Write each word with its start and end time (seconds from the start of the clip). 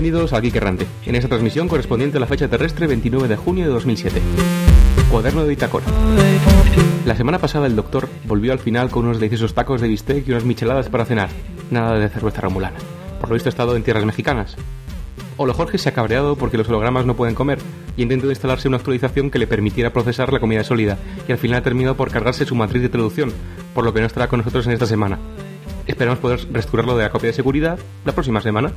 Bienvenidos 0.00 0.32
a 0.32 0.40
Geek 0.40 0.54
en 1.06 1.14
esta 1.16 1.26
transmisión 1.26 1.66
correspondiente 1.66 2.18
a 2.18 2.20
la 2.20 2.28
fecha 2.28 2.46
terrestre 2.46 2.86
29 2.86 3.26
de 3.26 3.34
junio 3.34 3.66
de 3.66 3.72
2007. 3.72 4.22
Cuaderno 5.10 5.44
de 5.44 5.54
Itacora. 5.54 5.86
La 7.04 7.16
semana 7.16 7.40
pasada 7.40 7.66
el 7.66 7.74
doctor 7.74 8.08
volvió 8.24 8.52
al 8.52 8.60
final 8.60 8.90
con 8.90 9.06
unos 9.06 9.18
deliciosos 9.18 9.54
tacos 9.54 9.80
de 9.80 9.88
bistec 9.88 10.28
y 10.28 10.30
unas 10.30 10.44
micheladas 10.44 10.88
para 10.88 11.04
cenar. 11.04 11.30
Nada 11.72 11.98
de 11.98 12.08
cerveza 12.10 12.42
romulana. 12.42 12.76
Por 13.18 13.28
lo 13.28 13.34
visto 13.34 13.48
ha 13.48 13.50
estado 13.50 13.74
en 13.74 13.82
tierras 13.82 14.04
mexicanas. 14.04 14.54
Olo 15.36 15.52
Jorge 15.52 15.78
se 15.78 15.88
ha 15.88 15.94
cabreado 15.94 16.36
porque 16.36 16.58
los 16.58 16.68
hologramas 16.68 17.04
no 17.04 17.16
pueden 17.16 17.34
comer 17.34 17.58
y 17.96 18.02
intentó 18.02 18.28
instalarse 18.28 18.68
una 18.68 18.76
actualización 18.76 19.32
que 19.32 19.40
le 19.40 19.48
permitiera 19.48 19.92
procesar 19.92 20.32
la 20.32 20.38
comida 20.38 20.62
sólida 20.62 20.96
y 21.26 21.32
al 21.32 21.38
final 21.38 21.58
ha 21.58 21.64
terminado 21.64 21.96
por 21.96 22.12
cargarse 22.12 22.46
su 22.46 22.54
matriz 22.54 22.82
de 22.82 22.88
traducción, 22.88 23.32
por 23.74 23.84
lo 23.84 23.92
que 23.92 23.98
no 23.98 24.06
estará 24.06 24.28
con 24.28 24.38
nosotros 24.38 24.64
en 24.68 24.74
esta 24.74 24.86
semana. 24.86 25.18
Esperamos 25.88 26.20
poder 26.20 26.40
restaurarlo 26.52 26.96
de 26.96 27.02
la 27.02 27.10
copia 27.10 27.28
de 27.28 27.32
seguridad 27.32 27.78
la 28.04 28.12
próxima 28.12 28.40
semana. 28.40 28.72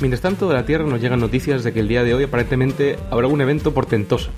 Mientras 0.00 0.20
tanto, 0.20 0.48
de 0.48 0.54
la 0.54 0.66
Tierra 0.66 0.84
nos 0.84 1.00
llegan 1.00 1.20
noticias 1.20 1.64
de 1.64 1.72
que 1.72 1.80
el 1.80 1.88
día 1.88 2.04
de 2.04 2.14
hoy 2.14 2.24
aparentemente 2.24 2.98
habrá 3.10 3.28
un 3.28 3.40
evento 3.40 3.72
portentoso. 3.72 4.30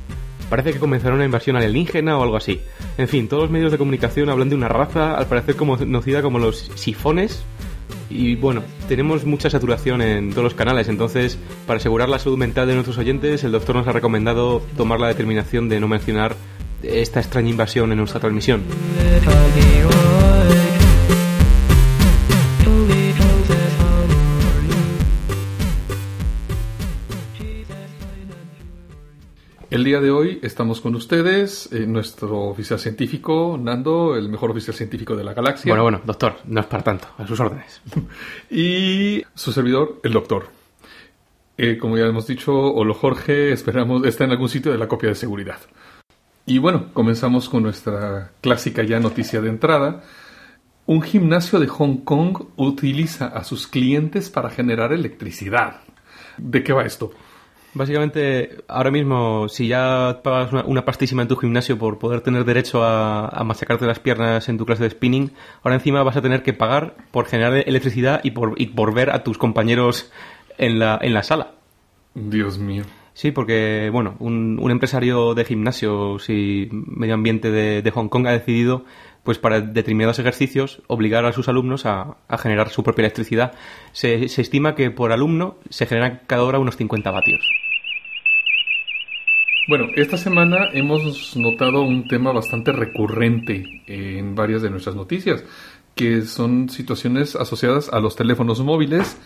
Parece 0.48 0.72
que 0.72 0.78
comenzará 0.78 1.14
una 1.14 1.24
invasión 1.24 1.56
alienígena 1.56 2.18
o 2.18 2.22
algo 2.22 2.36
así. 2.36 2.60
En 2.98 3.08
fin, 3.08 3.26
todos 3.26 3.44
los 3.44 3.50
medios 3.50 3.72
de 3.72 3.78
comunicación 3.78 4.28
hablan 4.28 4.50
de 4.50 4.54
una 4.54 4.68
raza, 4.68 5.16
al 5.16 5.26
parecer 5.26 5.56
conocida 5.56 6.22
como 6.22 6.38
los 6.38 6.70
sifones, 6.74 7.42
y 8.10 8.34
bueno, 8.34 8.62
tenemos 8.88 9.24
mucha 9.24 9.48
saturación 9.48 10.02
en 10.02 10.30
todos 10.30 10.42
los 10.42 10.54
canales, 10.54 10.88
entonces 10.88 11.38
para 11.66 11.78
asegurar 11.78 12.08
la 12.08 12.18
salud 12.18 12.36
mental 12.36 12.66
de 12.66 12.74
nuestros 12.74 12.98
oyentes, 12.98 13.44
el 13.44 13.52
doctor 13.52 13.76
nos 13.76 13.86
ha 13.86 13.92
recomendado 13.92 14.60
tomar 14.76 14.98
la 14.98 15.08
determinación 15.08 15.68
de 15.68 15.80
no 15.80 15.86
mencionar 15.86 16.34
esta 16.82 17.20
extraña 17.20 17.50
invasión 17.50 17.92
en 17.92 17.98
nuestra 17.98 18.20
transmisión. 18.20 18.62
El 29.70 29.84
día 29.84 30.00
de 30.00 30.10
hoy 30.10 30.40
estamos 30.42 30.80
con 30.80 30.96
ustedes, 30.96 31.72
eh, 31.72 31.86
nuestro 31.86 32.40
oficial 32.40 32.80
científico, 32.80 33.56
Nando, 33.56 34.16
el 34.16 34.28
mejor 34.28 34.50
oficial 34.50 34.74
científico 34.74 35.14
de 35.14 35.22
la 35.22 35.32
galaxia. 35.32 35.70
Bueno, 35.70 35.84
bueno, 35.84 36.00
doctor, 36.04 36.38
no 36.46 36.60
es 36.60 36.66
para 36.66 36.82
tanto, 36.82 37.06
a 37.16 37.24
sus 37.24 37.38
órdenes. 37.38 37.80
y 38.50 39.22
su 39.32 39.52
servidor, 39.52 40.00
el 40.02 40.12
doctor. 40.12 40.48
Eh, 41.56 41.78
como 41.78 41.96
ya 41.96 42.06
hemos 42.06 42.26
dicho, 42.26 42.52
Olo 42.52 42.94
Jorge, 42.94 43.52
esperamos, 43.52 44.04
está 44.04 44.24
en 44.24 44.32
algún 44.32 44.48
sitio 44.48 44.72
de 44.72 44.78
la 44.78 44.88
copia 44.88 45.10
de 45.10 45.14
seguridad. 45.14 45.60
Y 46.46 46.58
bueno, 46.58 46.92
comenzamos 46.92 47.48
con 47.48 47.62
nuestra 47.62 48.32
clásica 48.40 48.82
ya 48.82 48.98
noticia 48.98 49.40
de 49.40 49.50
entrada. 49.50 50.02
Un 50.86 51.00
gimnasio 51.00 51.60
de 51.60 51.68
Hong 51.68 51.98
Kong 51.98 52.42
utiliza 52.56 53.26
a 53.26 53.44
sus 53.44 53.68
clientes 53.68 54.30
para 54.30 54.50
generar 54.50 54.92
electricidad. 54.92 55.82
¿De 56.38 56.64
qué 56.64 56.72
va 56.72 56.82
esto? 56.82 57.12
Básicamente, 57.72 58.64
ahora 58.66 58.90
mismo, 58.90 59.48
si 59.48 59.68
ya 59.68 60.20
pagas 60.24 60.52
una, 60.52 60.84
pastísima 60.84 61.22
en 61.22 61.28
tu 61.28 61.36
gimnasio 61.36 61.78
por 61.78 61.98
poder 61.98 62.20
tener 62.20 62.44
derecho 62.44 62.82
a, 62.82 63.28
a, 63.28 63.44
machacarte 63.44 63.86
las 63.86 64.00
piernas 64.00 64.48
en 64.48 64.58
tu 64.58 64.66
clase 64.66 64.82
de 64.82 64.90
spinning, 64.90 65.30
ahora 65.62 65.76
encima 65.76 66.02
vas 66.02 66.16
a 66.16 66.22
tener 66.22 66.42
que 66.42 66.52
pagar 66.52 66.96
por 67.12 67.26
generar 67.26 67.62
electricidad 67.66 68.20
y 68.24 68.32
por, 68.32 68.54
y 68.60 68.66
por 68.66 68.92
ver 68.92 69.10
a 69.10 69.22
tus 69.22 69.38
compañeros 69.38 70.10
en 70.58 70.80
la, 70.80 70.98
en 71.00 71.14
la 71.14 71.22
sala. 71.22 71.52
Dios 72.14 72.58
mío. 72.58 72.82
Sí, 73.12 73.30
porque, 73.30 73.90
bueno, 73.92 74.16
un, 74.18 74.58
un 74.60 74.70
empresario 74.70 75.34
de 75.34 75.44
gimnasios 75.44 76.28
y 76.28 76.68
medio 76.72 77.14
ambiente 77.14 77.50
de, 77.50 77.82
de 77.82 77.90
Hong 77.92 78.08
Kong 78.08 78.26
ha 78.26 78.32
decidido 78.32 78.84
pues 79.22 79.38
para 79.38 79.60
determinados 79.60 80.18
ejercicios 80.18 80.82
obligar 80.86 81.24
a 81.24 81.32
sus 81.32 81.48
alumnos 81.48 81.86
a, 81.86 82.16
a 82.28 82.38
generar 82.38 82.70
su 82.70 82.82
propia 82.82 83.02
electricidad. 83.02 83.52
Se, 83.92 84.28
se, 84.28 84.42
estima 84.42 84.74
que 84.74 84.90
por 84.90 85.12
alumno 85.12 85.56
se 85.68 85.86
generan 85.86 86.20
cada 86.26 86.44
hora 86.44 86.58
unos 86.58 86.76
50 86.76 87.10
vatios. 87.10 87.48
Bueno, 89.68 89.86
esta 89.94 90.16
semana 90.16 90.68
hemos 90.72 91.36
notado 91.36 91.82
un 91.82 92.08
tema 92.08 92.32
bastante 92.32 92.72
recurrente 92.72 93.82
en 93.86 94.34
varias 94.34 94.62
de 94.62 94.70
nuestras 94.70 94.96
noticias, 94.96 95.44
que 95.94 96.22
son 96.22 96.68
situaciones 96.70 97.36
asociadas 97.36 97.92
a 97.92 98.00
los 98.00 98.16
teléfonos 98.16 98.60
móviles, 98.64 99.20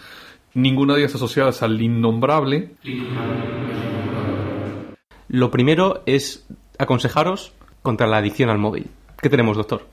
ninguna 0.53 0.95
de 0.95 1.01
ellas 1.01 1.15
asociadas 1.15 1.63
al 1.63 1.81
innombrable. 1.81 2.73
Lo 5.29 5.51
primero 5.51 6.03
es 6.05 6.47
aconsejaros 6.79 7.55
contra 7.83 8.07
la 8.07 8.19
adicción 8.19 8.51
al 8.51 8.59
móvil. 8.59 8.91
¿Qué 9.21 9.29
tenemos, 9.29 9.57
doctor? 9.57 9.89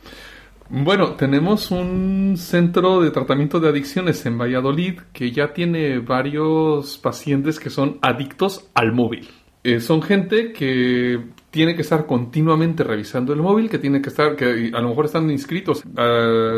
Bueno, 0.70 1.16
tenemos 1.16 1.70
un 1.70 2.36
centro 2.38 3.02
de 3.02 3.12
tratamiento 3.12 3.60
de 3.60 3.68
adicciones 3.68 4.26
en 4.26 4.38
Valladolid 4.38 5.02
que 5.12 5.32
ya 5.32 5.52
tiene 5.52 6.00
varios 6.00 6.98
pacientes 6.98 7.60
que 7.60 7.70
son 7.70 8.00
adictos 8.02 8.70
al 8.74 8.94
móvil. 8.94 9.28
Eh, 9.64 9.82
son 9.82 10.02
gente 10.02 10.54
que 10.54 11.20
tiene 11.52 11.76
que 11.76 11.82
estar 11.82 12.06
continuamente 12.06 12.84
revisando 12.84 13.34
el 13.34 13.42
móvil, 13.42 13.70
que 13.70 13.78
tiene 13.78 14.02
que 14.02 14.08
estar, 14.08 14.38
que 14.38 14.72
a 14.74 14.80
lo 14.80 14.88
mejor 14.90 15.04
están 15.06 15.30
inscritos 15.30 15.84
a 15.98 16.06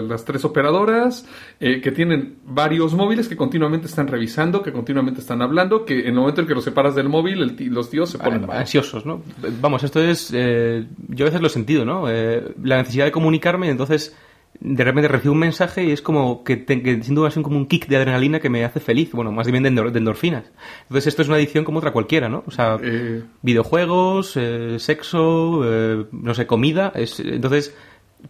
las 0.08 0.24
tres 0.24 0.46
operadoras, 0.46 1.26
eh, 1.59 1.81
que 1.81 1.92
tienen 1.92 2.36
varios 2.46 2.94
móviles 2.94 3.28
que 3.28 3.36
continuamente 3.36 3.88
están 3.88 4.08
revisando, 4.08 4.62
que 4.62 4.72
continuamente 4.72 5.20
están 5.20 5.42
hablando, 5.42 5.84
que 5.84 6.02
en 6.02 6.08
el 6.09 6.14
momento 6.14 6.42
en 6.42 6.48
que 6.48 6.53
los 6.53 6.64
separas 6.64 6.94
del 6.94 7.09
móvil, 7.09 7.42
el 7.42 7.56
t- 7.56 7.66
los 7.66 7.90
tíos 7.90 8.12
se 8.12 8.20
ponen 8.20 8.46
Ah, 8.50 8.59
ansiosos, 8.59 9.03
¿no? 9.06 9.24
Vamos, 9.62 9.84
esto 9.84 10.00
es, 10.00 10.32
eh, 10.34 10.86
yo 11.09 11.26
a 11.26 11.30
veces 11.30 11.42
lo 11.42 11.48
he 11.48 11.50
sentido, 11.50 11.86
¿no? 11.86 12.08
Eh, 12.08 12.53
la 12.64 12.78
necesidad 12.78 13.06
de 13.06 13.12
comunicarme, 13.12 13.70
entonces 13.70 14.16
de 14.63 14.84
repente 14.84 15.09
recibo 15.09 15.34
un 15.34 15.40
mensaje 15.40 15.84
y 15.84 15.91
es 15.91 16.01
como 16.01 16.44
que, 16.46 16.56
te, 16.56 16.81
que 16.81 17.03
siento 17.03 17.25
así 17.25 17.41
como 17.41 17.57
un 17.57 17.68
kick 17.68 17.88
de 17.88 17.97
adrenalina 17.97 18.40
que 18.40 18.50
me 18.50 18.63
hace 18.63 18.79
feliz, 18.79 19.12
bueno, 19.12 19.31
más 19.31 19.51
bien 19.51 19.63
de, 19.63 19.69
endor, 19.69 19.91
de 19.91 20.00
endorfinas. 20.00 20.46
Entonces 20.84 21.07
esto 21.07 21.22
es 21.22 21.28
una 21.28 21.35
adicción 21.35 21.66
como 21.66 21.79
otra 21.79 21.91
cualquiera, 21.91 22.29
¿no? 22.29 22.44
O 22.47 22.51
sea, 22.51 22.78
Eh, 22.81 23.23
videojuegos, 23.41 24.38
eh, 24.38 24.79
sexo, 24.79 25.62
eh, 25.66 26.06
no 26.12 26.34
sé, 26.34 26.47
comida, 26.47 26.94
es, 26.96 27.19
entonces 27.19 27.75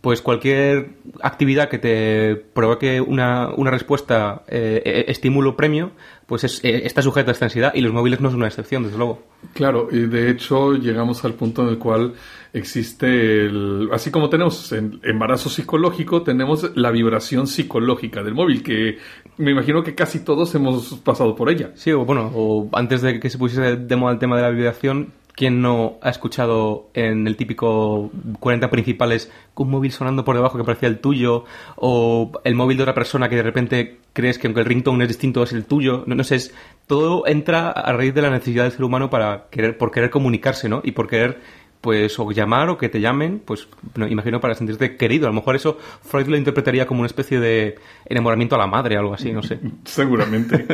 pues 0.02 0.22
cualquier 0.22 0.96
actividad 1.22 1.70
que 1.70 1.78
te 1.78 2.36
provoque 2.36 3.00
una, 3.00 3.54
una 3.56 3.70
respuesta 3.70 4.42
eh, 4.48 5.06
estímulo 5.08 5.56
premio, 5.56 5.92
pues 6.26 6.44
es, 6.46 6.62
está 6.64 7.04
sujeta 7.04 7.30
a 7.30 7.34
esta 7.34 7.46
ansiedad 7.46 7.72
y 7.76 7.82
los 7.82 7.94
móviles 7.94 8.20
no 8.20 8.30
son 8.30 8.38
una 8.38 8.48
excepción, 8.48 8.82
desde 8.82 8.98
luego. 8.98 9.22
Claro, 9.54 9.90
y 9.92 10.08
de 10.08 10.32
hecho 10.32 10.74
llegamos 10.74 11.24
al 11.26 11.36
punto 11.36 11.62
en 11.62 11.70
el 11.70 11.78
cual 11.78 12.16
existe 12.54 13.46
el, 13.46 13.90
así 13.92 14.12
como 14.12 14.30
tenemos 14.30 14.72
el 14.72 15.00
embarazo 15.04 15.50
psicológico, 15.50 16.22
tenemos 16.22 16.72
la 16.76 16.92
vibración 16.92 17.48
psicológica 17.48 18.24
del 18.24 18.36
móvil, 18.36 18.62
que 18.62 19.00
me 19.38 19.52
imagino 19.52 19.84
que 19.84 19.96
casi 19.96 20.20
todos 20.20 20.54
hemos 20.54 20.94
pasado 21.00 21.36
por 21.36 21.50
ella. 21.50 21.72
Sí, 21.76 21.92
o 21.92 22.06
bueno, 22.06 22.32
o 22.34 22.70
antes 22.74 23.02
de 23.02 23.20
que 23.20 23.30
se 23.30 23.40
pusiese 23.40 23.76
de 23.76 23.96
moda 23.96 24.14
el 24.14 24.20
tema 24.20 24.36
de 24.38 24.44
la 24.44 24.50
vibración, 24.52 25.14
¿quién 25.36 25.62
no 25.62 25.98
ha 26.02 26.12
escuchado 26.12 26.90
en 26.94 27.26
el 27.26 27.36
típico 27.36 28.12
40 28.40 28.70
principales 28.70 29.32
un 29.56 29.72
móvil 29.72 29.92
sonando 29.92 30.24
por 30.24 30.36
debajo 30.36 30.58
que 30.58 30.64
parecía 30.64 30.90
el 30.90 31.00
tuyo? 31.00 31.46
O 31.76 32.32
el 32.44 32.54
móvil 32.54 32.78
de 32.78 32.84
otra 32.84 32.94
persona 32.94 33.30
que 33.30 33.36
de 33.36 33.44
repente 33.44 33.98
crees 34.14 34.38
que 34.38 34.46
aunque 34.48 34.62
el 34.62 34.68
ringtone 34.68 35.04
es 35.06 35.08
distinto 35.08 35.42
es 35.42 35.54
el 35.54 35.66
tuyo. 35.66 36.04
No, 36.06 36.14
no 36.14 36.24
sé, 36.24 36.52
todo 36.86 37.26
entra 37.26 37.72
a 37.72 37.94
raíz 37.94 38.14
de 38.14 38.22
la 38.22 38.30
necesidad 38.30 38.64
del 38.64 38.74
ser 38.74 38.84
humano 38.84 39.10
para 39.10 39.48
querer, 39.50 39.78
por 39.78 39.92
querer 39.92 40.12
comunicarse, 40.12 40.70
¿no? 40.70 40.82
Y 40.84 40.92
por 40.92 41.08
querer 41.08 41.42
pues 41.84 42.18
o 42.18 42.32
llamar 42.32 42.70
o 42.70 42.78
que 42.78 42.88
te 42.88 43.02
llamen, 43.02 43.42
pues 43.44 43.68
no, 43.96 44.08
imagino 44.08 44.40
para 44.40 44.56
sentirte 44.56 44.96
querido. 44.96 45.28
A 45.28 45.32
lo 45.32 45.36
mejor 45.36 45.58
eso 45.58 45.78
Freud 46.02 46.28
lo 46.28 46.38
interpretaría 46.38 46.88
como 46.88 47.02
una 47.02 47.08
especie 47.08 47.42
de 47.42 47.76
enamoramiento 48.06 48.56
a 48.56 48.60
la 48.60 48.68
madre, 48.68 48.96
algo 48.96 49.14
así, 49.14 49.34
no 49.34 49.44
sé. 49.44 49.60
Seguramente. 49.84 50.66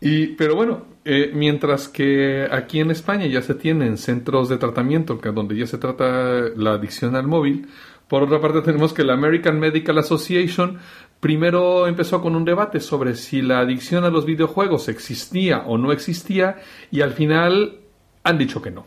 y, 0.00 0.28
pero 0.28 0.54
bueno, 0.54 0.86
eh, 1.04 1.32
mientras 1.34 1.88
que 1.88 2.46
aquí 2.48 2.78
en 2.78 2.92
España 2.92 3.26
ya 3.26 3.42
se 3.42 3.56
tienen 3.56 3.98
centros 3.98 4.48
de 4.48 4.56
tratamiento 4.56 5.18
donde 5.34 5.56
ya 5.56 5.66
se 5.66 5.78
trata 5.78 6.50
la 6.54 6.74
adicción 6.74 7.16
al 7.16 7.26
móvil, 7.26 7.66
por 8.06 8.22
otra 8.22 8.40
parte 8.40 8.60
tenemos 8.60 8.92
que 8.92 9.02
la 9.02 9.14
American 9.14 9.58
Medical 9.58 9.98
Association 9.98 10.78
primero 11.18 11.88
empezó 11.88 12.22
con 12.22 12.36
un 12.36 12.44
debate 12.44 12.78
sobre 12.78 13.16
si 13.16 13.42
la 13.42 13.58
adicción 13.58 14.04
a 14.04 14.10
los 14.10 14.26
videojuegos 14.26 14.88
existía 14.88 15.64
o 15.66 15.76
no 15.76 15.90
existía 15.90 16.58
y 16.92 17.00
al 17.00 17.14
final 17.14 17.80
han 18.22 18.38
dicho 18.38 18.62
que 18.62 18.70
no. 18.70 18.86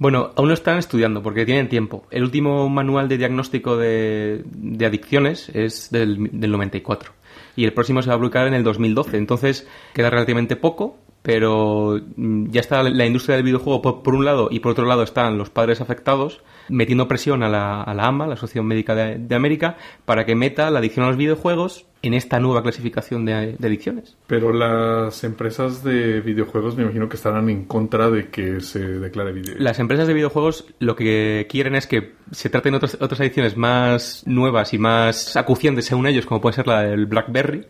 Bueno, 0.00 0.30
aún 0.34 0.48
lo 0.48 0.54
están 0.54 0.78
estudiando 0.78 1.22
porque 1.22 1.44
tienen 1.44 1.68
tiempo. 1.68 2.06
El 2.10 2.22
último 2.22 2.70
manual 2.70 3.06
de 3.06 3.18
diagnóstico 3.18 3.76
de, 3.76 4.42
adicciones 4.82 5.50
es 5.50 5.90
del, 5.90 6.30
del, 6.32 6.50
94 6.50 7.12
y 7.54 7.66
el 7.66 7.74
próximo 7.74 8.00
se 8.00 8.08
va 8.08 8.14
a 8.14 8.18
publicar 8.18 8.46
en 8.46 8.54
el 8.54 8.64
2012. 8.64 9.18
Entonces 9.18 9.68
queda 9.92 10.08
relativamente 10.08 10.56
poco, 10.56 10.96
pero 11.20 12.00
ya 12.16 12.62
está 12.62 12.82
la 12.82 13.04
industria 13.04 13.36
del 13.36 13.44
videojuego 13.44 13.82
por, 13.82 14.02
por 14.02 14.14
un 14.14 14.24
lado 14.24 14.48
y 14.50 14.60
por 14.60 14.72
otro 14.72 14.86
lado 14.86 15.02
están 15.02 15.36
los 15.36 15.50
padres 15.50 15.82
afectados 15.82 16.40
metiendo 16.70 17.06
presión 17.06 17.42
a 17.42 17.50
la, 17.50 17.82
a 17.82 17.92
la 17.92 18.06
AMA, 18.06 18.26
la 18.26 18.34
Asociación 18.34 18.64
Médica 18.64 18.94
de, 18.94 19.18
de, 19.18 19.34
América, 19.34 19.76
para 20.06 20.24
que 20.24 20.34
meta 20.34 20.70
la 20.70 20.78
adicción 20.78 21.04
a 21.04 21.08
los 21.08 21.18
videojuegos 21.18 21.84
en 22.02 22.14
esta 22.14 22.40
nueva 22.40 22.62
clasificación 22.62 23.24
de, 23.24 23.56
de, 23.58 23.66
adicciones. 23.66 24.16
Pero 24.26 24.52
las 24.52 25.22
empresas 25.24 25.84
de 25.84 26.20
videojuegos 26.20 26.76
me 26.76 26.82
imagino 26.84 27.08
que 27.08 27.16
estarán 27.16 27.50
en 27.50 27.64
contra 27.64 28.10
de 28.10 28.28
que 28.28 28.60
se 28.60 28.80
declare 28.80 29.32
video. 29.32 29.56
Las 29.58 29.78
empresas 29.78 30.06
de 30.06 30.14
videojuegos 30.14 30.66
lo 30.78 30.96
que 30.96 31.46
quieren 31.50 31.74
es 31.74 31.86
que 31.86 32.14
se 32.30 32.48
traten 32.48 32.74
otras, 32.74 32.96
otras 33.00 33.20
adicciones 33.20 33.56
más 33.56 34.22
nuevas 34.26 34.72
y 34.72 34.78
más 34.78 35.36
acuciantes 35.36 35.84
según 35.84 36.06
ellos, 36.06 36.26
como 36.26 36.40
puede 36.40 36.56
ser 36.56 36.66
la 36.66 36.82
del 36.82 37.06
BlackBerry, 37.06 37.66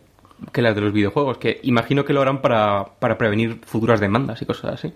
que 0.53 0.62
las 0.62 0.75
de 0.75 0.81
los 0.81 0.93
videojuegos, 0.93 1.38
que 1.38 1.61
imagino 1.65 2.05
que 2.05 2.12
lo 2.12 2.23
harán 2.23 2.41
para, 2.41 2.85
para 2.99 3.19
prevenir 3.19 3.61
futuras 3.65 4.00
demandas 4.00 4.41
y 4.43 4.47
cosas 4.47 4.75
así 4.75 4.93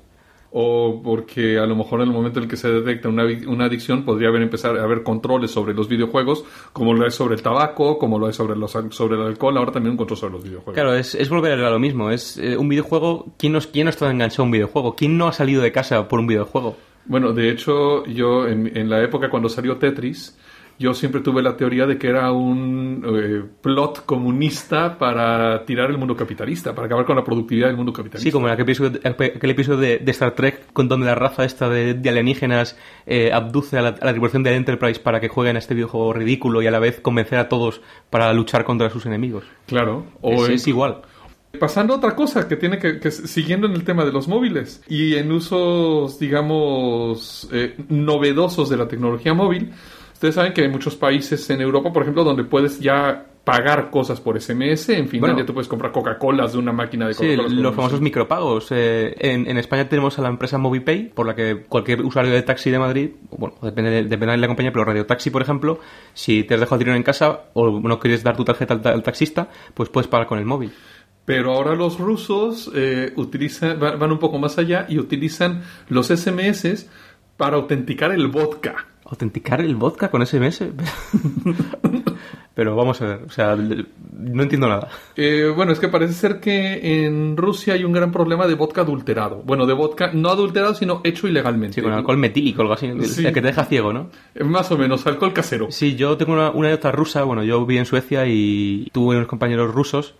o 0.57 1.03
porque 1.03 1.59
a 1.59 1.67
lo 1.67 1.75
mejor 1.75 2.01
en 2.01 2.07
el 2.07 2.15
momento 2.15 2.39
en 2.39 2.45
el 2.45 2.49
que 2.49 2.57
se 2.57 2.71
detecta 2.71 3.09
una, 3.09 3.25
una, 3.49 3.65
adicción 3.65 4.05
podría 4.05 4.29
haber 4.29 4.43
empezar 4.43 4.79
a 4.79 4.85
haber 4.85 5.03
controles 5.03 5.51
sobre 5.51 5.75
los 5.75 5.89
videojuegos, 5.89 6.45
como 6.73 6.95
lo 6.95 7.05
es 7.09 7.15
sobre 7.17 7.35
el 7.35 7.43
tabaco, 7.43 7.99
como 7.99 8.21
lo 8.21 8.29
es 8.29 8.37
sobre, 8.37 8.55
los, 8.55 8.71
sobre 8.71 9.17
el 9.17 9.23
alcohol, 9.23 9.59
ahora 9.59 9.73
también 9.73 9.91
un 9.91 9.97
control 9.97 10.17
sobre 10.17 10.33
los 10.35 10.45
videojuegos. 10.45 10.75
Claro, 10.75 10.95
es, 10.95 11.17
es 11.17 11.29
volver 11.29 11.59
a 11.59 11.71
lo 11.71 11.81
mismo, 11.81 12.09
es 12.09 12.39
eh, 12.39 12.57
un 12.57 12.69
videojuego, 12.69 13.35
¿quién, 13.37 13.53
nos, 13.53 13.67
¿quién 13.67 13.87
no 13.87 13.91
está 13.91 14.09
enganchado 14.09 14.45
a 14.45 14.47
un 14.47 14.53
videojuego? 14.53 14.95
¿Quién 14.95 15.19
no 15.19 15.27
ha 15.27 15.33
salido 15.33 15.61
de 15.61 15.73
casa 15.73 16.07
por 16.07 16.21
un 16.21 16.29
videojuego? 16.29 16.77
Bueno, 17.07 17.33
de 17.33 17.51
hecho, 17.51 18.07
yo 18.07 18.47
en, 18.47 18.77
en 18.77 18.89
la 18.89 19.03
época 19.03 19.31
cuando 19.31 19.49
salió 19.49 19.79
Tetris, 19.79 20.39
yo 20.79 20.93
siempre 20.93 21.21
tuve 21.21 21.43
la 21.43 21.57
teoría 21.57 21.87
de 21.87 21.99
que 21.99 22.09
era 22.09 22.33
un 22.33 23.05
eh, 23.07 23.45
plot 23.61 24.05
comunista 24.05 24.99
para 24.99 25.65
tirar 25.65 25.91
el 25.91 25.99
mundo 25.99 26.17
capitalista, 26.17 26.75
para 26.75 26.87
acabar 26.87 27.05
con 27.07 27.17
la 27.17 27.25
productividad 27.25 27.69
del 27.69 27.77
mundo 27.77 27.93
capitalista. 27.93 28.29
Sí, 28.29 28.33
como 28.33 28.49
aquel 28.49 28.65
episodio, 28.65 29.01
aquel 29.05 29.51
episodio 29.51 29.79
de, 29.79 30.11
Star 30.11 30.35
Trek 30.35 30.73
con 30.73 30.89
donde 30.89 31.07
la 31.07 31.15
raza 31.15 31.45
esta 31.45 31.69
de, 31.69 32.09
alienígenas 32.09 32.77
eh, 33.07 33.33
abduce 33.33 33.79
a 33.79 33.83
la, 33.83 33.95
tripulación 33.95 34.43
de 34.43 34.55
Enterprise 34.55 35.01
para 35.01 35.21
que 35.21 35.29
jueguen 35.29 35.57
a 35.57 35.59
este 35.61 35.75
videojuego 35.75 36.13
ridículo 36.13 36.63
y 36.63 36.67
a 36.67 36.71
la 36.71 36.79
vez 36.79 37.01
convencer 37.01 37.39
a 37.39 37.49
todos 37.49 37.81
para 38.11 38.33
luchar 38.33 38.65
contra 38.65 38.91
sus 38.91 39.07
enemigos. 39.07 39.45
Claro. 39.67 40.07
O 40.21 40.47
es, 40.47 40.67
igual. 40.67 41.03
Pasando 41.59 41.95
a 41.95 41.99
otra 41.99 42.17
cosa 42.17 42.49
que 42.49 42.57
tiene 42.57 42.79
que, 42.79 43.11
siguiendo 43.11 43.69
en 43.69 43.75
el 43.75 43.85
tema 43.85 44.05
de 44.05 44.13
los 44.13 44.27
móviles 44.27 44.83
y 44.89 45.15
en 45.15 45.31
usos, 45.31 46.19
digamos, 46.19 47.49
eh, 47.53 47.77
novedosos 47.89 48.69
de 48.69 48.77
la 48.77 48.89
tecnología 48.89 49.35
móvil, 49.35 49.73
Ustedes 50.25 50.37
saben 50.37 50.55
que 50.55 50.63
hay 50.63 50.69
muchos 50.69 50.97
países 50.97 51.51
en 51.51 51.61
Europa, 51.61 51.93
por 51.93 52.01
ejemplo, 52.01 52.25
donde 52.25 52.45
puedes 52.45 52.81
ya 52.81 53.27
pagar 53.45 53.91
cosas 53.91 54.23
por 54.23 54.41
SMS. 54.41 54.89
En 54.89 55.07
Finlandia 55.07 55.45
tú 55.45 55.53
puedes 55.53 55.69
comprar 55.69 55.93
Coca-Cola 55.93 56.47
de 56.47 56.57
una 56.57 56.73
máquina 56.73 57.07
de 57.07 57.15
Coca-Cola. 57.15 57.51
Sí, 57.51 57.55
los 57.57 57.75
famosos 57.75 58.01
micropagos. 58.01 58.69
Eh, 58.71 59.15
en, 59.19 59.59
España 59.59 59.87
tenemos 59.87 60.19
a 60.19 60.23
la 60.23 60.31
empresa 60.31 60.57
Movipay, 60.57 61.11
por 61.11 61.27
la 61.27 61.35
que 61.35 61.65
cualquier 61.69 62.01
usuario 62.01 62.33
de 62.33 62.41
taxi 62.41 62.71
de 62.71 62.79
Madrid, 62.79 63.11
bueno, 63.37 63.57
depende 63.61 63.91
de, 63.91 64.05
depende 64.05 64.33
de 64.33 64.39
la 64.39 64.47
compañía, 64.47 64.73
pero 64.73 64.87
Radio 64.87 65.05
Taxi, 65.05 65.29
por 65.29 65.43
ejemplo, 65.43 65.79
si 66.15 66.43
te 66.45 66.55
has 66.55 66.61
dejado 66.61 66.79
dinero 66.79 66.97
en 66.97 67.03
casa 67.03 67.43
o 67.53 67.81
no 67.81 68.01
quieres 68.01 68.23
dar 68.23 68.35
tu 68.35 68.47
tarjeta 68.47 68.81
al, 68.83 69.03
taxista, 69.03 69.51
pues 69.75 69.91
puedes 69.91 70.09
pagar 70.09 70.27
con 70.27 70.39
el 70.39 70.47
móvil. 70.47 70.73
Pero 71.27 71.53
ahora 71.53 71.75
los 71.75 71.99
rusos 71.99 72.71
eh, 72.75 73.13
utilizan, 73.17 73.79
van 73.79 74.11
un 74.11 74.19
poco 74.19 74.39
más 74.39 74.57
allá 74.57 74.87
y 74.89 74.99
utilizan 74.99 75.65
los 75.91 76.07
SMS 76.07 76.89
para 77.37 77.57
autenticar 77.57 78.11
el 78.11 78.29
vodka 78.29 78.87
autenticar 79.05 79.61
el 79.61 79.77
vodka 79.77 80.11
con 80.11 80.25
SMS. 80.25 80.65
Pero 82.55 82.77
vamos 82.77 83.03
a 83.03 83.07
ver, 83.07 83.23
o 83.27 83.31
sea, 83.31 83.57
no 83.57 84.43
entiendo 84.43 84.69
nada. 84.69 84.89
Eh, 85.17 85.53
bueno, 85.55 85.73
es 85.73 85.81
que 85.81 85.89
parece 85.89 86.13
ser 86.13 86.39
que 86.39 87.05
en 87.05 87.37
Rusia 87.37 87.75
hay 87.75 87.83
un 87.83 87.93
gran 87.93 88.13
problema 88.13 88.47
de 88.47 88.55
vodka 88.55 88.83
adulterado. 88.83 89.43
Bueno, 89.45 89.67
de 89.67 89.73
vodka 89.73 90.13
no 90.13 90.29
adulterado, 90.29 90.73
sino 90.75 91.01
hecho 91.03 91.27
ilegalmente. 91.27 91.75
Sí, 91.75 91.83
con 91.83 91.93
alcohol 91.93 92.17
metílico, 92.17 92.63
algo 92.63 92.75
así, 92.75 92.87
que 92.89 93.33
te 93.33 93.41
deja 93.41 93.65
ciego, 93.65 93.93
¿no? 93.93 94.11
Eh, 94.37 94.45
más 94.45 94.71
o 94.71 94.79
menos, 94.79 95.05
alcohol 95.07 95.33
casero. 95.33 95.73
Sí, 95.73 95.97
yo 95.97 96.17
tengo 96.17 96.33
una, 96.33 96.51
una 96.53 96.73
otra 96.73 96.93
rusa, 96.93 97.25
bueno, 97.25 97.43
yo 97.43 97.67
viví 97.67 97.79
en 97.79 97.87
Suecia 97.87 98.25
y 98.27 98.89
tuve 98.93 99.17
unos 99.17 99.29
compañeros 99.29 99.75
rusos 99.75 100.15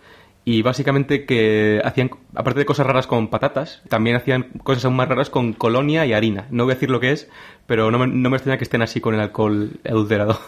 y 0.47 0.61
básicamente 0.61 1.25
que 1.25 1.81
hacían, 1.83 2.11
aparte 2.35 2.59
de 2.59 2.65
cosas 2.67 2.85
raras 2.85 3.07
con 3.07 3.29
patatas, 3.29 3.81
también 3.89 4.15
hacían 4.15 4.43
cosas 4.63 4.85
aún 4.85 4.95
más 4.95 5.09
raras 5.09 5.31
con 5.31 5.53
colonia 5.53 6.05
y 6.05 6.13
harina. 6.13 6.47
No 6.51 6.65
voy 6.65 6.73
a 6.73 6.75
decir 6.75 6.91
lo 6.91 6.99
que 6.99 7.11
es, 7.11 7.27
pero 7.65 7.89
no 7.89 7.97
me, 7.97 8.05
no 8.05 8.29
me 8.29 8.37
extraña 8.37 8.59
que 8.59 8.63
estén 8.63 8.83
así 8.83 9.01
con 9.01 9.15
el 9.15 9.21
alcohol 9.21 9.71
adulterado. 9.83 10.39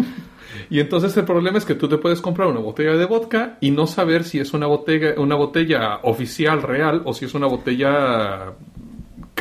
y 0.70 0.80
entonces 0.80 1.16
el 1.16 1.24
problema 1.24 1.56
es 1.56 1.64
que 1.64 1.74
tú 1.74 1.88
te 1.88 1.96
puedes 1.96 2.20
comprar 2.20 2.48
una 2.48 2.60
botella 2.60 2.92
de 2.92 3.06
vodka 3.06 3.56
y 3.62 3.70
no 3.70 3.86
saber 3.86 4.24
si 4.24 4.38
es 4.38 4.52
una 4.52 4.66
botella, 4.66 5.14
una 5.16 5.34
botella 5.34 6.00
oficial 6.02 6.60
real 6.62 7.00
o 7.06 7.14
si 7.14 7.24
es 7.24 7.32
una 7.32 7.46
botella 7.46 8.52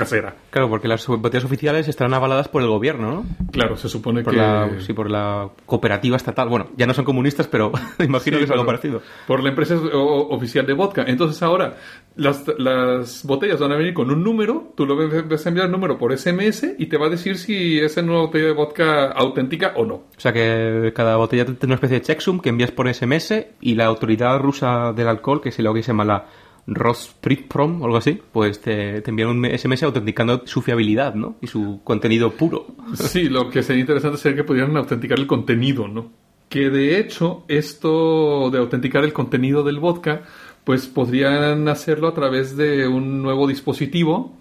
casera. 0.01 0.35
Claro, 0.49 0.69
porque 0.69 0.87
las 0.87 1.05
botellas 1.07 1.45
oficiales 1.45 1.87
estarán 1.87 2.13
avaladas 2.13 2.47
por 2.47 2.61
el 2.61 2.67
gobierno, 2.67 3.11
¿no? 3.11 3.25
Claro, 3.51 3.77
se 3.77 3.89
supone 3.89 4.23
que... 4.23 4.81
sí, 4.81 4.93
por 4.93 5.09
la 5.09 5.49
cooperativa 5.65 6.17
estatal. 6.17 6.49
Bueno, 6.49 6.69
ya 6.75 6.85
no 6.85 6.93
son 6.93 7.05
comunistas, 7.05 7.47
pero 7.47 7.71
imagino 7.99 8.37
que 8.37 8.45
es 8.45 8.51
algo 8.51 8.65
parecido. 8.65 9.01
Por 9.27 9.43
la 9.43 9.49
empresa 9.49 9.75
oficial 9.75 10.65
de 10.65 10.73
vodka. 10.73 11.03
Entonces 11.07 11.41
ahora, 11.43 11.77
las, 12.15 12.43
las 12.57 13.23
botellas 13.25 13.59
van 13.59 13.71
a 13.71 13.75
venir 13.75 13.93
con 13.93 14.11
un 14.11 14.23
número, 14.23 14.73
tú 14.75 14.85
lo 14.85 14.95
vas 14.95 15.45
a 15.45 15.49
enviar 15.49 15.67
el 15.67 15.71
número 15.71 15.97
por 15.97 16.17
SMS 16.17 16.75
y 16.77 16.87
te 16.87 16.97
va 16.97 17.07
a 17.07 17.09
decir 17.09 17.37
si 17.37 17.79
es 17.79 17.95
una 17.97 18.13
botella 18.13 18.47
de 18.47 18.53
vodka 18.53 19.11
auténtica 19.11 19.73
o 19.75 19.85
no. 19.85 19.95
O 19.95 20.19
sea 20.19 20.33
que 20.33 20.91
cada 20.95 21.15
botella 21.17 21.45
tiene 21.45 21.57
una 21.65 21.75
especie 21.75 21.99
de 21.99 22.05
checksum 22.05 22.39
que 22.39 22.49
envías 22.49 22.71
por 22.71 22.93
SMS 22.93 23.33
y 23.61 23.75
la 23.75 23.85
autoridad 23.85 24.39
rusa 24.39 24.93
del 24.93 25.07
alcohol, 25.07 25.41
que 25.41 25.49
es 25.49 25.59
lo 25.59 25.73
que 25.73 25.83
se 25.83 25.87
llama 25.87 26.05
la 26.05 26.25
Rospritprom 26.67 27.81
o 27.81 27.85
algo 27.85 27.97
así, 27.97 28.19
pues 28.31 28.61
te, 28.61 29.01
te 29.01 29.11
un 29.11 29.45
SMS 29.45 29.83
autenticando 29.83 30.43
su 30.45 30.61
fiabilidad, 30.61 31.15
¿no? 31.15 31.37
Y 31.41 31.47
su 31.47 31.81
contenido 31.83 32.31
puro. 32.31 32.67
Sí, 32.93 33.29
lo 33.29 33.49
que 33.49 33.63
sería 33.63 33.81
interesante 33.81 34.17
sería 34.17 34.37
que 34.37 34.43
pudieran 34.43 34.75
autenticar 34.77 35.19
el 35.19 35.27
contenido, 35.27 35.87
¿no? 35.87 36.11
Que 36.49 36.69
de 36.69 36.99
hecho, 36.99 37.45
esto 37.47 38.49
de 38.51 38.59
autenticar 38.59 39.03
el 39.03 39.13
contenido 39.13 39.63
del 39.63 39.79
vodka, 39.79 40.23
pues 40.63 40.87
podrían 40.87 41.67
hacerlo 41.67 42.07
a 42.07 42.13
través 42.13 42.55
de 42.57 42.87
un 42.87 43.21
nuevo 43.21 43.47
dispositivo 43.47 44.37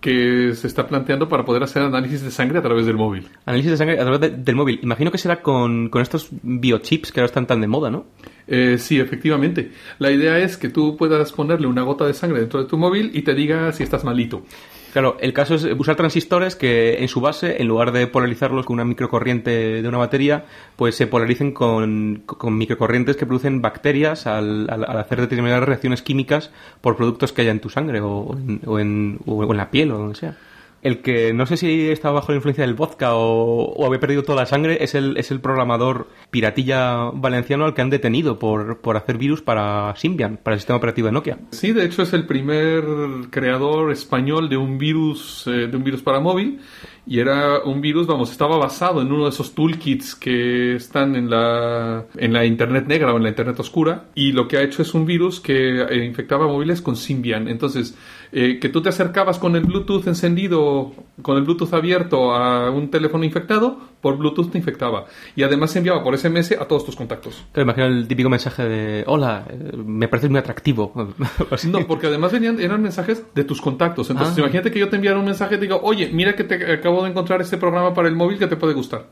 que 0.00 0.54
se 0.54 0.66
está 0.66 0.86
planteando 0.86 1.28
para 1.28 1.44
poder 1.44 1.62
hacer 1.62 1.82
análisis 1.82 2.22
de 2.22 2.30
sangre 2.30 2.58
a 2.58 2.62
través 2.62 2.86
del 2.86 2.96
móvil. 2.96 3.28
Análisis 3.46 3.72
de 3.72 3.76
sangre 3.76 4.00
a 4.00 4.04
través 4.04 4.44
del 4.44 4.54
móvil. 4.54 4.80
Imagino 4.82 5.10
que 5.10 5.18
será 5.18 5.42
con, 5.42 5.88
con 5.88 6.02
estos 6.02 6.28
biochips 6.42 7.10
que 7.10 7.20
ahora 7.20 7.26
están 7.26 7.46
tan 7.46 7.60
de 7.60 7.66
moda, 7.66 7.90
¿no? 7.90 8.06
Eh, 8.46 8.76
sí, 8.78 9.00
efectivamente. 9.00 9.72
La 9.98 10.10
idea 10.10 10.38
es 10.38 10.56
que 10.56 10.68
tú 10.68 10.96
puedas 10.96 11.32
ponerle 11.32 11.66
una 11.66 11.82
gota 11.82 12.06
de 12.06 12.14
sangre 12.14 12.40
dentro 12.40 12.62
de 12.62 12.68
tu 12.68 12.78
móvil 12.78 13.10
y 13.14 13.22
te 13.22 13.34
diga 13.34 13.72
si 13.72 13.82
estás 13.82 14.04
malito. 14.04 14.44
Claro, 14.92 15.16
el 15.20 15.32
caso 15.32 15.54
es 15.54 15.64
usar 15.64 15.96
transistores 15.96 16.56
que 16.56 17.02
en 17.02 17.08
su 17.08 17.20
base, 17.20 17.60
en 17.60 17.68
lugar 17.68 17.92
de 17.92 18.06
polarizarlos 18.06 18.64
con 18.64 18.74
una 18.74 18.84
microcorriente 18.84 19.82
de 19.82 19.88
una 19.88 19.98
batería, 19.98 20.46
pues 20.76 20.94
se 20.94 21.06
polaricen 21.06 21.52
con, 21.52 22.24
microcorrientes 22.44 23.16
que 23.16 23.26
producen 23.26 23.60
bacterias 23.60 24.26
al, 24.26 24.68
hacer 24.70 25.20
determinadas 25.20 25.64
reacciones 25.64 26.02
químicas 26.02 26.50
por 26.80 26.96
productos 26.96 27.32
que 27.32 27.42
haya 27.42 27.50
en 27.50 27.60
tu 27.60 27.68
sangre 27.68 28.00
o 28.00 28.36
en, 28.78 29.18
o 29.26 29.50
en 29.52 29.56
la 29.56 29.70
piel 29.70 29.92
o 29.92 29.98
donde 29.98 30.14
sea. 30.14 30.36
El 30.82 31.02
que 31.02 31.32
no 31.32 31.46
sé 31.46 31.56
si 31.56 31.88
estaba 31.88 32.14
bajo 32.14 32.32
la 32.32 32.36
influencia 32.36 32.64
del 32.64 32.74
vodka 32.74 33.14
o, 33.14 33.84
había 33.84 33.98
perdido 33.98 34.22
toda 34.22 34.42
la 34.42 34.46
sangre 34.46 34.82
es 34.82 34.94
el, 34.94 35.16
es 35.16 35.30
el 35.30 35.40
programador 35.40 36.08
piratilla 36.30 37.10
valenciano 37.12 37.64
al 37.64 37.74
que 37.74 37.82
han 37.82 37.90
detenido 37.90 38.38
por, 38.38 38.80
por 38.80 38.96
hacer 38.96 39.18
virus 39.18 39.42
para 39.42 39.94
Symbian, 39.96 40.36
para 40.36 40.54
el 40.54 40.60
sistema 40.60 40.76
operativo 40.76 41.06
de 41.06 41.12
Nokia. 41.12 41.38
Sí, 41.50 41.72
de 41.72 41.84
hecho 41.84 42.02
es 42.02 42.12
el 42.12 42.26
primer 42.26 42.84
creador 43.30 43.90
español 43.90 44.48
de 44.48 44.56
un 44.56 44.78
virus, 44.78 45.46
eh, 45.46 45.66
de 45.66 45.76
un 45.76 45.82
virus 45.82 46.02
para 46.02 46.20
móvil 46.20 46.60
y 47.08 47.20
era 47.20 47.60
un 47.64 47.80
virus, 47.80 48.06
vamos, 48.06 48.30
estaba 48.30 48.58
basado 48.58 49.00
en 49.00 49.10
uno 49.10 49.24
de 49.24 49.30
esos 49.30 49.54
toolkits 49.54 50.14
que 50.14 50.74
están 50.74 51.16
en 51.16 51.30
la, 51.30 52.04
en 52.16 52.34
la 52.34 52.44
Internet 52.44 52.86
negra 52.86 53.14
o 53.14 53.16
en 53.16 53.22
la 53.22 53.30
Internet 53.30 53.58
oscura 53.60 54.04
y 54.14 54.32
lo 54.32 54.46
que 54.46 54.58
ha 54.58 54.62
hecho 54.62 54.82
es 54.82 54.92
un 54.92 55.06
virus 55.06 55.40
que 55.40 55.80
eh, 55.80 56.04
infectaba 56.04 56.46
móviles 56.46 56.82
con 56.82 56.96
Symbian. 56.96 57.48
Entonces, 57.48 57.96
eh, 58.30 58.58
que 58.60 58.68
tú 58.68 58.82
te 58.82 58.90
acercabas 58.90 59.38
con 59.38 59.56
el 59.56 59.62
Bluetooth 59.62 60.06
encendido, 60.06 60.92
con 61.22 61.38
el 61.38 61.44
Bluetooth 61.44 61.72
abierto 61.72 62.34
a 62.34 62.70
un 62.70 62.90
teléfono 62.90 63.24
infectado, 63.24 63.78
por 64.02 64.18
Bluetooth 64.18 64.50
te 64.50 64.58
infectaba. 64.58 65.06
Y 65.34 65.42
además 65.42 65.70
se 65.70 65.78
enviaba 65.78 66.02
por 66.02 66.16
SMS 66.16 66.52
a 66.52 66.66
todos 66.66 66.84
tus 66.84 66.94
contactos. 66.94 67.46
Te 67.52 67.62
imagino 67.62 67.86
el 67.86 68.06
típico 68.06 68.28
mensaje 68.28 68.64
de, 68.64 69.04
hola, 69.06 69.46
eh, 69.48 69.76
me 69.76 70.08
parece 70.08 70.28
muy 70.28 70.38
atractivo. 70.38 70.92
no, 71.68 71.86
porque 71.86 72.08
además 72.08 72.32
venían, 72.32 72.60
eran 72.60 72.82
mensajes 72.82 73.24
de 73.34 73.44
tus 73.44 73.60
contactos. 73.62 74.10
Entonces, 74.10 74.36
ah. 74.36 74.40
imagínate 74.40 74.70
que 74.70 74.78
yo 74.78 74.88
te 74.90 74.96
enviara 74.96 75.18
un 75.18 75.24
mensaje 75.24 75.54
y 75.54 75.58
te 75.58 75.62
digo, 75.62 75.80
oye, 75.82 76.10
mira 76.12 76.36
que 76.36 76.44
te 76.44 76.72
acabo 76.72 76.97
de 77.02 77.10
encontrar 77.10 77.40
este 77.40 77.56
programa 77.56 77.94
para 77.94 78.08
el 78.08 78.16
móvil 78.16 78.38
que 78.38 78.46
te 78.46 78.56
puede 78.56 78.74
gustar 78.74 79.06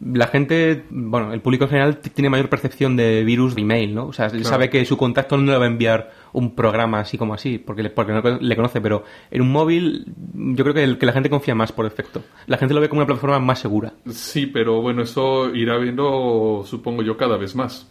la 0.00 0.28
gente, 0.28 0.86
bueno, 0.88 1.32
el 1.34 1.42
público 1.42 1.64
en 1.64 1.70
general 1.70 1.98
tiene 1.98 2.30
mayor 2.30 2.48
percepción 2.48 2.96
de 2.96 3.22
virus 3.22 3.54
de 3.54 3.60
email, 3.60 3.94
¿no? 3.94 4.06
O 4.06 4.12
sea, 4.14 4.26
él 4.26 4.46
sabe 4.46 4.70
que 4.70 4.82
su 4.86 4.96
contacto 4.96 5.36
no 5.36 5.52
le 5.52 5.58
va 5.58 5.64
a 5.64 5.68
enviar 5.68 6.10
un 6.32 6.54
programa 6.54 7.00
así 7.00 7.18
como 7.18 7.34
así, 7.34 7.58
porque, 7.58 7.82
le, 7.82 7.90
porque 7.90 8.12
no 8.12 8.22
le 8.22 8.56
conoce, 8.56 8.80
pero 8.80 9.04
en 9.30 9.42
un 9.42 9.52
móvil 9.52 10.06
yo 10.34 10.64
creo 10.64 10.74
que, 10.74 10.84
el, 10.84 10.96
que 10.96 11.04
la 11.04 11.12
gente 11.12 11.28
confía 11.28 11.54
más 11.54 11.72
por 11.72 11.84
defecto. 11.84 12.22
La 12.46 12.56
gente 12.56 12.72
lo 12.72 12.80
ve 12.80 12.88
como 12.88 13.00
una 13.00 13.06
plataforma 13.06 13.40
más 13.40 13.58
segura. 13.58 13.92
Sí, 14.08 14.46
pero 14.46 14.80
bueno, 14.80 15.02
eso 15.02 15.54
irá 15.54 15.76
viendo, 15.76 16.62
supongo 16.64 17.02
yo, 17.02 17.18
cada 17.18 17.36
vez 17.36 17.54
más. 17.54 17.86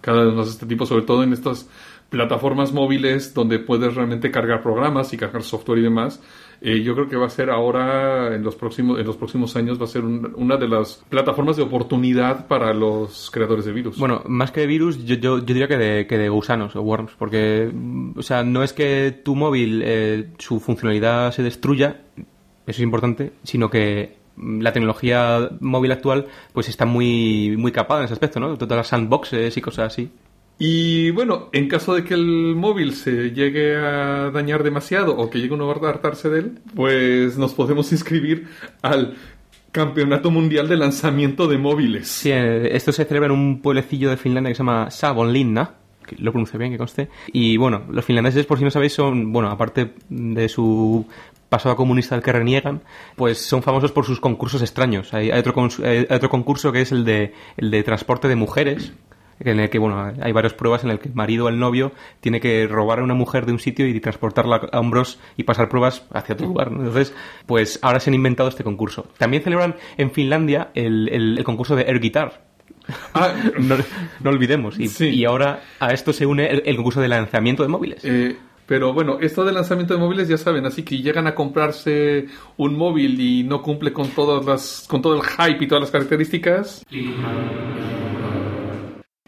Cada 0.00 0.24
vez 0.24 0.34
más 0.34 0.48
este 0.48 0.66
tipo, 0.66 0.84
sobre 0.84 1.04
todo 1.04 1.22
en 1.22 1.32
estas 1.32 1.68
plataformas 2.10 2.72
móviles 2.72 3.34
donde 3.34 3.60
puedes 3.60 3.94
realmente 3.94 4.32
cargar 4.32 4.62
programas 4.62 5.12
y 5.12 5.16
cargar 5.16 5.44
software 5.44 5.78
y 5.78 5.82
demás 5.82 6.20
eh, 6.64 6.80
yo 6.80 6.94
creo 6.94 7.08
que 7.08 7.16
va 7.16 7.26
a 7.26 7.30
ser 7.30 7.50
ahora, 7.50 8.32
en 8.36 8.44
los 8.44 8.54
próximos, 8.54 9.00
en 9.00 9.04
los 9.04 9.16
próximos 9.16 9.56
años, 9.56 9.80
va 9.80 9.84
a 9.84 9.88
ser 9.88 10.04
una 10.04 10.56
de 10.56 10.68
las 10.68 11.04
plataformas 11.08 11.56
de 11.56 11.64
oportunidad 11.64 12.46
para 12.46 12.72
los 12.72 13.32
creadores 13.32 13.64
de 13.64 13.72
virus. 13.72 13.98
Bueno, 13.98 14.22
más 14.26 14.52
que 14.52 14.60
de 14.60 14.68
virus, 14.68 15.04
yo, 15.04 15.16
yo, 15.16 15.40
diría 15.40 15.66
que 15.66 15.76
de, 15.76 16.06
que 16.06 16.18
de 16.18 16.28
gusanos 16.28 16.76
o 16.76 16.82
worms, 16.82 17.14
porque, 17.18 17.68
mm, 17.72 18.16
o 18.16 18.22
sea, 18.22 18.44
no 18.44 18.62
es 18.62 18.72
que 18.72 19.10
tu 19.24 19.34
móvil, 19.34 19.82
eh, 19.84 20.28
su 20.38 20.60
funcionalidad 20.60 21.32
se 21.32 21.42
destruya, 21.42 22.02
eso 22.16 22.26
es 22.66 22.80
importante, 22.80 23.32
sino 23.42 23.68
que 23.68 24.18
mm, 24.36 24.60
la 24.60 24.72
tecnología 24.72 25.50
móvil 25.58 25.90
actual 25.90 26.28
pues 26.52 26.68
está 26.68 26.86
muy 26.86 27.56
muy 27.56 27.72
capada 27.72 28.02
en 28.02 28.04
ese 28.04 28.14
aspecto, 28.14 28.38
¿no? 28.38 28.56
Todas 28.56 28.76
las 28.76 28.86
sandboxes 28.86 29.56
y 29.56 29.60
cosas 29.60 29.92
así. 29.92 30.12
Y 30.64 31.10
bueno, 31.10 31.48
en 31.52 31.66
caso 31.66 31.92
de 31.92 32.04
que 32.04 32.14
el 32.14 32.54
móvil 32.54 32.94
se 32.94 33.32
llegue 33.32 33.74
a 33.74 34.30
dañar 34.30 34.62
demasiado 34.62 35.16
o 35.16 35.28
que 35.28 35.40
llegue 35.40 35.54
uno 35.54 35.68
a 35.68 35.88
hartarse 35.88 36.30
de 36.30 36.38
él, 36.38 36.58
pues 36.76 37.36
nos 37.36 37.52
podemos 37.52 37.90
inscribir 37.90 38.46
al 38.80 39.16
Campeonato 39.72 40.30
Mundial 40.30 40.68
de 40.68 40.76
Lanzamiento 40.76 41.48
de 41.48 41.58
Móviles. 41.58 42.06
Sí, 42.06 42.30
eh, 42.30 42.76
esto 42.76 42.92
se 42.92 43.04
celebra 43.06 43.26
en 43.26 43.32
un 43.32 43.60
pueblecillo 43.60 44.08
de 44.08 44.16
Finlandia 44.16 44.50
que 44.50 44.54
se 44.54 44.58
llama 44.60 44.88
Savonlinna, 44.88 45.74
lo 46.18 46.30
pronuncio 46.30 46.60
bien, 46.60 46.70
que 46.70 46.78
conste. 46.78 47.08
Y 47.32 47.56
bueno, 47.56 47.82
los 47.90 48.04
finlandeses, 48.04 48.46
por 48.46 48.56
si 48.58 48.62
no 48.62 48.70
sabéis, 48.70 48.92
son, 48.92 49.32
bueno, 49.32 49.50
aparte 49.50 49.94
de 50.10 50.48
su 50.48 51.04
pasado 51.48 51.74
comunista 51.74 52.14
al 52.14 52.22
que 52.22 52.30
reniegan, 52.30 52.82
pues 53.16 53.38
son 53.38 53.64
famosos 53.64 53.90
por 53.90 54.04
sus 54.04 54.20
concursos 54.20 54.62
extraños. 54.62 55.12
Hay, 55.12 55.32
otro, 55.32 55.54
cons- 55.54 55.84
hay 55.84 56.06
otro 56.08 56.30
concurso 56.30 56.70
que 56.70 56.82
es 56.82 56.92
el 56.92 57.04
de, 57.04 57.34
el 57.56 57.72
de 57.72 57.82
transporte 57.82 58.28
de 58.28 58.36
mujeres, 58.36 58.92
en 59.44 59.60
el 59.60 59.70
que, 59.70 59.78
bueno, 59.78 60.12
hay 60.20 60.32
varias 60.32 60.54
pruebas 60.54 60.84
en 60.84 60.90
el 60.90 60.98
que 60.98 61.08
el 61.08 61.14
marido 61.14 61.46
o 61.46 61.48
el 61.48 61.58
novio 61.58 61.92
tiene 62.20 62.40
que 62.40 62.66
robar 62.66 63.00
a 63.00 63.02
una 63.04 63.14
mujer 63.14 63.46
de 63.46 63.52
un 63.52 63.58
sitio 63.58 63.86
y 63.86 64.00
transportarla 64.00 64.68
a 64.72 64.80
hombros 64.80 65.18
y 65.36 65.42
pasar 65.44 65.68
pruebas 65.68 66.06
hacia 66.12 66.34
otro 66.34 66.46
lugar. 66.46 66.70
¿no? 66.70 66.78
Entonces, 66.80 67.14
pues 67.46 67.78
ahora 67.82 68.00
se 68.00 68.10
han 68.10 68.14
inventado 68.14 68.48
este 68.48 68.64
concurso. 68.64 69.06
También 69.18 69.42
celebran 69.42 69.74
en 69.96 70.10
Finlandia 70.10 70.70
el, 70.74 71.08
el- 71.10 71.38
el 71.38 71.44
concurso 71.44 71.76
de 71.76 71.82
air 71.82 72.00
guitar. 72.00 72.44
Ah, 73.14 73.32
No, 73.60 73.76
no 74.20 74.30
olvidemos. 74.30 74.78
Y, 74.78 74.88
Sí. 74.88 75.08
y 75.10 75.24
ahora 75.24 75.60
a 75.80 75.92
esto 75.92 76.12
se 76.12 76.26
une 76.26 76.46
el, 76.50 76.62
el 76.66 76.76
concurso 76.76 77.00
de 77.00 77.08
lanzamiento 77.08 77.62
de 77.62 77.68
móviles. 77.68 78.04
Eh, 78.04 78.36
pero 78.66 78.92
bueno, 78.94 79.18
esto 79.20 79.44
de 79.44 79.52
lanzamiento 79.52 79.92
de 79.94 80.00
móviles 80.00 80.28
ya 80.28 80.36
saben, 80.38 80.64
así 80.64 80.82
que 80.82 80.96
llegan 81.02 81.26
a 81.26 81.34
comprarse 81.34 82.26
un 82.56 82.76
móvil 82.76 83.20
y 83.20 83.42
no 83.42 83.60
cumple 83.60 83.92
con 83.92 84.08
todas 84.10 84.44
las, 84.46 84.86
con 84.88 85.02
todo 85.02 85.14
el 85.16 85.22
hype 85.22 85.64
y 85.64 85.68
todas 85.68 85.82
las 85.82 85.90
características. 85.90 86.82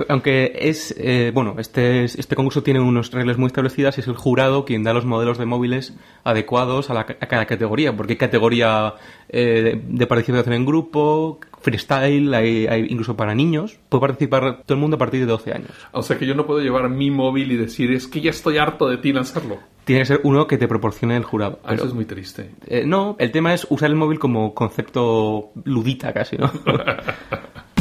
Aunque 0.08 0.52
es, 0.60 0.94
eh, 0.98 1.30
bueno, 1.34 1.54
este, 1.58 2.04
este 2.04 2.36
concurso 2.36 2.62
tiene 2.62 2.80
unas 2.80 3.10
reglas 3.10 3.38
muy 3.38 3.46
establecidas 3.48 3.96
y 3.98 4.00
es 4.00 4.08
el 4.08 4.14
jurado 4.16 4.64
quien 4.64 4.82
da 4.84 4.92
los 4.92 5.04
modelos 5.04 5.38
de 5.38 5.46
móviles 5.46 5.94
adecuados 6.24 6.90
a, 6.90 6.94
la- 6.94 7.00
a 7.00 7.26
cada 7.26 7.46
categoría, 7.46 7.96
porque 7.96 8.14
hay 8.14 8.16
categoría 8.18 8.94
eh, 9.28 9.80
de 9.86 10.06
participación 10.06 10.54
en 10.54 10.64
grupo, 10.66 11.38
freestyle, 11.60 12.32
hay, 12.34 12.66
hay 12.66 12.86
incluso 12.90 13.16
para 13.16 13.34
niños, 13.34 13.78
puede 13.88 14.00
participar 14.02 14.62
todo 14.66 14.74
el 14.74 14.80
mundo 14.80 14.96
a 14.96 14.98
partir 14.98 15.20
de 15.20 15.26
12 15.26 15.52
años. 15.52 15.70
O 15.92 16.02
sea 16.02 16.18
que 16.18 16.26
yo 16.26 16.34
no 16.34 16.46
puedo 16.46 16.60
llevar 16.60 16.88
mi 16.90 17.10
móvil 17.10 17.52
y 17.52 17.56
decir, 17.56 17.92
es 17.92 18.06
que 18.06 18.20
ya 18.20 18.30
estoy 18.30 18.58
harto 18.58 18.88
de 18.88 18.98
ti 18.98 19.12
lanzarlo. 19.12 19.58
Tiene 19.84 20.00
que 20.00 20.06
ser 20.06 20.20
uno 20.24 20.46
que 20.46 20.56
te 20.56 20.66
proporcione 20.66 21.14
el 21.16 21.24
jurado. 21.24 21.58
Ah, 21.62 21.66
pero- 21.68 21.74
Eso 21.82 21.88
es 21.88 21.94
muy 21.94 22.06
triste. 22.06 22.50
Eh, 22.66 22.84
no, 22.86 23.16
el 23.18 23.30
tema 23.32 23.52
es 23.52 23.66
usar 23.68 23.90
el 23.90 23.96
móvil 23.96 24.18
como 24.18 24.54
concepto 24.54 25.50
ludita 25.64 26.12
casi, 26.14 26.36
¿no? 26.38 26.50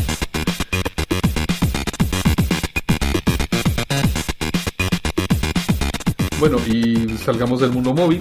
Bueno, 6.44 6.58
y 6.68 7.08
salgamos 7.20 7.62
del 7.62 7.72
mundo 7.72 7.94
móvil 7.94 8.20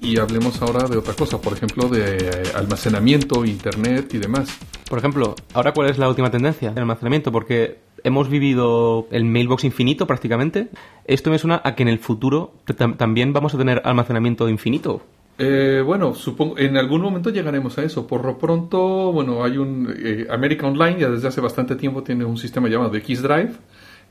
y 0.00 0.18
hablemos 0.18 0.60
ahora 0.60 0.88
de 0.88 0.96
otra 0.98 1.14
cosa, 1.14 1.40
por 1.40 1.52
ejemplo, 1.52 1.88
de 1.88 2.50
almacenamiento, 2.52 3.44
internet 3.44 4.12
y 4.14 4.18
demás. 4.18 4.58
Por 4.90 4.98
ejemplo, 4.98 5.36
ahora 5.54 5.70
cuál 5.72 5.88
es 5.88 5.98
la 5.98 6.08
última 6.08 6.32
tendencia 6.32 6.70
del 6.70 6.80
almacenamiento, 6.80 7.30
porque 7.30 7.78
hemos 8.02 8.28
vivido 8.28 9.06
el 9.12 9.24
mailbox 9.24 9.62
infinito 9.62 10.04
prácticamente. 10.04 10.70
Esto 11.04 11.30
me 11.30 11.38
suena 11.38 11.60
a 11.62 11.76
que 11.76 11.84
en 11.84 11.90
el 11.90 12.00
futuro 12.00 12.54
tam- 12.66 12.96
también 12.96 13.32
vamos 13.32 13.54
a 13.54 13.58
tener 13.58 13.82
almacenamiento 13.84 14.48
infinito. 14.48 15.02
Eh, 15.38 15.80
bueno, 15.86 16.16
supongo, 16.16 16.58
en 16.58 16.76
algún 16.76 17.02
momento 17.02 17.30
llegaremos 17.30 17.78
a 17.78 17.84
eso. 17.84 18.04
Por 18.04 18.24
lo 18.24 18.36
pronto, 18.36 19.12
bueno, 19.12 19.44
hay 19.44 19.58
un 19.58 19.94
eh, 19.96 20.26
America 20.28 20.66
Online, 20.66 20.98
ya 20.98 21.08
desde 21.08 21.28
hace 21.28 21.40
bastante 21.40 21.76
tiempo 21.76 22.02
tiene 22.02 22.24
un 22.24 22.36
sistema 22.36 22.68
llamado 22.68 22.90
Keys 23.00 23.22
Drive, 23.22 23.52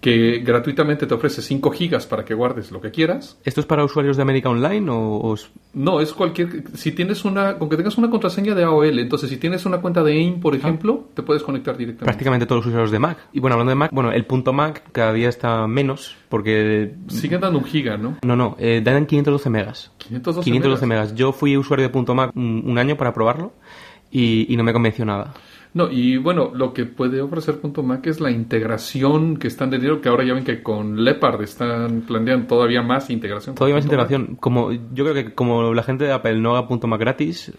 que 0.01 0.39
gratuitamente 0.39 1.05
te 1.05 1.13
ofrece 1.13 1.41
5 1.43 1.69
gigas 1.71 2.07
para 2.07 2.25
que 2.25 2.33
guardes 2.33 2.71
lo 2.71 2.81
que 2.81 2.89
quieras. 2.89 3.37
¿Esto 3.45 3.61
es 3.61 3.67
para 3.67 3.83
usuarios 3.85 4.17
de 4.17 4.23
América 4.23 4.49
Online 4.49 4.89
o, 4.89 4.97
o 5.17 5.33
es- 5.35 5.49
No, 5.75 6.01
es 6.01 6.11
cualquier, 6.11 6.63
si 6.73 6.91
tienes 6.91 7.23
una, 7.23 7.59
con 7.59 7.69
que 7.69 7.77
tengas 7.77 7.97
una 7.99 8.09
contraseña 8.09 8.55
de 8.55 8.63
AOL, 8.63 8.97
entonces 8.97 9.29
si 9.29 9.37
tienes 9.37 9.63
una 9.65 9.77
cuenta 9.79 10.03
de 10.03 10.13
AIM, 10.13 10.39
por 10.41 10.55
ejemplo, 10.55 11.05
te 11.13 11.21
puedes 11.21 11.43
conectar 11.43 11.77
directamente. 11.77 12.05
prácticamente 12.05 12.45
todos 12.47 12.61
los 12.61 12.65
usuarios 12.67 12.89
de 12.91 12.97
Mac? 12.99 13.17
Y 13.31 13.39
bueno, 13.39 13.53
hablando 13.53 13.69
de 13.69 13.75
Mac, 13.75 13.91
bueno, 13.93 14.11
el 14.11 14.25
punto 14.25 14.53
Mac 14.53 14.81
cada 14.91 15.13
día 15.13 15.29
está 15.29 15.67
menos 15.67 16.17
porque... 16.29 16.95
Siguen 17.07 17.39
dando 17.41 17.59
un 17.59 17.65
giga, 17.65 17.95
¿no? 17.97 18.17
No, 18.23 18.35
no, 18.35 18.55
eh, 18.59 18.81
dan 18.83 19.05
512 19.05 19.49
megas. 19.51 19.91
512, 19.99 20.43
512 20.45 20.85
megas. 20.87 21.07
megas. 21.09 21.15
Yo 21.19 21.31
fui 21.31 21.55
usuario 21.57 21.83
de 21.85 21.89
punto 21.89 22.15
Mac 22.15 22.31
un, 22.35 22.63
un 22.65 22.77
año 22.79 22.97
para 22.97 23.13
probarlo 23.13 23.53
y, 24.09 24.51
y 24.51 24.57
no 24.57 24.63
me 24.63 24.73
convenció 24.73 25.05
nada. 25.05 25.33
No, 25.73 25.89
y 25.89 26.17
bueno, 26.17 26.51
lo 26.53 26.73
que 26.73 26.85
puede 26.85 27.21
ofrecer 27.21 27.59
Punto 27.61 27.81
Mac 27.81 28.05
es 28.05 28.19
la 28.19 28.29
integración 28.29 29.37
que 29.37 29.47
están 29.47 29.69
teniendo, 29.69 30.01
que 30.01 30.09
ahora 30.09 30.25
ya 30.25 30.33
ven 30.33 30.43
que 30.43 30.61
con 30.61 31.03
Leopard 31.03 31.41
están 31.43 32.01
planeando 32.01 32.47
todavía 32.47 32.81
más 32.81 33.09
integración. 33.09 33.55
Todavía 33.55 33.75
más 33.75 33.85
Mac. 33.85 33.93
integración. 33.93 34.35
Como, 34.35 34.71
yo 34.71 35.05
creo 35.05 35.13
que 35.13 35.33
como 35.33 35.73
la 35.73 35.83
gente 35.83 36.03
de 36.03 36.11
Apple 36.11 36.39
no 36.41 36.51
haga 36.51 36.67
punto 36.67 36.87
Mac 36.87 36.99
gratis, 36.99 37.53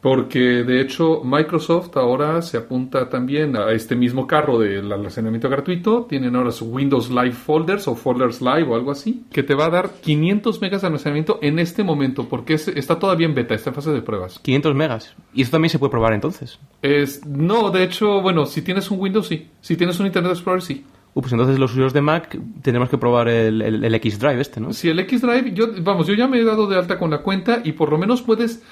Porque 0.00 0.38
de 0.64 0.80
hecho 0.80 1.22
Microsoft 1.24 1.94
ahora 1.96 2.40
se 2.40 2.56
apunta 2.56 3.10
también 3.10 3.54
a 3.56 3.70
este 3.72 3.94
mismo 3.94 4.26
carro 4.26 4.58
del 4.58 4.90
almacenamiento 4.90 5.50
gratuito. 5.50 6.06
Tienen 6.08 6.36
ahora 6.36 6.52
su 6.52 6.66
Windows 6.66 7.10
Live 7.10 7.32
Folders 7.32 7.86
o 7.86 7.94
Folders 7.94 8.40
Live 8.40 8.64
o 8.64 8.74
algo 8.76 8.90
así, 8.92 9.24
que 9.30 9.42
te 9.42 9.54
va 9.54 9.66
a 9.66 9.70
dar 9.70 9.90
500 10.00 10.60
megas 10.62 10.80
de 10.80 10.86
almacenamiento 10.86 11.38
en 11.42 11.58
este 11.58 11.84
momento, 11.84 12.28
porque 12.28 12.54
es- 12.54 12.68
está 12.68 12.98
todavía 12.98 13.26
en 13.26 13.34
beta, 13.34 13.54
está 13.54 13.70
en 13.70 13.74
fase 13.76 13.90
de 13.92 14.00
pruebas. 14.00 14.38
500 14.38 14.74
megas. 14.74 15.14
Y 15.34 15.42
eso 15.42 15.50
también 15.50 15.70
se 15.70 15.78
puede 15.78 15.90
probar 15.90 16.14
entonces. 16.14 16.58
Es, 16.80 17.26
no, 17.26 17.70
de 17.70 17.82
hecho, 17.84 18.22
bueno, 18.22 18.46
si 18.46 18.62
tienes 18.62 18.90
un 18.90 19.00
Windows, 19.00 19.26
sí. 19.26 19.48
Si 19.60 19.76
tienes 19.76 20.00
un 20.00 20.06
Internet 20.06 20.32
Explorer, 20.32 20.62
sí. 20.62 20.84
Uh, 21.12 21.20
pues 21.22 21.32
entonces 21.32 21.58
los 21.58 21.72
usuarios 21.72 21.92
de 21.92 22.00
Mac 22.02 22.38
tendremos 22.62 22.88
que 22.88 22.96
probar 22.96 23.28
el, 23.28 23.60
el, 23.62 23.84
el 23.84 23.94
X 23.96 24.18
Drive 24.20 24.40
este, 24.40 24.60
¿no? 24.60 24.72
Si 24.72 24.88
el 24.88 24.98
X 25.00 25.20
Drive, 25.22 25.52
yo, 25.52 25.66
vamos, 25.82 26.06
yo 26.06 26.14
ya 26.14 26.28
me 26.28 26.38
he 26.38 26.44
dado 26.44 26.68
de 26.68 26.76
alta 26.76 26.98
con 27.00 27.10
la 27.10 27.18
cuenta 27.18 27.60
y 27.64 27.72
por 27.72 27.90
lo 27.90 27.98
menos 27.98 28.22
puedes 28.22 28.62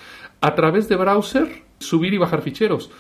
a 0.40 0.54
través 0.54 0.88
de 0.88 0.97
browser 0.97 1.62
subir 1.78 2.14
y 2.14 2.18
bajar 2.18 2.42
ficheros. 2.42 2.90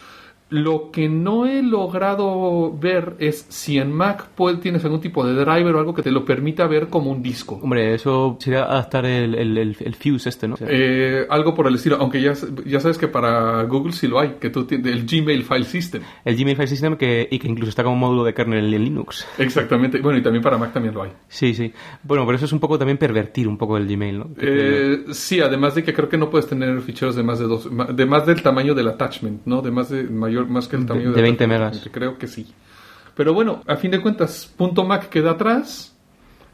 Lo 0.50 0.90
que 0.90 1.08
no 1.08 1.46
he 1.46 1.62
logrado 1.62 2.72
ver 2.78 3.14
es 3.18 3.46
si 3.48 3.78
en 3.78 3.92
Mac 3.92 4.28
puede- 4.34 4.56
tienes 4.58 4.84
algún 4.84 5.00
tipo 5.00 5.26
de 5.26 5.34
driver 5.34 5.74
o 5.74 5.78
algo 5.78 5.94
que 5.94 6.02
te 6.02 6.10
lo 6.10 6.24
permita 6.24 6.66
ver 6.66 6.88
como 6.88 7.10
un 7.10 7.22
disco. 7.22 7.58
Hombre, 7.62 7.94
eso 7.94 8.36
sería 8.40 8.64
adaptar 8.64 9.04
el, 9.04 9.34
el, 9.34 9.58
el, 9.58 9.76
el 9.78 9.94
Fuse 9.94 10.28
este, 10.28 10.48
¿no? 10.48 10.56
Eh, 10.60 11.26
algo 11.28 11.54
por 11.54 11.66
el 11.66 11.74
estilo, 11.74 11.96
aunque 12.00 12.20
ya, 12.22 12.32
ya 12.64 12.80
sabes 12.80 12.96
que 12.98 13.08
para 13.08 13.62
Google 13.64 13.92
sí 13.92 14.06
lo 14.08 14.18
hay, 14.20 14.36
que 14.40 14.50
tú 14.50 14.64
tienes 14.64 14.92
el 14.92 15.06
Gmail 15.06 15.42
File 15.44 15.64
System. 15.64 16.02
El 16.24 16.36
Gmail 16.36 16.56
File 16.56 16.68
System 16.68 16.96
que, 16.96 17.28
y 17.30 17.38
que 17.38 17.48
incluso 17.48 17.70
está 17.70 17.82
como 17.84 17.96
módulo 17.96 18.24
de 18.24 18.32
kernel 18.34 18.72
en 18.72 18.84
Linux. 18.84 19.26
Exactamente, 19.38 20.00
bueno, 20.00 20.18
y 20.18 20.22
también 20.22 20.42
para 20.42 20.56
Mac 20.56 20.72
también 20.72 20.94
lo 20.94 21.02
hay. 21.02 21.10
Sí, 21.28 21.52
sí. 21.54 21.72
Bueno, 22.02 22.24
pero 22.24 22.36
eso 22.36 22.44
es 22.46 22.52
un 22.52 22.60
poco 22.60 22.78
también 22.78 22.96
pervertir 22.98 23.48
un 23.48 23.58
poco 23.58 23.76
el 23.76 23.86
Gmail, 23.86 24.18
¿no? 24.18 24.30
Eh, 24.40 25.04
sí, 25.12 25.40
además 25.40 25.74
de 25.74 25.82
que 25.82 25.92
creo 25.92 26.08
que 26.08 26.16
no 26.16 26.30
puedes 26.30 26.46
tener 26.48 26.80
ficheros 26.80 27.16
de 27.16 27.22
más 27.22 27.38
de 27.38 27.46
dos, 27.46 27.68
de 27.94 28.06
más 28.06 28.24
del 28.26 28.42
tamaño 28.42 28.74
del 28.74 28.88
attachment, 28.88 29.42
¿no? 29.44 29.60
De 29.62 29.70
más 29.70 29.88
de 29.90 30.04
mayor, 30.04 30.37
más 30.46 30.68
que 30.68 30.76
el 30.76 30.82
De- 30.82 30.88
tamaño 30.88 31.08
de 31.10 31.14
del 31.16 31.22
20 31.22 31.44
attachment. 31.44 31.72
megas. 31.74 31.88
Creo 31.92 32.18
que 32.18 32.26
sí. 32.26 32.46
Pero 33.14 33.34
bueno, 33.34 33.62
a 33.66 33.76
fin 33.76 33.90
de 33.90 34.00
cuentas, 34.00 34.52
punto 34.56 34.84
Mac 34.84 35.08
queda 35.08 35.32
atrás. 35.32 35.96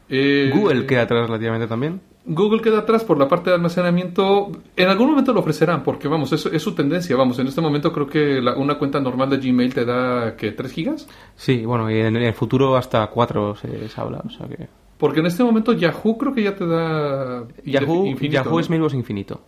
Eh, 0.09 0.51
Google 0.53 0.85
queda 0.85 1.03
atrás 1.03 1.27
relativamente 1.27 1.67
también. 1.67 2.01
Google 2.27 2.61
queda 2.61 2.79
atrás 2.79 3.03
por 3.03 3.19
la 3.19 3.27
parte 3.27 3.51
de 3.51 3.55
almacenamiento. 3.55 4.51
En 4.75 4.87
algún 4.89 5.09
momento 5.11 5.31
lo 5.31 5.41
ofrecerán, 5.41 5.83
porque 5.83 6.07
vamos, 6.07 6.31
es, 6.33 6.45
es 6.47 6.61
su 6.61 6.73
tendencia. 6.73 7.15
Vamos, 7.15 7.37
en 7.37 7.47
este 7.47 7.61
momento 7.61 7.91
creo 7.91 8.07
que 8.07 8.41
la- 8.41 8.55
una 8.55 8.79
cuenta 8.79 8.99
normal 8.99 9.29
de 9.29 9.37
Gmail 9.37 9.73
te 9.75 9.85
da 9.85 10.35
que 10.35 10.51
3 10.51 10.71
gigas. 10.71 11.07
Sí, 11.35 11.65
bueno, 11.65 11.89
y 11.91 11.99
en 11.99 12.15
el 12.15 12.33
futuro 12.33 12.75
hasta 12.77 13.05
4 13.07 13.55
se, 13.55 13.89
se 13.89 14.01
habla, 14.01 14.21
o 14.25 14.29
sea 14.31 14.47
que... 14.47 14.67
Porque 14.97 15.19
en 15.19 15.25
este 15.27 15.43
momento 15.43 15.73
Yahoo 15.73 16.17
creo 16.17 16.33
que 16.33 16.41
ya 16.41 16.55
te 16.55 16.65
da 16.65 17.43
Yahoo, 17.65 18.05
infinito, 18.07 18.33
Yahoo 18.43 18.53
¿no? 18.53 18.59
es 18.59 18.69
Mailbox 18.69 18.93
infinito. 18.93 19.41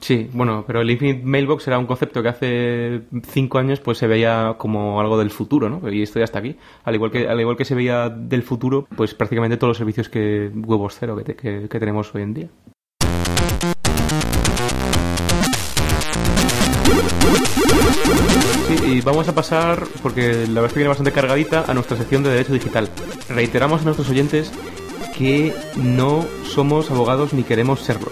Sí, 0.00 0.28
bueno, 0.32 0.64
pero 0.66 0.80
el 0.82 0.90
Infinite 0.90 1.22
Mailbox 1.24 1.66
era 1.68 1.78
un 1.78 1.86
concepto 1.86 2.22
que 2.22 2.28
hace 2.28 3.02
cinco 3.28 3.58
años 3.58 3.80
pues 3.80 3.96
se 3.98 4.06
veía 4.06 4.56
como 4.58 5.00
algo 5.00 5.16
del 5.18 5.30
futuro, 5.30 5.70
¿no? 5.70 5.88
Y 5.90 6.02
esto 6.02 6.18
ya 6.18 6.24
está 6.24 6.40
aquí. 6.40 6.56
Al 6.84 6.94
igual 6.96 7.10
que, 7.10 7.28
al 7.28 7.40
igual 7.40 7.56
que 7.56 7.64
se 7.64 7.74
veía 7.74 8.08
del 8.10 8.42
futuro, 8.42 8.86
pues 8.96 9.14
prácticamente 9.14 9.56
todos 9.56 9.70
los 9.70 9.78
servicios 9.78 10.08
que 10.08 10.50
huevos 10.54 10.96
cero 10.98 11.16
que, 11.16 11.24
te- 11.24 11.36
que- 11.36 11.68
que 11.68 11.78
tenemos 11.80 12.14
hoy 12.14 12.22
en 12.22 12.34
día. 12.34 12.48
Y 18.86 19.00
vamos 19.00 19.28
a 19.28 19.34
pasar, 19.34 19.84
porque 20.02 20.32
la 20.46 20.60
verdad 20.60 20.66
es 20.66 20.72
que 20.72 20.78
viene 20.80 20.88
bastante 20.88 21.12
cargadita, 21.12 21.64
a 21.66 21.74
nuestra 21.74 21.96
sección 21.96 22.22
de 22.22 22.30
Derecho 22.30 22.52
Digital. 22.52 22.88
Reiteramos 23.28 23.82
a 23.82 23.84
nuestros 23.84 24.08
oyentes 24.10 24.52
que 25.16 25.54
no 25.76 26.24
somos 26.44 26.90
abogados 26.90 27.32
ni 27.32 27.42
queremos 27.44 27.80
serlo. 27.80 28.10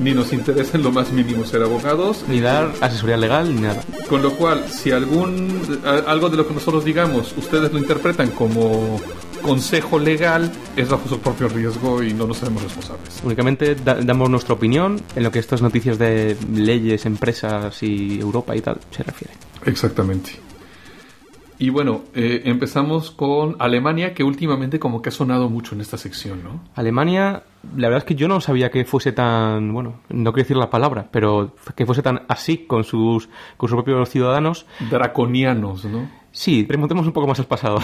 Ni 0.00 0.12
nos 0.12 0.32
interesa 0.32 0.76
en 0.76 0.82
lo 0.82 0.90
más 0.92 1.12
mínimo 1.12 1.44
ser 1.44 1.62
abogados. 1.62 2.24
Ni 2.28 2.40
dar 2.40 2.72
asesoría 2.80 3.16
legal 3.16 3.54
ni 3.54 3.60
nada. 3.62 3.82
Con 4.08 4.22
lo 4.22 4.32
cual, 4.32 4.64
si 4.68 4.90
algún 4.90 5.80
a- 5.84 6.10
algo 6.10 6.28
de 6.28 6.36
lo 6.36 6.46
que 6.48 6.54
nosotros 6.54 6.84
digamos, 6.84 7.32
ustedes 7.36 7.72
lo 7.72 7.78
interpretan 7.78 8.30
como 8.30 9.00
consejo 9.42 9.98
legal, 9.98 10.50
es 10.76 10.88
bajo 10.88 11.08
su 11.08 11.18
propio 11.20 11.48
riesgo 11.48 12.02
y 12.02 12.12
no 12.14 12.26
nos 12.26 12.42
hacemos 12.42 12.62
responsables. 12.62 13.20
Únicamente 13.24 13.74
da- 13.74 13.94
damos 14.00 14.28
nuestra 14.30 14.54
opinión 14.54 15.00
en 15.14 15.22
lo 15.22 15.30
que 15.30 15.38
estas 15.38 15.60
noticias 15.62 15.98
de 15.98 16.36
leyes, 16.54 17.04
empresas 17.06 17.82
y 17.82 18.18
Europa 18.20 18.56
y 18.56 18.60
tal 18.62 18.78
se 18.90 19.02
refieren. 19.02 19.36
Exactamente. 19.66 20.32
Y 21.58 21.70
bueno, 21.70 22.02
eh, 22.14 22.42
empezamos 22.44 23.10
con 23.10 23.56
Alemania, 23.58 24.14
que 24.14 24.24
últimamente 24.24 24.78
como 24.78 25.02
que 25.02 25.10
ha 25.10 25.12
sonado 25.12 25.48
mucho 25.48 25.74
en 25.74 25.80
esta 25.80 25.96
sección, 25.96 26.42
¿no? 26.42 26.60
Alemania, 26.74 27.44
la 27.76 27.88
verdad 27.88 27.98
es 27.98 28.04
que 28.04 28.14
yo 28.14 28.28
no 28.28 28.40
sabía 28.40 28.70
que 28.70 28.84
fuese 28.84 29.12
tan, 29.12 29.72
bueno, 29.72 30.00
no 30.08 30.32
quiero 30.32 30.44
decir 30.44 30.56
la 30.56 30.70
palabra, 30.70 31.08
pero 31.10 31.54
que 31.76 31.86
fuese 31.86 32.02
tan 32.02 32.22
así 32.28 32.66
con 32.66 32.84
sus, 32.84 33.28
con 33.56 33.68
sus 33.68 33.76
propios 33.76 34.08
ciudadanos. 34.08 34.66
Draconianos, 34.90 35.84
¿no? 35.84 36.08
Sí, 36.34 36.66
remontemos 36.68 37.06
un 37.06 37.12
poco 37.12 37.28
más 37.28 37.38
al 37.38 37.46
pasado. 37.46 37.78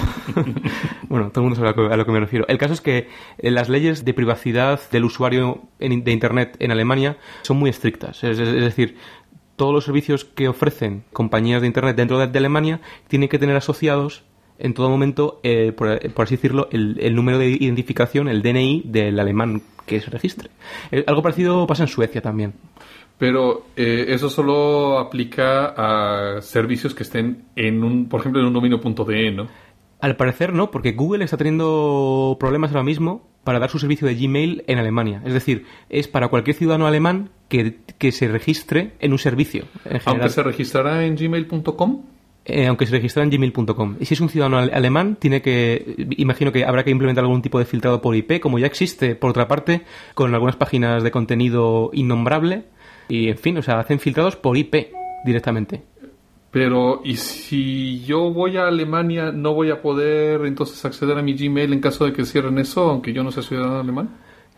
bueno, 1.09 1.31
todo 1.31 1.45
el 1.45 1.51
mundo 1.51 1.55
sabe 1.55 1.69
a 1.69 1.97
lo, 1.97 2.05
que, 2.05 2.11
me 2.11 2.19
refiero. 2.19 2.47
El 2.49 2.59
caso 2.59 2.75
es 2.75 2.81
que 2.81 3.09
las 3.39 3.69
leyes 3.69 4.05
de 4.05 4.13
privacidad 4.13 4.81
del 4.91 5.05
usuario 5.05 5.63
en, 5.79 6.03
de 6.03 6.11
Internet 6.11 6.57
en 6.59 6.73
Alemania 6.73 7.17
son 7.43 7.59
muy 7.59 7.71
estrictas. 7.71 8.25
Es, 8.25 8.41
es, 8.41 8.49
es 8.49 8.65
decir, 8.65 8.97
todos 9.61 9.75
los 9.75 9.85
servicios 9.85 10.25
que 10.25 10.49
ofrecen 10.49 11.05
compañías 11.13 11.61
de 11.61 11.67
Internet 11.67 11.95
dentro 11.95 12.17
de, 12.17 12.39
Alemania 12.39 12.81
tienen 13.09 13.29
que 13.29 13.39
tener 13.39 13.57
asociados 13.57 14.23
en 14.59 14.73
todo 14.73 14.89
momento, 14.89 15.39
eh, 15.43 15.73
por, 15.73 15.91
así 16.17 16.37
decirlo, 16.37 16.71
el, 16.73 16.97
el, 16.99 17.15
número 17.15 17.37
de 17.37 17.51
identificación, 17.51 18.29
el 18.29 18.41
DNI 18.41 18.85
del 18.87 19.21
alemán 19.21 19.61
que 19.85 20.01
se 20.01 20.09
registre. 20.09 20.49
Eh, 20.91 21.05
algo 21.07 21.21
parecido 21.21 21.67
pasa 21.67 21.83
en 21.83 21.89
Suecia 21.89 22.23
también. 22.23 22.55
Pero 23.19 23.67
eh, 23.77 24.07
eso 24.09 24.31
solo 24.31 24.99
aplica 24.99 25.75
a 25.77 26.41
servicios 26.41 26.95
que 26.95 27.03
estén 27.03 27.45
en 27.55 27.85
un, 27.85 28.09
por 28.09 28.21
ejemplo, 28.21 28.41
en 28.41 28.47
un 28.47 28.55
dominio.de, 28.55 29.31
¿no? 29.31 29.47
Al 30.01 30.17
parecer 30.17 30.53
no, 30.53 30.71
porque 30.71 30.93
Google 30.93 31.25
está 31.25 31.37
teniendo 31.37 32.37
problemas 32.41 32.71
ahora 32.71 32.85
mismo 32.85 33.29
para 33.45 33.59
dar 33.59 33.71
su 33.71 33.79
servicio 33.79 34.07
de 34.07 34.15
Gmail 34.15 34.65
en 34.67 34.79
Alemania. 34.79 35.23
Es 35.25 35.33
decir, 35.33 35.67
es 35.89 36.09
para 36.09 36.29
cualquier 36.29 36.57
ciudadano 36.57 36.87
alemán 36.87 37.31
que, 37.49 37.79
que 37.99 38.13
se 38.13 38.29
registre 38.29 38.93
en 39.01 39.13
un 39.13 39.19
servicio. 39.19 39.65
En 39.85 40.01
aunque 40.05 40.29
se 40.29 40.43
registrará 40.43 41.05
en 41.05 41.17
gmail.com. 41.17 42.03
Eh, 42.47 42.67
aunque 42.67 42.87
se 42.87 42.93
registra 42.93 43.23
en 43.23 43.31
gmail.com. 43.31 43.97
Y 44.01 44.07
si 44.07 44.15
es 44.15 44.21
un 44.21 44.31
ciudadano 44.31 44.59
alemán, 44.59 45.17
tiene 45.21 45.43
que, 45.43 45.95
imagino 46.17 46.53
que 46.53 46.65
habrá 46.65 46.85
que 46.85 46.91
implementar 46.91 47.25
algún 47.25 47.43
tipo 47.43 47.59
de 47.59 47.67
filtrado 47.67 48.01
por 48.01 48.17
IP, 48.17 48.41
como 48.41 48.59
ya 48.59 48.67
existe, 48.67 49.15
por 49.15 49.31
otra 49.31 49.47
parte, 49.47 49.83
con 50.15 50.35
algunas 50.35 50.57
páginas 50.57 51.03
de 51.03 51.11
contenido 51.11 51.91
innombrable. 51.93 52.65
Y, 53.09 53.29
en 53.29 53.39
fin, 53.39 53.59
o 53.59 53.63
sea, 53.63 53.79
hacen 53.79 54.01
filtrados 54.01 54.37
por 54.37 54.57
IP 54.57 54.89
directamente. 55.25 55.83
Pero, 56.51 57.01
¿y 57.05 57.17
si 57.17 58.01
yo 58.01 58.31
voy 58.33 58.57
a 58.57 58.67
Alemania, 58.67 59.31
no 59.31 59.55
voy 59.55 59.71
a 59.71 59.81
poder 59.81 60.47
entonces 60.47 60.85
acceder 60.85 61.17
a 61.17 61.23
mi 61.23 61.35
Gmail 61.35 61.73
en 61.73 61.81
caso 61.81 62.05
de 62.05 62.13
que 62.13 62.25
cierren 62.25 62.59
eso, 62.59 62.91
aunque 62.91 63.13
yo 63.13 63.23
no 63.23 63.31
sea 63.31 63.45
ciudadano 63.45 63.79
alemán? 63.79 64.11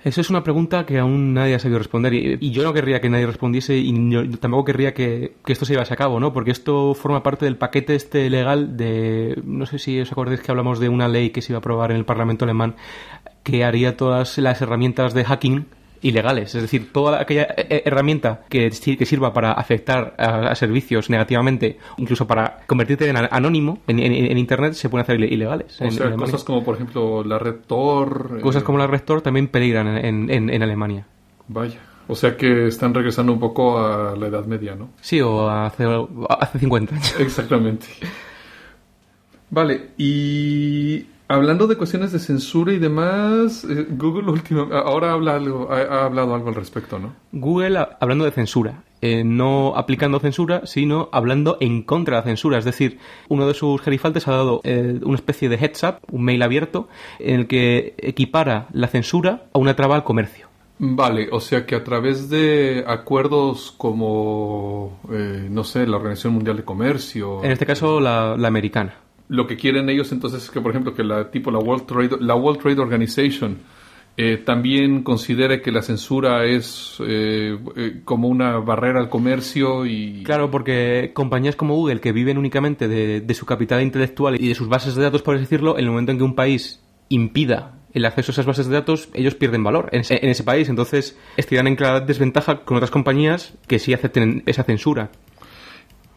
Esa 0.02 0.20
es 0.20 0.30
una 0.30 0.42
pregunta 0.42 0.84
que 0.84 0.98
aún 0.98 1.32
nadie 1.32 1.54
ha 1.54 1.58
sabido 1.60 1.78
responder 1.78 2.12
y, 2.14 2.50
yo 2.50 2.64
no 2.64 2.72
querría 2.72 3.00
que 3.00 3.08
nadie 3.08 3.26
respondiese 3.26 3.76
y 3.76 3.92
tampoco 4.40 4.64
querría 4.64 4.94
que, 4.94 5.36
que, 5.44 5.52
esto 5.52 5.64
se 5.64 5.74
llevase 5.74 5.94
a 5.94 5.96
cabo, 5.96 6.18
¿no? 6.18 6.32
Porque 6.32 6.50
esto 6.50 6.94
forma 6.94 7.22
parte 7.22 7.44
del 7.44 7.56
paquete 7.56 7.94
este 7.94 8.28
legal 8.28 8.76
de... 8.76 9.40
No 9.44 9.64
sé 9.66 9.78
si 9.78 10.00
os 10.00 10.10
acordáis 10.10 10.40
que 10.40 10.50
hablamos 10.50 10.80
de 10.80 10.88
una 10.88 11.06
ley 11.06 11.30
que 11.30 11.40
se 11.40 11.52
iba 11.52 11.58
a 11.58 11.60
aprobar 11.60 11.92
en 11.92 11.98
el 11.98 12.04
Parlamento 12.04 12.44
alemán 12.44 12.74
que 13.44 13.64
haría 13.64 13.96
todas 13.96 14.38
las 14.38 14.60
herramientas 14.60 15.14
de 15.14 15.24
hacking 15.24 15.66
ilegales. 16.02 16.54
Es 16.54 16.62
decir, 16.62 16.92
toda 16.92 17.20
aquella 17.20 17.46
herramienta 17.56 18.42
que, 18.48 18.70
que 18.70 19.06
sirva 19.06 19.32
para 19.32 19.52
afectar 19.52 20.14
a, 20.18 20.48
a, 20.50 20.54
servicios 20.54 21.08
negativamente, 21.08 21.78
incluso 21.96 22.26
para 22.26 22.58
convertirte 22.66 23.08
en 23.08 23.16
anónimo 23.16 23.78
en, 23.86 24.00
en, 24.00 24.12
en 24.12 24.38
Internet, 24.38 24.74
se 24.74 24.88
pueden 24.88 25.04
hacer 25.04 25.20
ilegales. 25.20 25.80
O 25.80 25.90
sea, 25.90 26.14
cosas 26.16 26.44
como, 26.44 26.64
por 26.64 26.74
ejemplo, 26.74 27.24
la 27.24 27.38
Red 27.38 27.60
Tor. 27.66 28.40
Cosas 28.42 28.62
eh... 28.62 28.64
como 28.64 28.78
la 28.78 28.86
Red 28.86 29.02
Tor 29.02 29.22
también 29.22 29.48
peligran 29.48 29.86
en, 29.98 30.62
Alemania. 30.62 31.06
Vaya. 31.48 31.78
O 32.08 32.14
sea 32.14 32.36
que 32.36 32.66
están 32.66 32.92
regresando 32.92 33.32
un 33.32 33.40
poco 33.40 33.78
a 33.78 34.16
la 34.16 34.26
Edad 34.26 34.44
Media, 34.44 34.74
¿no? 34.74 34.90
Sí, 35.00 35.20
o 35.20 35.48
hace, 35.48 35.84
hace 36.28 36.58
50 36.58 36.94
años. 36.94 37.20
Exactamente. 37.20 37.86
Vale, 39.50 39.90
y 39.98 41.06
Hablando 41.32 41.66
de 41.66 41.76
cuestiones 41.76 42.12
de 42.12 42.18
censura 42.18 42.74
y 42.74 42.78
demás, 42.78 43.64
eh, 43.64 43.86
Google 43.88 44.30
último, 44.30 44.68
ahora 44.70 45.12
habla 45.12 45.36
algo, 45.36 45.66
ha, 45.72 45.78
ha, 45.78 46.04
hablado 46.04 46.34
algo 46.34 46.50
al 46.50 46.54
respecto, 46.54 46.98
¿no? 46.98 47.14
Google 47.32 47.86
hablando 48.00 48.26
de 48.26 48.32
censura, 48.32 48.82
eh, 49.00 49.24
no 49.24 49.72
aplicando 49.74 50.20
censura, 50.20 50.66
sino 50.66 51.08
hablando 51.10 51.56
en 51.60 51.84
contra 51.84 52.16
de 52.16 52.20
la 52.20 52.24
censura. 52.26 52.58
Es 52.58 52.66
decir, 52.66 52.98
uno 53.30 53.46
de 53.46 53.54
sus 53.54 53.80
gerifaltes 53.80 54.28
ha 54.28 54.32
dado 54.32 54.60
eh, 54.64 55.00
una 55.02 55.14
especie 55.14 55.48
de 55.48 55.56
heads 55.56 55.82
up, 55.84 55.94
un 56.10 56.22
mail 56.22 56.42
abierto, 56.42 56.88
en 57.18 57.40
el 57.40 57.46
que 57.46 57.94
equipara 57.96 58.66
la 58.74 58.88
censura 58.88 59.44
a 59.54 59.58
una 59.58 59.74
traba 59.74 59.94
al 59.94 60.04
comercio. 60.04 60.48
Vale, 60.80 61.30
o 61.32 61.40
sea 61.40 61.64
que 61.64 61.76
a 61.76 61.82
través 61.82 62.28
de 62.28 62.84
acuerdos 62.86 63.72
como, 63.78 65.00
no 65.08 65.64
sé, 65.64 65.86
la 65.86 65.96
Organización 65.96 66.34
Mundial 66.34 66.58
de 66.58 66.64
Comercio. 66.64 67.42
En 67.42 67.52
este 67.52 67.64
caso, 67.64 68.00
la, 68.00 68.36
la 68.36 68.48
americana 68.48 69.01
lo 69.32 69.46
que 69.46 69.56
quieren 69.56 69.88
ellos 69.88 70.12
entonces 70.12 70.44
es 70.44 70.50
que, 70.50 70.60
por 70.60 70.72
ejemplo, 70.72 70.94
que 70.94 71.02
la 71.02 71.30
tipo 71.30 71.50
la 71.50 71.58
World 71.58 71.86
Trade, 71.86 72.16
la 72.20 72.34
World 72.34 72.60
Trade 72.60 72.80
Organization 72.80 73.56
eh, 74.18 74.36
también 74.36 75.02
considere 75.02 75.62
que 75.62 75.72
la 75.72 75.80
censura 75.80 76.44
es 76.44 76.98
eh, 77.00 77.58
eh, 77.76 78.02
como 78.04 78.28
una 78.28 78.58
barrera 78.58 79.00
al 79.00 79.08
comercio 79.08 79.86
y... 79.86 80.22
Claro, 80.22 80.50
porque 80.50 81.12
compañías 81.14 81.56
como 81.56 81.74
Google, 81.74 82.00
que 82.00 82.12
viven 82.12 82.36
únicamente 82.36 82.88
de, 82.88 83.22
de, 83.22 83.34
su 83.34 83.46
capital 83.46 83.80
intelectual 83.80 84.38
y 84.38 84.48
de 84.48 84.54
sus 84.54 84.68
bases 84.68 84.96
de 84.96 85.02
datos, 85.02 85.22
por 85.22 85.38
decirlo, 85.38 85.78
en 85.78 85.84
el 85.86 85.90
momento 85.90 86.12
en 86.12 86.18
que 86.18 86.24
un 86.24 86.34
país 86.34 86.84
impida 87.08 87.78
el 87.94 88.04
acceso 88.04 88.32
a 88.32 88.34
esas 88.34 88.46
bases 88.46 88.66
de 88.66 88.74
datos, 88.74 89.08
ellos 89.14 89.34
pierden 89.34 89.64
valor 89.64 89.88
en 89.92 90.00
ese, 90.02 90.44
país. 90.44 90.68
Entonces, 90.68 91.18
estarían 91.38 91.66
en 91.66 91.76
clara 91.76 92.00
desventaja 92.00 92.64
con 92.64 92.76
otras 92.76 92.90
compañías 92.90 93.54
que 93.66 93.78
sí 93.78 93.94
acepten 93.94 94.42
esa 94.44 94.62
censura. 94.62 95.10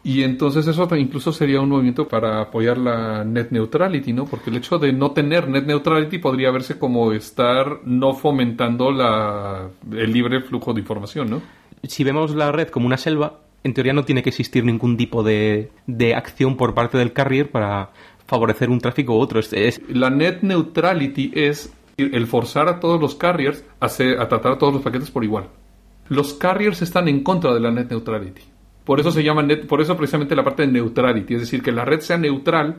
Y 0.06 0.22
entonces 0.22 0.64
eso 0.68 0.86
incluso 0.94 1.32
sería 1.32 1.60
un 1.60 1.68
movimiento 1.68 2.06
para 2.06 2.40
apoyar 2.40 2.78
la 2.78 3.24
net 3.24 3.48
neutrality, 3.50 4.12
¿no? 4.12 4.24
Porque 4.24 4.50
el 4.50 4.56
hecho 4.56 4.78
de 4.78 4.92
no 4.92 5.10
tener 5.10 5.48
net 5.48 5.66
neutrality 5.66 6.18
podría 6.18 6.52
verse 6.52 6.78
como 6.78 7.10
estar 7.10 7.80
no 7.84 8.14
fomentando 8.14 8.92
la, 8.92 9.68
el 9.90 10.12
libre 10.12 10.42
flujo 10.42 10.72
de 10.72 10.78
información, 10.78 11.28
¿no? 11.28 11.42
Si 11.82 12.04
vemos 12.04 12.36
la 12.36 12.52
red 12.52 12.68
como 12.68 12.86
una 12.86 12.98
selva, 12.98 13.40
en 13.64 13.74
teoría 13.74 13.92
no 13.94 14.04
tiene 14.04 14.22
que 14.22 14.28
existir 14.28 14.64
ningún 14.64 14.96
tipo 14.96 15.24
de, 15.24 15.72
de 15.88 16.14
acción 16.14 16.56
por 16.56 16.72
parte 16.72 16.98
del 16.98 17.12
carrier 17.12 17.50
para 17.50 17.90
favorecer 18.28 18.70
un 18.70 18.78
tráfico 18.78 19.16
u 19.16 19.18
otro. 19.18 19.40
Es, 19.40 19.52
es... 19.52 19.80
La 19.88 20.08
net 20.08 20.42
neutrality 20.42 21.32
es 21.34 21.72
el 21.96 22.28
forzar 22.28 22.68
a 22.68 22.78
todos 22.78 23.00
los 23.00 23.16
carriers 23.16 23.64
a, 23.80 23.86
hacer, 23.86 24.20
a 24.20 24.28
tratar 24.28 24.52
a 24.52 24.58
todos 24.58 24.72
los 24.72 24.82
paquetes 24.84 25.10
por 25.10 25.24
igual. 25.24 25.48
Los 26.08 26.32
carriers 26.32 26.80
están 26.80 27.08
en 27.08 27.24
contra 27.24 27.52
de 27.52 27.58
la 27.58 27.72
net 27.72 27.90
neutrality. 27.90 28.42
Por 28.86 29.00
eso 29.00 29.10
se 29.10 29.24
llama 29.24 29.42
net, 29.42 29.66
por 29.66 29.80
eso 29.80 29.96
precisamente 29.96 30.36
la 30.36 30.44
parte 30.44 30.64
de 30.64 30.72
neutrality, 30.72 31.34
es 31.34 31.40
decir, 31.40 31.60
que 31.60 31.72
la 31.72 31.84
red 31.84 32.00
sea 32.00 32.16
neutral, 32.16 32.76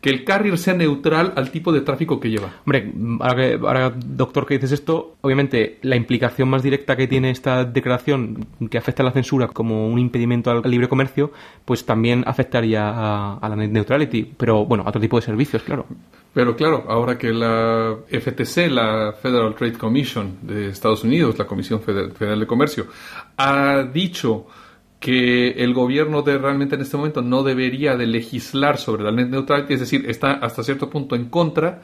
que 0.00 0.10
el 0.10 0.24
carrier 0.24 0.58
sea 0.58 0.74
neutral 0.74 1.32
al 1.36 1.52
tipo 1.52 1.72
de 1.72 1.80
tráfico 1.80 2.18
que 2.18 2.28
lleva. 2.28 2.52
Hombre, 2.66 2.92
ahora, 3.20 3.36
que, 3.36 3.54
ahora, 3.54 3.92
doctor, 3.94 4.46
que 4.46 4.54
dices 4.54 4.72
esto, 4.72 5.14
obviamente 5.20 5.78
la 5.82 5.94
implicación 5.94 6.48
más 6.50 6.64
directa 6.64 6.96
que 6.96 7.06
tiene 7.06 7.30
esta 7.30 7.64
declaración 7.64 8.46
que 8.68 8.78
afecta 8.78 9.04
a 9.04 9.06
la 9.06 9.12
censura 9.12 9.46
como 9.46 9.88
un 9.88 10.00
impedimento 10.00 10.50
al, 10.50 10.60
libre 10.68 10.88
comercio, 10.88 11.30
pues 11.64 11.86
también 11.86 12.24
afectaría 12.26 12.88
a, 12.88 13.38
a, 13.38 13.48
la 13.48 13.54
net 13.54 13.70
neutrality, 13.70 14.34
pero 14.36 14.66
bueno, 14.66 14.82
a 14.84 14.88
otro 14.88 15.00
tipo 15.00 15.18
de 15.18 15.22
servicios, 15.22 15.62
claro. 15.62 15.86
Pero 16.34 16.56
claro, 16.56 16.84
ahora 16.88 17.16
que 17.16 17.32
la 17.32 17.96
FTC, 18.08 18.68
la 18.68 19.12
Federal 19.12 19.54
Trade 19.54 19.74
Commission 19.74 20.38
de 20.42 20.70
Estados 20.70 21.04
Unidos, 21.04 21.38
la 21.38 21.46
Comisión 21.46 21.80
Federal 21.80 22.40
de 22.40 22.46
Comercio, 22.46 22.88
ha 23.36 23.84
dicho 23.84 24.48
que 25.04 25.50
el 25.62 25.74
gobierno 25.74 26.22
de 26.22 26.38
realmente 26.38 26.76
en 26.76 26.80
este 26.80 26.96
momento 26.96 27.20
no 27.20 27.42
debería 27.42 27.94
de 27.94 28.06
legislar 28.06 28.78
sobre 28.78 29.04
la 29.04 29.12
net 29.12 29.28
neutrality, 29.28 29.74
es 29.74 29.80
decir, 29.80 30.06
está 30.08 30.32
hasta 30.32 30.62
cierto 30.62 30.88
punto 30.88 31.14
en 31.14 31.26
contra 31.26 31.82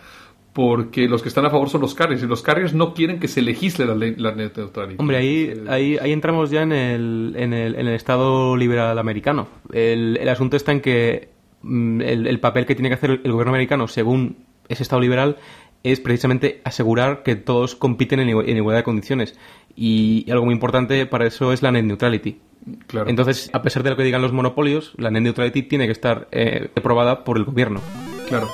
porque 0.55 1.07
los 1.07 1.21
que 1.21 1.29
están 1.29 1.45
a 1.45 1.51
favor 1.51 1.69
son 1.69 1.83
los 1.83 1.95
carriers 1.95 2.23
y 2.23 2.27
los 2.27 2.41
carriers 2.41 2.73
no 2.73 2.95
quieren 2.95 3.21
que 3.21 3.29
se 3.29 3.43
legisle 3.43 3.85
la, 3.85 3.95
la 3.95 4.35
net 4.35 4.57
neutrality. 4.57 4.97
Hombre, 4.99 5.19
ahí, 5.19 5.53
ahí, 5.69 6.13
entramos 6.13 6.51
ya 6.51 6.63
en 6.63 6.73
el, 6.73 7.35
en 7.37 7.53
el, 7.53 7.75
en 7.75 7.89
el 7.89 7.95
Estado 7.95 8.57
liberal 8.57 8.99
americano. 8.99 9.49
El, 9.71 10.27
asunto 10.27 10.57
está 10.57 10.73
en 10.73 10.81
que 10.81 11.29
mm, 11.61 12.01
el, 12.01 12.27
el, 12.27 12.41
papel 12.41 12.65
que 12.65 12.75
tiene 12.75 12.89
que 12.89 12.95
hacer 12.95 13.21
el 13.23 13.33
gobierno 13.33 13.53
americano 13.53 13.87
según 13.87 14.47
ese 14.71 14.83
Estado 14.83 15.03
liberal 15.03 15.37
es 15.83 16.01
precisamente 16.01 16.63
asegurar 16.65 17.23
que 17.23 17.37
todos 17.37 17.75
compiten 17.75 18.21
en, 18.21 18.31
en 18.31 18.57
igualdad 18.57 18.79
de 18.79 18.85
condiciones. 18.85 19.39
Y 19.77 20.31
algo 20.31 20.45
muy 20.45 20.55
importante 20.55 21.07
para 21.07 21.27
eso 21.27 21.53
es 21.53 21.63
la 21.63 21.73
net 21.73 21.85
neutrality. 21.85 22.39
Claro. 22.87 23.09
Entonces, 23.09 23.51
a 23.53 23.63
pesar 23.63 23.83
de 23.83 23.91
lo 23.91 23.97
que 23.97 24.05
digan 24.05 24.23
los 24.23 24.33
monopolios, 24.33 24.93
la 24.99 25.11
net 25.11 25.23
neutrality 25.23 25.63
tiene 25.63 25.87
que 25.87 25.93
estar 25.93 26.29
eh, 26.31 26.71
aprobada 26.77 27.25
por 27.25 27.39
el 27.39 27.45
gobierno. 27.45 27.81
Claro. 28.29 28.49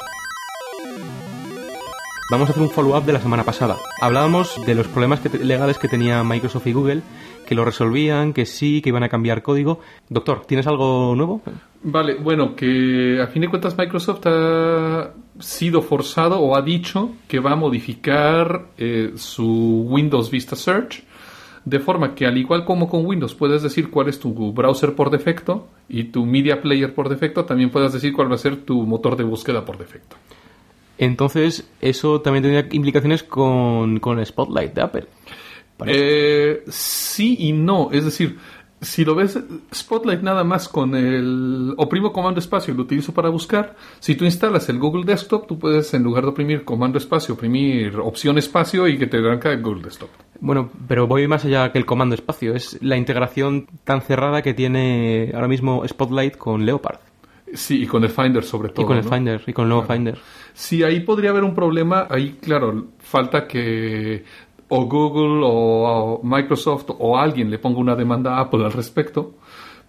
Vamos 2.29 2.49
a 2.49 2.53
hacer 2.53 2.63
un 2.63 2.71
follow-up 2.71 3.05
de 3.05 3.13
la 3.13 3.21
semana 3.21 3.45
pasada. 3.45 3.77
Hablábamos 4.01 4.61
de 4.67 4.75
los 4.75 4.89
problemas 4.89 5.21
que 5.21 5.29
legales 5.39 5.79
que 5.79 5.87
tenía 5.87 6.25
Microsoft 6.25 6.67
y 6.67 6.73
Google, 6.73 7.03
que 7.47 7.55
lo 7.55 7.65
resolvían, 7.65 8.33
que 8.33 8.47
sí, 8.47 8.83
que 8.83 8.89
iban 8.89 9.05
a 9.05 9.09
cambiar 9.09 9.43
código. 9.43 9.79
Doctor, 10.09 10.45
¿tienes 10.45 10.67
algo 10.67 11.15
nuevo? 11.15 11.41
Vale, 11.85 12.17
bueno, 12.17 12.57
que 12.57 13.21
a 13.23 13.29
fin 13.29 13.43
de 13.43 13.49
cuentas 13.49 13.79
Microsoft 13.79 14.27
ha 14.27 15.13
sido 15.41 15.83
forzado 15.83 16.41
o 16.41 16.57
ha 16.57 16.63
dicho 16.63 17.11
que 17.29 17.41
va 17.41 17.53
a 17.53 17.57
modificar 17.57 18.67
eh, 18.79 19.13
su 19.17 19.87
Windows 19.89 20.31
Vista 20.31 20.57
Search 20.57 21.05
De 21.65 21.81
forma 21.81 22.15
que 22.15 22.27
al 22.27 22.39
igual 22.39 22.65
como 22.65 22.89
con 22.89 23.05
Windows 23.05 23.35
puedes 23.35 23.63
decir 23.63 23.91
cuál 23.91 24.09
es 24.09 24.19
tu 24.21 24.33
browser 24.53 24.95
por 24.95 25.11
defecto 25.11 25.67
y 25.89 26.05
tu 26.05 26.25
media 26.25 26.63
player 26.63 26.95
por 26.95 27.09
defecto, 27.09 27.45
también 27.45 27.71
puedes 27.71 27.93
decir 27.93 28.13
cuál 28.13 28.31
va 28.31 28.37
a 28.37 28.39
ser 28.39 28.57
tu 28.57 28.83
motor 28.83 29.17
de 29.17 29.25
búsqueda 29.25 29.65
por 29.65 29.77
defecto. 29.79 30.17
Entonces, 30.99 31.69
eso 31.81 32.21
también 32.21 32.43
tendría 32.43 32.69
implicaciones 32.73 33.23
con, 33.23 34.01
con 34.01 34.25
Spotlight 34.25 34.75
de 34.75 34.81
Apple. 34.81 35.07
Eh, 35.85 36.65
sí 36.69 37.37
y 37.39 37.53
no. 37.53 37.91
Es 37.93 38.05
decir, 38.05 38.39
si 38.81 39.05
lo 39.05 39.15
ves 39.15 39.39
Spotlight 39.75 40.23
nada 40.23 40.45
más 40.45 40.69
con 40.69 40.95
el 40.95 41.75
oprimo 41.79 42.13
comando 42.13 42.41
espacio 42.41 42.75
y 42.75 42.77
lo 42.77 42.83
utilizo 42.83 43.15
para 43.15 43.29
buscar, 43.29 43.77
si 44.01 44.15
tú 44.15 44.25
instalas 44.25 44.69
el 44.69 44.79
Google 44.79 45.05
Desktop, 45.05 45.47
tú 45.47 45.59
puedes 45.59 45.93
en 45.95 46.03
lugar 46.03 46.25
de 46.25 46.31
oprimir 46.31 46.65
comando 46.65 46.99
espacio, 46.99 47.35
oprimir 47.35 47.97
opción 47.97 48.39
espacio 48.39 48.87
y 48.87 48.99
que 48.99 49.07
te 49.07 49.19
arranca 49.19 49.51
el 49.51 49.63
Google 49.63 49.83
Desktop. 49.83 50.11
Bueno, 50.41 50.71
pero 50.87 51.07
voy 51.07 51.27
más 51.27 51.45
allá 51.45 51.73
que 51.73 51.79
el 51.79 51.87
comando 51.87 52.15
espacio, 52.15 52.55
es 52.55 52.79
la 52.83 52.97
integración 52.97 53.67
tan 53.85 54.03
cerrada 54.03 54.43
que 54.43 54.55
tiene 54.55 55.31
ahora 55.35 55.49
mismo 55.49 55.87
Spotlight 55.87 56.37
con 56.37 56.67
Leopard. 56.67 56.99
Sí, 57.55 57.85
y 57.85 57.87
con 57.87 58.03
el 58.03 58.11
Finder 58.11 58.45
sobre 58.45 58.71
todo. 58.71 58.85
Y 58.85 58.87
con 58.87 58.97
el 58.97 59.05
Finder, 59.05 59.43
y 59.47 59.53
con 59.53 59.65
el 59.65 59.69
nuevo 59.71 59.87
Finder. 59.87 60.19
Sí, 60.53 60.83
ahí 60.83 61.01
podría 61.01 61.31
haber 61.31 61.45
un 61.45 61.55
problema. 61.55 62.07
Ahí, 62.11 62.39
claro, 62.41 62.87
falta 62.99 63.47
que 63.47 64.25
o 64.69 64.87
Google 64.87 65.43
o, 65.45 66.21
Microsoft 66.23 66.91
o 66.99 67.17
alguien 67.17 67.51
le 67.51 67.59
ponga 67.59 67.79
una 67.79 67.95
demanda 67.95 68.37
a 68.37 68.41
Apple 68.41 68.65
al 68.65 68.73
respecto. 68.73 69.35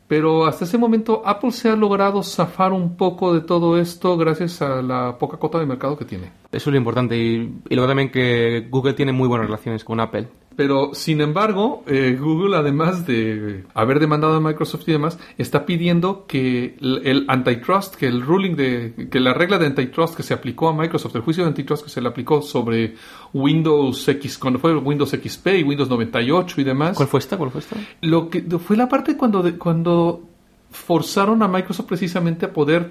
Pero 0.07 0.45
hasta 0.45 0.63
ese 0.63 0.77
momento 0.77 1.21
Apple 1.25 1.51
se 1.51 1.69
ha 1.69 1.75
logrado 1.75 2.23
zafar 2.23 2.71
un 2.71 2.95
poco 2.95 3.33
de 3.33 3.41
todo 3.41 3.77
esto 3.77 4.15
gracias 4.15 4.61
a 4.61 4.81
la 4.81 5.17
poca 5.17 5.37
cota 5.37 5.59
de 5.59 5.65
mercado 5.65 5.97
que 5.97 6.05
tiene. 6.05 6.31
Eso 6.51 6.69
es 6.69 6.73
lo 6.73 6.77
importante 6.77 7.17
y, 7.17 7.59
y 7.67 7.75
luego 7.75 7.89
también 7.89 8.09
que 8.09 8.67
Google 8.69 8.93
tiene 8.93 9.11
muy 9.11 9.27
buenas 9.27 9.47
relaciones 9.47 9.83
con 9.83 9.99
Apple. 9.99 10.27
Pero, 10.57 10.95
sin 10.95 11.21
embargo, 11.21 11.83
eh, 11.85 12.17
Google, 12.19 12.57
además 12.57 13.05
de 13.05 13.63
haber 13.75 13.99
demandado 13.99 14.37
a 14.37 14.39
Microsoft 14.39 14.87
y 14.87 14.91
demás, 14.91 15.19
está 15.37 15.67
pidiendo 15.67 16.25
que 16.25 16.75
el, 16.81 17.25
antitrust, 17.27 17.93
que 17.93 18.07
el 18.07 18.23
ruling 18.23 18.55
de, 18.55 19.07
que 19.11 19.19
la 19.19 19.35
regla 19.35 19.59
de 19.59 19.67
antitrust 19.67 20.15
que 20.15 20.23
se 20.23 20.33
aplicó 20.33 20.69
a 20.69 20.73
Microsoft, 20.73 21.15
el 21.15 21.21
juicio 21.21 21.43
de 21.43 21.49
antitrust 21.49 21.83
que 21.83 21.91
se 21.91 22.01
le 22.01 22.09
aplicó 22.09 22.41
sobre 22.41 22.95
Windows 23.33 24.07
X, 24.07 24.39
cuando 24.39 24.57
fue 24.57 24.75
Windows 24.75 25.11
XP 25.11 25.47
y 25.59 25.63
Windows 25.63 25.89
98 25.89 26.59
y 26.59 26.63
demás. 26.63 26.97
¿Cuál 26.97 27.07
fue 27.07 27.19
esta? 27.19 27.37
¿Cuál 27.37 27.51
fue 27.51 27.61
esta? 27.61 27.75
Lo 28.01 28.27
que 28.27 28.41
fue 28.57 28.75
la 28.75 28.89
parte 28.89 29.15
cuando, 29.15 29.43
cuando 29.59 30.23
forzaron 30.71 31.43
a 31.43 31.47
Microsoft 31.47 31.85
precisamente 31.85 32.47
a 32.47 32.53
poder 32.53 32.89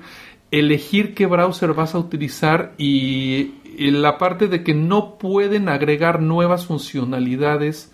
elegir 0.51 1.15
qué 1.15 1.27
browser 1.27 1.75
vas 1.75 1.95
a 1.95 1.99
utilizar 1.99 2.73
y 2.79 3.55
la 3.79 4.19
parte 4.19 4.49
de 4.49 4.63
que 4.63 4.75
no 4.75 5.19
pueden 5.19 5.69
agregar 5.69 6.21
nuevas 6.23 6.67
funcionalidades 6.67 7.93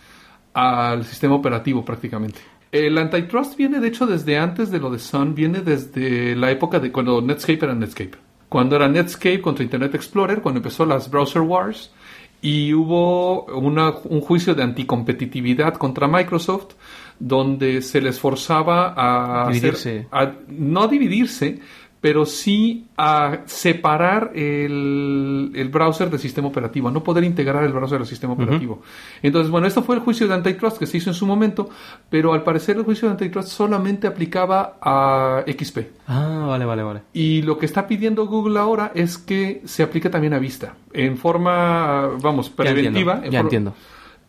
al 0.54 1.04
sistema 1.04 1.34
operativo 1.34 1.84
prácticamente. 1.84 2.40
El 2.70 2.96
antitrust 2.96 3.56
viene 3.56 3.80
de 3.80 3.88
hecho 3.88 4.06
desde 4.06 4.38
antes 4.38 4.70
de 4.70 4.78
lo 4.78 4.90
de 4.90 4.98
Sun, 4.98 5.34
viene 5.34 5.60
desde 5.60 6.34
la 6.34 6.50
época 6.50 6.80
de 6.80 6.90
cuando 6.90 7.20
Netscape 7.20 7.64
era 7.64 7.74
Netscape. 7.74 8.16
Cuando 8.48 8.76
era 8.76 8.88
Netscape 8.88 9.42
contra 9.42 9.62
Internet 9.62 9.94
Explorer, 9.94 10.40
cuando 10.40 10.58
empezó 10.58 10.86
las 10.86 11.10
browser 11.10 11.42
wars 11.42 11.92
y 12.40 12.72
hubo 12.72 13.44
un 13.44 14.20
juicio 14.20 14.54
de 14.54 14.62
anticompetitividad 14.62 15.74
contra 15.74 16.08
Microsoft 16.08 16.74
donde 17.18 17.82
se 17.82 18.00
les 18.00 18.18
forzaba 18.18 18.94
a, 18.96 19.48
dividirse. 19.48 20.08
a 20.10 20.32
no 20.48 20.88
dividirse, 20.88 21.60
pero 22.02 22.26
sí 22.26 22.88
a 22.96 23.42
separar 23.46 24.32
el, 24.34 25.70
browser 25.72 26.10
del 26.10 26.18
sistema 26.18 26.48
operativo, 26.48 26.90
no 26.90 27.04
poder 27.04 27.22
integrar 27.22 27.62
el 27.62 27.72
browser 27.72 27.98
del 27.98 28.08
sistema 28.08 28.32
operativo. 28.32 28.82
Entonces, 29.22 29.52
bueno, 29.52 29.68
esto 29.68 29.84
fue 29.84 29.94
el 29.94 30.02
juicio 30.02 30.26
de 30.26 30.34
antitrust 30.34 30.78
que 30.78 30.86
se 30.86 30.96
hizo 30.96 31.10
en 31.10 31.14
su 31.14 31.26
momento, 31.26 31.70
pero 32.10 32.32
al 32.32 32.42
parecer 32.42 32.76
el 32.76 32.82
juicio 32.82 33.06
de 33.06 33.12
antitrust 33.12 33.50
solamente 33.50 34.08
aplicaba 34.08 34.78
a 34.82 35.44
XP. 35.46 35.78
Ah, 36.08 36.46
vale, 36.48 36.64
vale, 36.64 36.82
vale. 36.82 37.02
Y 37.12 37.42
lo 37.42 37.56
que 37.56 37.66
está 37.66 37.86
pidiendo 37.86 38.26
Google 38.26 38.58
ahora 38.58 38.90
es 38.96 39.16
que 39.16 39.62
se 39.64 39.84
aplique 39.84 40.10
también 40.10 40.34
a 40.34 40.40
Vista, 40.40 40.74
en 40.92 41.16
forma, 41.16 42.08
vamos, 42.20 42.50
preventiva. 42.50 43.22
Ya 43.30 43.38
entiendo. 43.38 43.74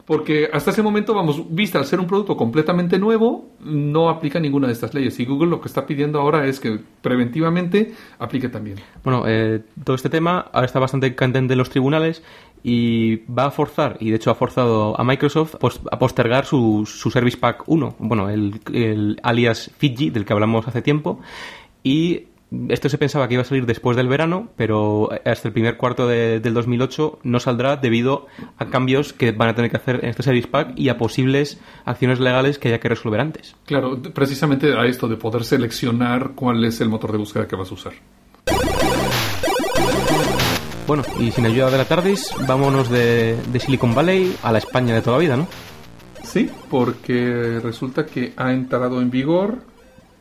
Porque 0.06 0.50
hasta 0.52 0.72
ese 0.72 0.82
momento, 0.82 1.14
vamos, 1.14 1.44
vista 1.50 1.80
al 1.80 1.86
ser 1.86 2.00
un 2.00 2.08
producto 2.08 2.36
completamente 2.36 3.00
nuevo, 3.00 3.50
no 3.62 4.10
aplica 4.10 4.40
ninguna 4.40 4.68
de 4.68 4.74
estas 4.74 4.94
leyes. 4.94 5.18
Y 5.20 5.26
Google 5.26 5.50
lo 5.50 5.62
que 5.62 5.68
está 5.68 5.86
pidiendo 5.86 6.20
ahora 6.20 6.46
es 6.46 6.60
que 6.60 6.80
preventivamente 7.02 7.94
aplique 8.20 8.50
también. 8.50 8.80
Bueno, 9.04 9.24
eh, 9.28 9.62
todo 9.84 9.96
este 9.96 10.10
tema 10.10 10.50
ahora 10.52 10.66
está 10.66 10.80
bastante 10.80 11.16
candente 11.16 11.54
en 11.54 11.58
los 11.58 11.70
tribunales 11.70 12.22
y 12.64 13.18
va 13.26 13.46
a 13.46 13.52
forzar, 13.52 13.98
y 14.00 14.10
de 14.10 14.16
hecho 14.16 14.32
ha 14.32 14.36
forzado 14.36 15.00
a 15.00 15.04
Microsoft 15.04 15.56
pues, 15.60 15.82
a 15.92 16.00
postergar 16.00 16.46
su, 16.46 16.86
su 16.86 17.12
Service 17.12 17.38
Pack 17.38 17.64
1, 17.68 17.96
bueno, 18.00 18.30
el, 18.30 18.62
el 18.74 19.20
alias 19.22 19.70
Fiji, 19.78 20.10
del 20.10 20.24
que 20.24 20.32
hablamos 20.32 20.66
hace 20.66 20.82
tiempo, 20.82 21.20
y 21.84 22.28
esto 22.70 22.90
se 22.90 22.98
pensaba 22.98 23.28
que 23.28 23.34
iba 23.36 23.42
a 23.42 23.46
salir 23.46 23.66
después 23.66 23.98
del 23.98 24.08
verano, 24.08 24.50
pero 24.56 25.10
hasta 25.26 25.48
el 25.48 25.54
primer 25.54 25.78
cuarto 25.78 26.08
de, 26.08 26.40
del 26.40 26.54
2008 26.54 27.20
no 27.24 27.40
saldrá 27.40 27.78
debido 27.78 28.28
a 28.58 28.68
cambios 28.68 29.14
que 29.14 29.32
van 29.32 29.50
a 29.50 29.56
tener 29.56 29.72
que 29.72 29.78
hacer 29.78 30.00
en 30.04 30.10
este 30.10 30.24
Service 30.24 30.48
Pack 30.48 30.74
y 30.76 30.90
a 30.90 30.98
posibles 30.98 31.60
acciones 31.86 32.20
legales 32.20 32.60
que 32.60 32.70
haya 32.70 32.80
que 32.80 32.90
resolver 32.90 33.20
antes. 33.20 33.56
Claro, 33.66 34.02
precisamente 34.02 34.74
a 34.74 34.86
esto 34.86 35.08
de 35.08 35.16
poder 35.16 35.44
seleccionar 35.44 36.32
cuál 36.36 36.64
es 36.66 36.80
el 36.82 36.90
motor 36.90 37.12
de 37.12 37.18
búsqueda 37.18 37.48
que 37.48 37.56
vas 37.56 37.72
a 37.72 37.74
usar. 37.74 37.94
Bueno, 40.86 41.04
y 41.20 41.32
sin 41.32 41.46
ayuda 41.46 41.72
de 41.72 41.78
la 41.78 41.86
TARDIS, 41.86 42.34
vámonos 42.46 42.90
de, 42.90 43.38
de 43.52 43.60
Silicon 43.60 43.96
Valley 43.96 44.36
a 44.44 44.52
la 44.52 44.58
España 44.58 44.94
de 44.94 45.02
toda 45.02 45.18
la 45.18 45.24
vida, 45.24 45.38
¿no? 45.38 45.48
Sí, 46.24 46.50
porque 46.70 47.60
resulta 47.64 48.06
que 48.06 48.34
ha 48.36 48.52
entrado 48.52 49.02
en 49.02 49.10
vigor 49.10 49.60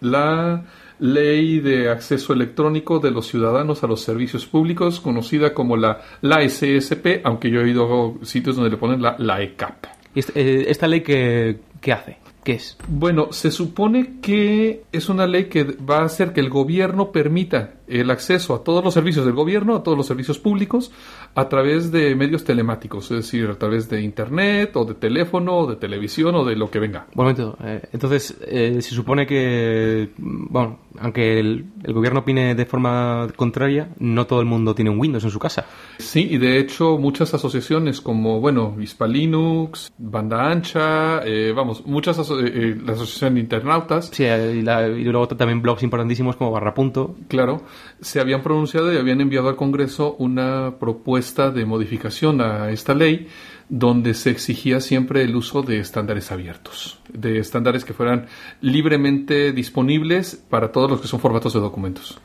la 0.00 0.64
Ley 1.02 1.58
de 1.58 1.90
Acceso 1.90 2.32
Electrónico 2.32 3.00
de 3.00 3.10
los 3.10 3.26
Ciudadanos 3.26 3.82
a 3.82 3.88
los 3.88 4.02
Servicios 4.02 4.46
Públicos, 4.46 5.00
conocida 5.00 5.52
como 5.52 5.76
la, 5.76 6.00
la 6.20 6.48
SSP, 6.48 7.22
aunque 7.24 7.50
yo 7.50 7.60
he 7.60 7.70
ido 7.70 8.18
a 8.22 8.24
sitios 8.24 8.54
donde 8.54 8.70
le 8.70 8.76
ponen 8.76 9.02
la, 9.02 9.16
la 9.18 9.42
ECAP. 9.42 9.86
¿Y 10.14 10.20
eh, 10.20 10.66
esta 10.68 10.86
ley 10.86 11.00
qué, 11.00 11.58
qué 11.80 11.92
hace? 11.92 12.18
¿Qué 12.44 12.52
es? 12.52 12.76
Bueno, 12.86 13.32
se 13.32 13.50
supone 13.50 14.20
que 14.20 14.84
es 14.92 15.08
una 15.08 15.26
ley 15.26 15.46
que 15.46 15.64
va 15.64 15.98
a 15.98 16.04
hacer 16.04 16.32
que 16.32 16.40
el 16.40 16.50
gobierno 16.50 17.10
permita 17.10 17.74
el 18.00 18.10
acceso 18.10 18.54
a 18.54 18.64
todos 18.64 18.82
los 18.84 18.94
servicios 18.94 19.24
del 19.24 19.34
gobierno, 19.34 19.76
a 19.76 19.82
todos 19.82 19.96
los 19.96 20.06
servicios 20.06 20.38
públicos, 20.38 20.90
a 21.34 21.48
través 21.48 21.90
de 21.92 22.14
medios 22.14 22.44
telemáticos, 22.44 23.10
es 23.10 23.18
decir, 23.18 23.48
a 23.48 23.58
través 23.58 23.88
de 23.88 24.02
internet 24.02 24.76
o 24.76 24.84
de 24.84 24.94
teléfono 24.94 25.56
o 25.58 25.66
de 25.66 25.76
televisión 25.76 26.34
o 26.34 26.44
de 26.44 26.56
lo 26.56 26.70
que 26.70 26.78
venga. 26.78 27.06
Momento, 27.14 27.56
eh, 27.62 27.82
entonces 27.92 28.36
eh, 28.46 28.78
se 28.80 28.94
supone 28.94 29.26
que, 29.26 30.10
bueno, 30.18 30.78
aunque 30.98 31.38
el, 31.38 31.66
gobierno 31.86 32.20
opine 32.20 32.54
de 32.54 32.66
forma 32.66 33.28
contraria, 33.36 33.88
no 33.98 34.26
todo 34.26 34.40
el 34.40 34.46
mundo 34.46 34.74
tiene 34.74 34.90
un 34.90 34.98
Windows 34.98 35.24
en 35.24 35.30
su 35.30 35.38
casa. 35.38 35.66
Sí, 35.98 36.28
y 36.30 36.38
de 36.38 36.58
hecho 36.58 36.98
muchas 36.98 37.34
asociaciones 37.34 38.00
como, 38.00 38.40
bueno, 38.40 38.76
Linux, 39.08 39.92
Banda 39.98 40.50
Ancha, 40.50 41.22
eh, 41.24 41.52
vamos, 41.54 41.84
muchas 41.86 42.18
la 42.18 42.92
Asociación 42.92 43.34
de 43.34 43.40
Internautas. 43.40 44.10
Sí, 44.12 44.24
y, 44.24 44.26
y 44.28 45.04
luego 45.04 45.28
también 45.28 45.60
blogs 45.60 45.82
importantísimos 45.82 46.36
como 46.36 46.50
Barra 46.50 46.72
Punto. 46.72 47.16
Claro 47.28 47.62
se 48.00 48.20
habían 48.20 48.42
pronunciado 48.42 48.92
y 48.92 48.96
habían 48.96 49.20
enviado 49.20 49.48
al 49.48 49.56
Congreso 49.56 50.16
una 50.18 50.78
propuesta 50.78 51.50
de 51.50 51.64
modificación 51.64 52.40
a 52.40 52.70
esta 52.70 52.94
ley 52.94 53.28
donde 53.68 54.14
se 54.14 54.30
exigía 54.30 54.80
siempre 54.80 55.22
el 55.22 55.34
uso 55.34 55.62
de 55.62 55.78
estándares 55.78 56.30
abiertos, 56.30 57.00
de 57.12 57.38
estándares 57.38 57.84
que 57.84 57.94
fueran 57.94 58.26
libremente 58.60 59.52
disponibles 59.52 60.36
para 60.50 60.72
todos 60.72 60.90
los 60.90 61.00
que 61.00 61.08
son 61.08 61.20
formatos 61.20 61.54
de 61.54 61.60
documentos. 61.60 62.18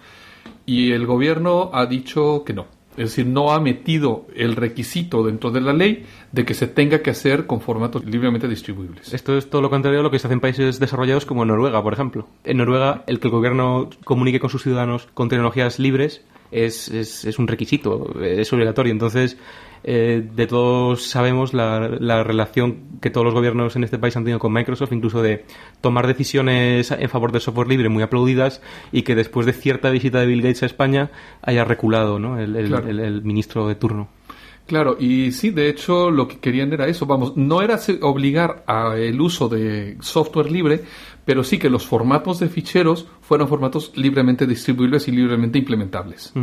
Y 0.66 0.92
el 0.92 1.06
gobierno 1.06 1.72
ha 1.74 1.86
dicho 1.86 2.44
que 2.46 2.54
no, 2.54 2.68
es 2.98 3.12
decir, 3.12 3.28
no 3.28 3.52
ha 3.52 3.60
metido 3.60 4.26
el 4.36 4.56
requisito 4.56 5.24
dentro 5.24 5.52
de 5.52 5.62
la 5.62 5.72
ley 5.72 6.06
de 6.32 6.46
que 6.46 6.54
se 6.54 6.68
tenga 6.68 7.02
que 7.02 7.12
hacer 7.12 7.46
con 7.46 7.62
formatos 7.62 8.04
libremente 8.06 8.48
distribuibles. 8.48 9.14
Esto 9.14 9.38
es 9.38 9.50
todo 9.50 9.62
lo 9.62 9.70
contrario 9.70 10.00
a 10.00 10.04
lo 10.04 10.12
que 10.12 10.18
se 10.18 10.28
hace 10.28 10.34
en 10.34 10.40
países 10.40 10.80
desarrollados 10.80 11.26
como 11.26 11.46
Noruega, 11.46 11.82
por 11.84 11.94
ejemplo. 11.94 12.28
En 12.44 12.58
Noruega, 12.58 13.04
el 13.08 13.20
que 13.20 13.28
el 13.28 13.32
gobierno 13.32 13.90
comunique 14.04 14.40
con 14.40 14.50
sus 14.50 14.64
ciudadanos 14.64 15.08
con 15.14 15.30
tecnologías 15.30 15.78
libres 15.78 16.26
es, 16.52 16.90
es, 16.90 17.24
es 17.26 17.40
un 17.40 17.48
requisito, 17.48 18.20
es 18.22 18.52
obligatorio. 18.52 18.92
Entonces, 18.92 19.38
eh, 19.84 20.28
de 20.36 20.48
todos 20.48 21.04
sabemos 21.04 21.54
la, 21.54 21.90
la, 22.00 22.24
relación 22.24 23.00
que 23.02 23.10
todos 23.10 23.26
los 23.26 23.34
gobiernos 23.34 23.76
en 23.76 23.84
este 23.84 23.98
país 23.98 24.16
han 24.18 24.24
tenido 24.24 24.40
con 24.40 24.54
Microsoft, 24.54 24.92
incluso 24.92 25.22
de 25.22 25.46
tomar 25.82 26.08
decisiones 26.08 26.92
en 26.92 27.10
favor 27.10 27.32
del 27.32 27.42
software 27.42 27.68
libre 27.68 27.90
muy 27.90 28.04
aplaudidas 28.04 28.62
y 28.92 29.04
que 29.04 29.16
después 29.16 29.46
de 29.46 29.54
cierta 29.54 29.90
visita 29.90 30.20
de 30.20 30.26
Bill 30.26 30.42
Gates 30.42 30.64
a 30.64 30.66
España 30.66 31.12
haya 31.42 31.64
reculado 31.64 32.20
¿no? 32.20 32.40
el, 32.40 32.56
el, 32.56 33.22
ministro 33.24 33.68
de 33.68 33.76
turno. 33.76 34.10
Claro, 34.66 34.98
y 35.00 35.32
sí, 35.32 35.52
de 35.52 35.70
hecho 35.70 36.12
lo 36.12 36.28
que 36.28 36.40
querían 36.40 36.74
era 36.74 36.88
eso, 36.88 37.06
vamos, 37.06 37.38
no 37.38 37.62
era 37.62 37.80
obligar 38.02 38.64
al 38.68 39.20
uso 39.22 39.48
de 39.48 39.96
software 40.02 40.52
libre, 40.52 40.84
pero 41.24 41.44
sí 41.46 41.58
que 41.58 41.70
los 41.70 41.88
formatos 41.88 42.40
de 42.40 42.50
ficheros 42.50 43.08
fueran 43.22 43.48
formatos 43.48 43.94
libremente 43.96 44.46
distribuibles 44.46 45.08
y 45.08 45.12
libremente 45.14 45.58
implementables. 45.58 46.34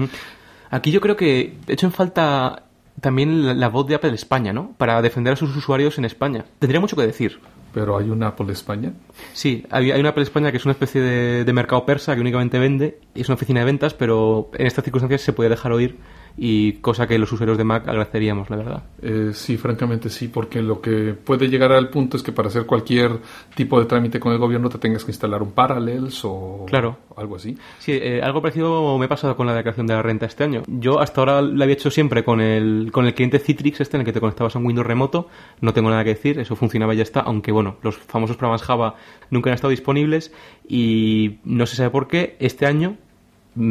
Aquí 0.71 0.91
yo 0.91 1.03
creo 1.03 1.17
que 1.17 1.59
he 1.67 1.73
hecho 1.73 1.87
en 1.87 1.93
falta 1.93 2.65
también 3.01 3.59
la, 3.59 3.69
voz 3.69 3.87
de 3.87 3.95
Apple 3.97 4.15
España, 4.15 4.53
¿no? 4.53 4.73
Para 4.77 5.03
defender 5.03 5.33
a 5.33 5.37
sus 5.37 5.55
usuarios 5.57 5.99
en 5.99 6.05
España. 6.05 6.45
Tendría 6.59 6.81
mucho 6.81 6.97
que 6.97 7.03
decir. 7.03 7.41
Pero 7.73 7.99
hay 7.99 8.09
una 8.09 8.29
Apple 8.29 8.53
España. 8.53 8.93
Sí, 9.33 9.67
hay, 9.71 9.91
hay 9.91 10.01
una 10.01 10.11
Apple 10.11 10.23
España 10.23 10.53
que 10.53 10.59
es 10.59 10.65
una 10.65 10.73
especie 10.73 11.01
de, 11.01 11.45
de 11.45 11.53
mercado 11.53 11.85
persa 11.85 12.15
que 12.15 12.21
únicamente 12.21 12.59
vende, 12.59 13.01
es 13.15 13.29
una 13.29 13.35
oficina 13.35 13.61
de 13.61 13.67
ventas, 13.67 13.95
pero 13.95 14.51
en 14.55 14.67
estas 14.67 14.85
circunstancias 14.85 15.23
se 15.23 15.33
puede 15.33 15.51
dejar 15.51 15.73
oír 15.73 15.99
y 16.37 16.73
cosa 16.75 17.07
que 17.07 17.19
los 17.19 17.31
usuarios 17.31 17.57
de 17.59 17.65
Mac 17.65 17.87
agradeceríamos, 17.87 18.51
la 18.51 18.57
verdad. 18.57 18.83
Eh, 19.03 19.31
sí, 19.33 19.57
francamente 19.57 20.11
sí, 20.11 20.29
porque 20.29 20.61
lo 20.63 20.81
que 20.81 21.15
puede 21.15 21.49
llegar 21.49 21.71
al 21.73 21.91
punto 21.91 22.17
es 22.17 22.23
que 22.25 22.33
para 22.33 22.49
hacer 22.49 22.67
cualquier 22.67 23.21
tipo 23.55 23.79
de 23.79 23.87
trámite 23.87 24.19
con 24.19 24.33
el 24.33 24.39
gobierno 24.39 24.69
te 24.69 24.79
tengas 24.79 25.05
que 25.05 25.13
instalar 25.13 25.43
un 25.43 25.53
Parallels 25.53 26.21
o 26.25 26.67
Claro. 26.67 26.97
algo 27.17 27.37
así. 27.37 27.57
Sí, 27.79 27.93
eh, 27.93 28.21
algo 28.23 28.43
parecido 28.43 28.99
me 28.99 29.05
ha 29.05 29.09
pasado 29.09 29.37
con 29.37 29.47
la 29.47 29.55
declaración 29.55 29.87
de 29.87 29.95
la 29.95 30.03
renta 30.03 30.27
este 30.27 30.43
año. 30.43 30.63
Yo 30.67 30.99
hasta 31.01 31.21
ahora 31.21 31.41
lo 31.41 31.63
había 31.63 31.75
hecho 31.75 31.91
siempre 31.91 32.25
con 32.25 32.41
el, 32.41 32.91
con 32.93 33.07
el 33.07 33.15
cliente 33.15 33.39
Citrix, 33.39 33.81
este 33.81 33.97
en 33.97 34.01
el 34.01 34.05
que 34.05 34.13
te 34.13 34.21
conectabas 34.21 34.57
a 34.57 34.59
un 34.59 34.67
Windows 34.67 34.87
remoto. 34.87 35.29
No 35.61 35.73
tengo 35.73 35.89
nada 35.91 36.03
que 36.03 36.11
decir, 36.11 36.41
eso 36.41 36.57
funcionaba 36.57 36.95
y 36.95 36.97
ya 36.97 37.03
está, 37.05 37.21
aunque 37.21 37.53
bueno, 37.53 37.77
los 37.83 37.97
famosos 37.97 38.37
programas 38.37 38.63
Java 38.63 38.97
nunca 39.31 39.51
han 39.51 39.55
estado 39.55 39.71
disponibles 39.71 40.33
y 40.69 41.39
no 41.45 41.67
se 41.67 41.77
sabe 41.77 41.91
por 41.91 42.09
qué. 42.09 42.37
Este 42.41 42.67
año 42.67 42.97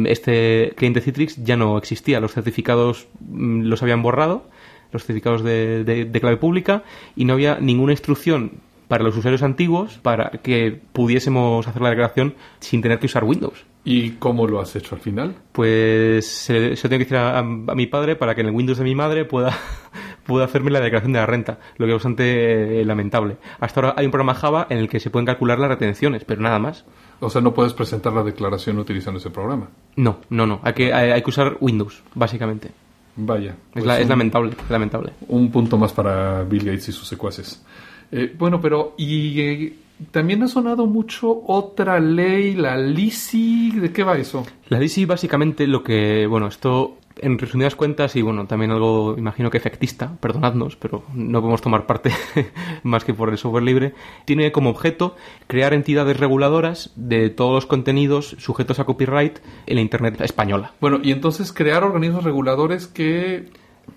este 0.06 0.72
cliente 0.76 1.00
Citrix 1.00 1.36
ya 1.44 1.56
no 1.56 1.76
existía, 1.78 2.20
los 2.20 2.32
certificados 2.32 3.08
mm, 3.20 3.62
los 3.62 3.82
habían 3.82 4.02
borrado, 4.02 4.48
los 4.92 5.02
certificados 5.04 5.42
de, 5.42 5.84
de- 5.84 6.04
de 6.04 6.20
clave 6.20 6.36
pública 6.36 6.84
y 7.16 7.24
no 7.24 7.34
había 7.34 7.58
ninguna 7.60 7.92
instrucción 7.92 8.52
para 8.88 9.02
los 9.02 9.16
usuarios 9.16 9.42
antiguos 9.42 9.98
para 10.02 10.30
que 10.42 10.78
pudiésemos 10.92 11.66
hacer 11.66 11.80
la 11.82 11.88
declaración 11.90 12.34
sin 12.60 12.82
tener 12.82 12.98
que 12.98 13.06
usar 13.06 13.24
Windows. 13.24 13.64
¿Y 13.86 14.10
cómo 14.12 14.46
lo 14.46 14.60
has 14.60 14.76
hecho 14.76 14.94
al 14.94 15.00
final? 15.00 15.34
Pues 15.52 16.26
se, 16.26 16.76
se 16.76 16.86
lo 16.86 16.90
tengo 16.90 16.98
que 17.00 17.04
decir 17.04 17.16
a 17.16 17.42
mi 17.42 17.86
padre 17.86 18.16
para 18.16 18.34
que 18.34 18.42
en 18.42 18.48
el 18.48 18.54
Windows 18.54 18.78
de 18.78 18.84
mi 18.84 18.94
madre 18.94 19.24
pueda, 19.24 19.56
pueda 20.26 20.44
hacerme 20.44 20.70
la 20.70 20.80
declaración 20.80 21.12
de 21.12 21.18
la 21.18 21.26
renta, 21.26 21.58
lo 21.76 21.86
que 21.86 21.92
es 21.92 21.96
bastante 21.96 22.80
eh, 22.80 22.84
lamentable. 22.84 23.36
Hasta 23.60 23.80
ahora 23.80 23.94
hay 23.96 24.04
un 24.06 24.12
programa 24.12 24.34
Java 24.34 24.66
en 24.70 24.78
el 24.78 24.88
que 24.88 25.00
se 25.00 25.10
pueden 25.10 25.26
calcular 25.26 25.58
las 25.58 25.68
retenciones, 25.70 26.24
pero 26.24 26.40
nada 26.40 26.58
más. 26.58 26.84
O 27.24 27.30
sea, 27.30 27.40
no 27.40 27.52
puedes 27.54 27.72
presentar 27.72 28.12
la 28.12 28.22
declaración 28.22 28.78
utilizando 28.78 29.18
ese 29.18 29.30
programa. 29.30 29.68
No, 29.96 30.18
no, 30.30 30.46
no. 30.46 30.60
Hay 30.62 30.72
que, 30.74 30.92
hay, 30.92 31.10
hay 31.10 31.22
que 31.22 31.30
usar 31.30 31.56
Windows, 31.60 32.02
básicamente. 32.14 32.70
Vaya. 33.16 33.50
Es, 33.50 33.56
pues 33.72 33.84
la- 33.86 33.96
es 33.98 34.04
un- 34.04 34.08
lamentable, 34.10 34.52
es 34.52 34.70
lamentable. 34.70 35.12
un 35.28 35.50
punto 35.50 35.78
más 35.78 35.92
para 35.92 36.42
Bill 36.42 36.64
Gates 36.64 36.88
y 36.88 36.92
sus 36.92 37.06
secuaces. 37.08 37.62
Eh, 38.12 38.34
bueno, 38.38 38.60
pero 38.60 38.94
y 38.98 39.40
eh, 39.40 39.76
también 40.10 40.42
ha 40.42 40.48
sonado 40.48 40.86
mucho 40.86 41.42
otra 41.46 42.00
ley, 42.00 42.54
la 42.54 42.76
LISI. 42.76 43.72
¿De 43.78 43.92
qué 43.92 44.02
va 44.02 44.16
eso? 44.18 44.44
La 44.68 44.78
DC 44.78 45.06
básicamente 45.06 45.66
lo 45.66 45.82
que, 45.82 46.26
bueno, 46.26 46.48
esto 46.48 46.98
en 47.18 47.38
resumidas 47.38 47.74
cuentas 47.74 48.16
y 48.16 48.22
bueno, 48.22 48.46
también 48.46 48.70
algo 48.70 49.14
imagino 49.16 49.50
que 49.50 49.58
efectista, 49.58 50.16
perdonadnos, 50.20 50.76
pero 50.76 51.04
no 51.14 51.40
podemos 51.40 51.62
tomar 51.62 51.86
parte 51.86 52.10
más 52.82 53.04
que 53.04 53.14
por 53.14 53.30
el 53.30 53.38
software 53.38 53.64
libre, 53.64 53.94
tiene 54.24 54.52
como 54.52 54.70
objeto 54.70 55.16
crear 55.46 55.74
entidades 55.74 56.18
reguladoras 56.18 56.92
de 56.96 57.30
todos 57.30 57.52
los 57.52 57.66
contenidos 57.66 58.36
sujetos 58.38 58.78
a 58.80 58.84
copyright 58.84 59.38
en 59.66 59.76
la 59.76 59.82
Internet 59.82 60.20
española. 60.20 60.72
Bueno, 60.80 60.98
y 61.02 61.12
entonces 61.12 61.52
crear 61.52 61.84
organismos 61.84 62.24
reguladores 62.24 62.86
que 62.86 63.48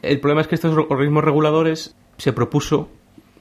El 0.01 0.19
problema 0.19 0.41
es 0.41 0.47
que 0.47 0.55
estos 0.55 0.77
organismos 0.77 1.23
reguladores 1.23 1.95
se 2.17 2.33
propuso 2.33 2.89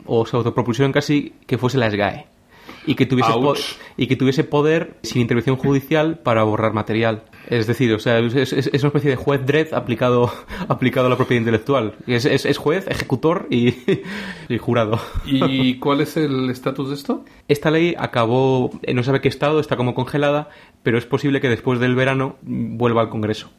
o 0.04 0.26
se 0.26 0.36
autopropusieron 0.36 0.92
casi 0.92 1.34
que 1.46 1.58
fuese 1.58 1.78
la 1.78 1.90
SGAE 1.90 2.35
y 2.86 2.94
que 2.94 3.06
tuviese 3.06 3.32
y 3.96 4.06
que 4.06 4.16
tuviese 4.16 4.44
poder 4.44 4.94
sin 5.02 5.22
intervención 5.22 5.56
judicial 5.56 6.18
para 6.18 6.42
borrar 6.44 6.72
material. 6.72 7.24
Es 7.48 7.66
decir, 7.66 7.92
o 7.92 7.98
sea, 7.98 8.18
es, 8.18 8.34
es- 8.34 8.52
es 8.72 8.82
una 8.82 8.88
especie 8.88 9.10
de 9.10 9.16
juez 9.16 9.44
dread 9.46 9.72
aplicado 9.74 10.32
aplicado 10.68 11.06
a 11.06 11.10
la 11.10 11.16
propiedad 11.16 11.40
intelectual. 11.40 11.94
Es, 12.06 12.24
es- 12.24 12.56
juez, 12.58 12.86
ejecutor 12.88 13.46
y, 13.50 13.74
y 14.48 14.58
jurado. 14.58 14.98
¿Y 15.24 15.74
cuál 15.80 16.00
es 16.00 16.16
el 16.16 16.50
estatus 16.50 16.88
de 16.88 16.94
esto? 16.94 17.24
Esta 17.48 17.70
ley 17.70 17.94
acabó, 17.98 18.70
eh, 18.82 18.94
no 18.94 19.02
sabe 19.02 19.20
qué 19.20 19.28
estado, 19.28 19.60
está 19.60 19.76
como 19.76 19.94
congelada, 19.94 20.48
pero 20.82 20.98
es 20.98 21.06
posible 21.06 21.40
que 21.40 21.48
después 21.48 21.78
del 21.80 21.94
verano 21.94 22.36
vuelva 22.42 23.02
al 23.02 23.08
Congreso. 23.08 23.50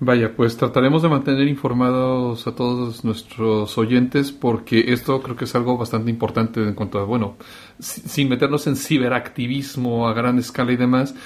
Vaya, 0.00 0.32
pues 0.36 0.56
trataremos 0.56 1.02
de 1.02 1.08
mantener 1.08 1.48
informados 1.48 2.46
a 2.46 2.54
todos 2.54 3.04
nuestros 3.04 3.76
oyentes 3.78 4.30
porque 4.30 4.92
esto 4.92 5.20
creo 5.22 5.34
que 5.34 5.44
es 5.44 5.54
algo 5.56 5.76
bastante 5.76 6.08
importante 6.10 6.62
en 6.62 6.74
cuanto 6.74 7.00
a, 7.00 7.04
bueno, 7.04 7.36
si- 7.80 8.02
sin 8.02 8.28
meternos 8.28 8.66
en 8.68 8.76
ciberactivismo 8.76 10.06
a 10.08 10.14
gran 10.14 10.38
escala 10.38 10.70
y 10.70 10.76
demás, 10.76 11.16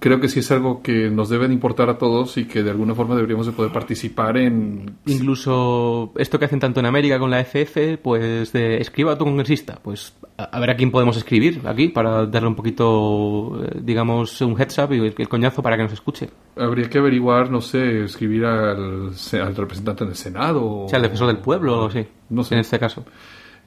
creo 0.00 0.18
que 0.20 0.28
sí 0.28 0.40
es 0.40 0.50
algo 0.50 0.82
que 0.82 1.08
nos 1.08 1.28
debe 1.28 1.46
de 1.46 1.54
importar 1.54 1.88
a 1.88 1.98
todos 1.98 2.36
y 2.36 2.46
que 2.46 2.64
de 2.64 2.70
alguna 2.70 2.96
forma 2.96 3.14
deberíamos 3.14 3.46
de 3.46 3.52
poder 3.52 3.70
participar 3.72 4.36
en... 4.38 4.96
Incluso 5.06 6.12
esto 6.16 6.38
que 6.38 6.46
hacen 6.46 6.58
tanto 6.58 6.80
en 6.80 6.86
América 6.86 7.20
con 7.20 7.30
la 7.30 7.40
FF, 7.44 7.98
pues 8.02 8.52
de 8.52 8.78
escriba 8.78 9.12
a 9.12 9.18
tu 9.18 9.24
congresista, 9.24 9.78
pues 9.82 10.14
a, 10.36 10.58
ver 10.58 10.70
a 10.70 10.76
quién 10.76 10.90
podemos 10.90 11.16
escribir 11.16 11.62
aquí 11.64 11.88
para 11.88 12.26
darle 12.26 12.48
un 12.48 12.56
poquito, 12.56 13.62
eh, 13.64 13.78
digamos, 13.82 14.40
un 14.40 14.60
heads 14.60 14.78
up 14.78 14.92
y 14.92 14.98
el 14.98 15.28
coñazo 15.28 15.62
para 15.62 15.76
que 15.76 15.84
nos 15.84 15.92
escuche. 15.92 16.28
Habría 16.56 16.90
que 16.90 16.98
averiguar, 16.98 17.50
no 17.50 17.60
sé, 17.60 18.02
escribir 18.16 18.44
al, 18.46 19.10
al 19.42 19.56
representante 19.56 20.04
del 20.06 20.14
Senado. 20.16 20.84
O 20.84 20.88
sea, 20.88 20.96
el 20.96 21.02
defensor 21.02 21.26
del 21.28 21.38
pueblo, 21.38 21.84
o 21.84 21.90
sí, 21.90 22.06
No 22.30 22.42
sé. 22.44 22.54
en 22.54 22.60
este 22.60 22.78
caso. 22.78 23.04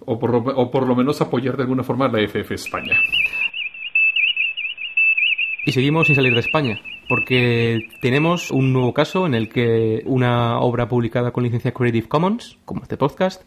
O 0.06 0.18
por, 0.18 0.32
lo- 0.32 0.40
o 0.40 0.72
por 0.72 0.88
lo 0.88 0.96
menos 0.96 1.22
apoyar 1.22 1.56
de 1.56 1.64
alguna 1.64 1.84
forma 1.84 2.06
a 2.06 2.12
la 2.12 2.20
FF 2.28 2.52
España. 2.56 2.98
Y 5.66 5.72
seguimos 5.72 6.08
sin 6.08 6.16
salir 6.16 6.34
de 6.34 6.40
España, 6.40 6.80
porque 7.08 7.90
tenemos 8.02 8.50
un 8.50 8.74
nuevo 8.74 8.94
caso 8.94 9.28
en 9.28 9.36
el 9.36 9.50
que 9.50 10.02
una 10.06 10.60
obra 10.60 10.88
publicada 10.88 11.32
con 11.32 11.44
licencia 11.44 11.74
Creative 11.74 12.08
Commons, 12.08 12.58
como 12.66 12.82
este 12.82 12.98
podcast, 12.98 13.44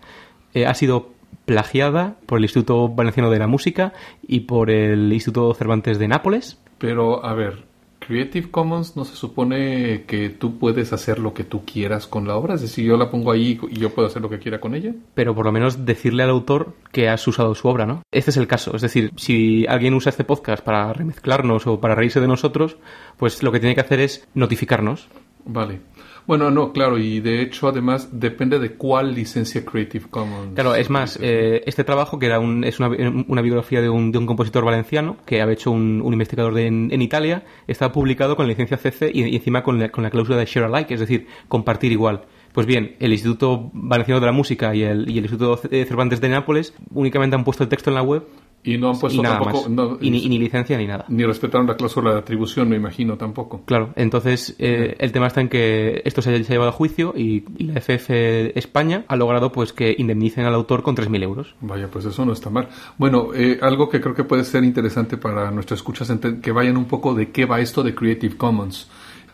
eh, 0.55 0.67
ha 0.67 0.75
sido 0.75 1.11
plagiada 1.47 2.17
por 2.27 2.38
el 2.38 2.45
Instituto 2.45 2.88
Valenciano 2.88 3.31
de 3.31 3.38
la 3.38 3.47
Música 3.49 3.93
y 4.23 4.41
por 4.41 4.71
el 4.71 5.12
Instituto 5.12 5.53
Cervantes 5.55 5.99
de 5.99 6.07
Nápoles. 6.07 6.62
Pero, 6.79 7.25
a 7.25 7.35
ver, 7.35 7.65
Creative 8.07 8.51
Commons 8.51 8.97
no 8.97 9.05
se 9.05 9.15
supone 9.15 10.05
que 10.07 10.29
tú 10.29 10.59
puedes 10.59 10.93
hacer 10.93 11.19
lo 11.19 11.35
que 11.35 11.45
tú 11.45 11.65
quieras 11.65 12.07
con 12.07 12.27
la 12.27 12.37
obra. 12.37 12.55
Es 12.55 12.62
decir, 12.62 12.85
yo 12.85 12.97
la 12.97 13.11
pongo 13.11 13.31
ahí 13.31 13.61
y 13.71 13.79
yo 13.79 13.91
puedo 13.91 14.09
hacer 14.09 14.23
lo 14.23 14.29
que 14.29 14.38
quiera 14.38 14.61
con 14.61 14.75
ella. 14.75 14.93
pero 15.15 15.35
por 15.35 15.47
lo 15.47 15.53
menos 15.53 15.85
decirle 15.85 16.23
al 16.23 16.31
autor 16.31 16.75
que 16.91 17.09
has 17.09 17.27
usado 17.27 17.55
su 17.55 17.69
obra, 17.69 17.87
¿no? 17.87 18.03
Este 18.11 18.31
es 18.31 18.37
el 18.37 18.47
caso, 18.47 18.75
es 18.75 18.83
decir, 18.83 19.12
si 19.17 19.67
alguien 19.67 19.95
usa 19.95 20.11
este 20.11 20.25
podcast 20.25 20.65
para 20.65 20.93
remezclarnos 20.93 21.67
o 21.67 21.81
para 21.81 21.95
reírse 21.95 22.21
de 22.21 22.29
nosotros, 22.29 22.77
pues 23.17 23.43
lo 23.43 23.53
que 23.53 23.61
tiene 23.61 23.75
que 23.75 23.81
hacer 23.81 24.01
es 24.01 24.27
notificarnos. 24.35 25.09
Vale. 25.45 25.81
Bueno, 26.26 26.50
no, 26.50 26.72
claro, 26.72 26.98
y 26.98 27.20
de 27.20 27.42
hecho, 27.42 27.68
además, 27.68 28.08
depende 28.12 28.58
de 28.58 28.74
cuál 28.74 29.14
licencia 29.14 29.64
Creative 29.64 30.06
Commons. 30.08 30.54
Claro, 30.54 30.74
es 30.74 30.88
más, 30.88 31.18
eh, 31.20 31.62
este 31.66 31.82
trabajo, 31.85 32.18
que 32.18 32.26
era 32.26 32.38
un- 32.38 32.62
es 32.64 32.78
una, 32.78 32.88
una 33.26 33.42
biografía 33.42 33.80
de 33.80 33.88
un, 33.88 34.12
de 34.12 34.18
un 34.18 34.26
compositor 34.26 34.64
valenciano 34.64 35.16
que 35.26 35.42
había 35.42 35.54
hecho 35.54 35.70
un, 35.70 36.00
un 36.04 36.12
investigador 36.12 36.54
de- 36.54 36.66
en, 36.68 36.90
en 36.92 37.02
Italia, 37.02 37.44
está 37.66 37.90
publicado 37.92 38.37
con 38.37 38.46
la 38.46 38.50
licencia 38.50 38.76
CC 38.76 39.11
y, 39.12 39.24
y 39.24 39.37
encima 39.37 39.62
con 39.62 39.78
la, 39.78 39.88
con 39.90 40.04
la 40.04 40.11
cláusula 40.11 40.37
de 40.38 40.44
share 40.46 40.66
alike, 40.66 40.92
es 40.94 41.00
decir, 41.00 41.26
compartir 41.48 41.90
igual. 41.92 42.22
Pues 42.52 42.66
bien, 42.66 42.96
el 43.00 43.12
Instituto 43.12 43.70
Valenciano 43.72 44.20
de 44.20 44.26
la 44.26 44.32
Música 44.32 44.74
y 44.74 44.82
el, 44.82 45.08
y 45.08 45.16
el 45.18 45.24
Instituto 45.24 45.56
C- 45.56 45.85
Cervantes 45.87 46.20
de 46.20 46.28
Nápoles 46.28 46.74
únicamente 46.92 47.35
han 47.35 47.44
puesto 47.44 47.62
el 47.64 47.70
texto 47.70 47.88
en 47.88 47.94
la 47.94 48.02
web 48.02 48.24
Y 48.64 48.79
no 48.79 48.90
han 48.90 48.98
puesto 48.98 49.18
y 49.18 49.22
nada 49.22 49.40
tampoco. 49.40 49.62
más. 49.62 49.70
no, 49.70 49.98
y, 50.01 50.11
ni, 50.11 50.25
y 50.25 50.29
ni 50.29 50.38
licencia 50.38 50.79
ni 50.79 50.87
nada. 50.87 51.05
ni 51.09 51.25
respetaron 51.25 51.66
la 51.66 51.77
cláusula 51.77 52.12
de 52.12 52.18
atribución, 52.20 52.68
me 52.68 52.77
imagino, 52.77 53.16
tampoco. 53.16 53.62
Claro, 53.64 53.92
entonces 53.96 54.55
eh, 54.59 54.94
el 54.98 55.11
tema 55.11 55.27
está 55.27 55.40
en 55.40 55.48
que 55.48 56.03
esto 56.05 56.22
se 56.22 56.33
ha, 56.33 56.38
llevado 56.38 56.70
a 56.70 56.72
juicio 56.72 57.12
y, 57.16 57.44
y 57.59 57.64
la 57.64 57.81
FF 57.81 58.57
España 58.57 59.05
ha 59.09 59.16
logrado 59.16 59.51
pues 59.51 59.72
que 59.72 59.94
indemnicen 59.98 60.44
al 60.44 60.55
autor 60.55 60.83
con 60.83 60.96
3.000 60.96 61.22
euros. 61.22 61.55
Vaya, 61.61 61.88
pues 61.88 62.05
eso 62.05 62.25
no 62.25 62.33
está 62.33 62.51
mal. 62.51 62.68
Bueno, 62.98 63.31
eh, 63.35 63.59
algo 63.62 63.88
que 63.88 64.01
creo 64.01 64.14
que 64.14 64.25
puede 64.25 64.44
ser 64.44 64.64
interesante 64.64 65.16
para 65.16 65.51
nuestros 65.51 65.81
escuchas, 65.81 66.12
que 66.40 66.53
vayan 66.53 66.77
un 66.77 66.85
poco 66.87 67.14
de 67.14 67.31
qué 67.31 67.46
va 67.46 67.61
esto 67.61 67.83
de 67.83 67.94
Creative 67.94 68.37
Commons. 68.37 68.88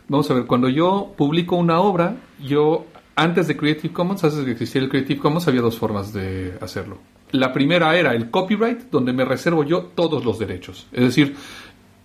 Vamos 0.07 0.29
a 0.31 0.33
ver, 0.33 0.45
cuando 0.45 0.69
yo 0.69 1.13
publico 1.15 1.55
una 1.55 1.79
obra, 1.79 2.15
yo, 2.43 2.85
antes 3.15 3.47
de 3.47 3.55
Creative 3.55 3.93
Commons, 3.93 4.23
antes 4.23 4.39
de 4.39 4.45
que 4.45 4.51
existiera 4.51 4.85
el 4.85 4.89
Creative 4.89 5.19
Commons, 5.19 5.47
había 5.47 5.61
dos 5.61 5.77
formas 5.77 6.13
de 6.13 6.53
hacerlo. 6.61 6.97
La 7.31 7.53
primera 7.53 7.95
era 7.97 8.13
el 8.13 8.29
copyright, 8.29 8.89
donde 8.89 9.13
me 9.13 9.25
reservo 9.25 9.63
yo 9.63 9.83
todos 9.95 10.25
los 10.25 10.39
derechos. 10.39 10.87
Es 10.91 11.03
decir, 11.03 11.35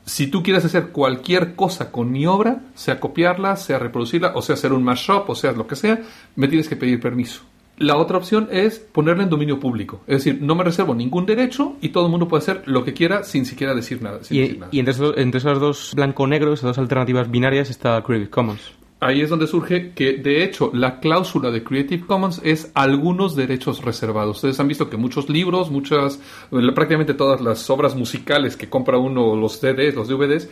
si 0.05 0.27
tú 0.27 0.43
quieres 0.43 0.65
hacer 0.65 0.89
cualquier 0.89 1.55
cosa 1.55 1.91
con 1.91 2.13
mi 2.13 2.27
obra, 2.27 2.61
sea 2.75 3.01
copiarla, 3.01 3.57
sea 3.57 3.79
reproducirla, 3.79 4.33
o 4.35 4.43
sea 4.43 4.55
hacer 4.55 4.73
un 4.73 4.85
mashup, 4.85 5.31
o 5.31 5.35
sea 5.35 5.53
lo 5.53 5.67
que 5.67 5.77
sea, 5.77 6.03
me 6.37 6.49
tienes 6.49 6.69
que 6.69 6.77
pedir 6.77 7.01
permiso. 7.01 7.43
La 7.77 7.97
otra 7.97 8.19
opción 8.19 8.49
es 8.53 8.79
ponerla 8.79 9.25
en 9.25 9.31
dominio 9.31 9.59
público. 9.59 10.03
Es 10.07 10.23
decir, 10.25 10.41
no 10.41 10.55
me 10.55 10.63
reservo 10.63 10.95
ningún 10.95 11.27
derecho 11.27 11.77
y 11.81 11.89
todo 11.89 12.05
el 12.05 12.11
mundo 12.11 12.29
puede 12.29 12.43
hacer 12.43 12.63
lo 12.67 12.85
que 12.85 12.93
quiera 12.93 13.25
sin 13.25 13.47
siquiera 13.47 13.75
decir 13.75 14.01
nada. 14.01 14.23
sin 14.23 14.39
decir 14.39 14.57
Y, 14.57 14.59
nada. 14.59 14.69
y 14.71 14.79
entre, 14.79 14.93
esos, 14.95 15.15
entre 15.17 15.39
esas 15.39 15.59
dos 15.59 15.93
blanco-negro, 15.97 16.53
esas 16.53 16.69
dos 16.69 16.79
alternativas 16.79 17.31
binarias, 17.31 17.71
está 17.71 18.01
Creative 18.03 18.31
Commons. 18.31 18.61
Ahí 19.05 19.21
es 19.21 19.29
donde 19.29 19.47
surge 19.47 19.93
que, 19.93 20.15
de 20.15 20.43
hecho, 20.43 20.71
la 20.73 20.99
cláusula 20.99 21.51
de 21.51 21.63
Creative 21.63 22.07
Commons 22.07 22.41
es 22.43 22.73
algunos 22.73 23.37
derechos 23.37 23.85
reservados. 23.85 24.37
Ustedes 24.37 24.59
han 24.61 24.69
visto 24.69 24.89
que 24.89 24.97
muchos 24.97 25.29
libros, 25.29 25.71
muchas, 25.71 26.19
prácticamente 26.75 27.13
todas 27.13 27.43
las 27.43 27.69
obras 27.69 27.95
musicales 27.95 28.57
que 28.57 28.71
compra 28.71 28.97
uno, 28.97 29.37
los 29.37 29.61
CDs, 29.61 29.95
los 29.95 30.09
DVDs, 30.09 30.49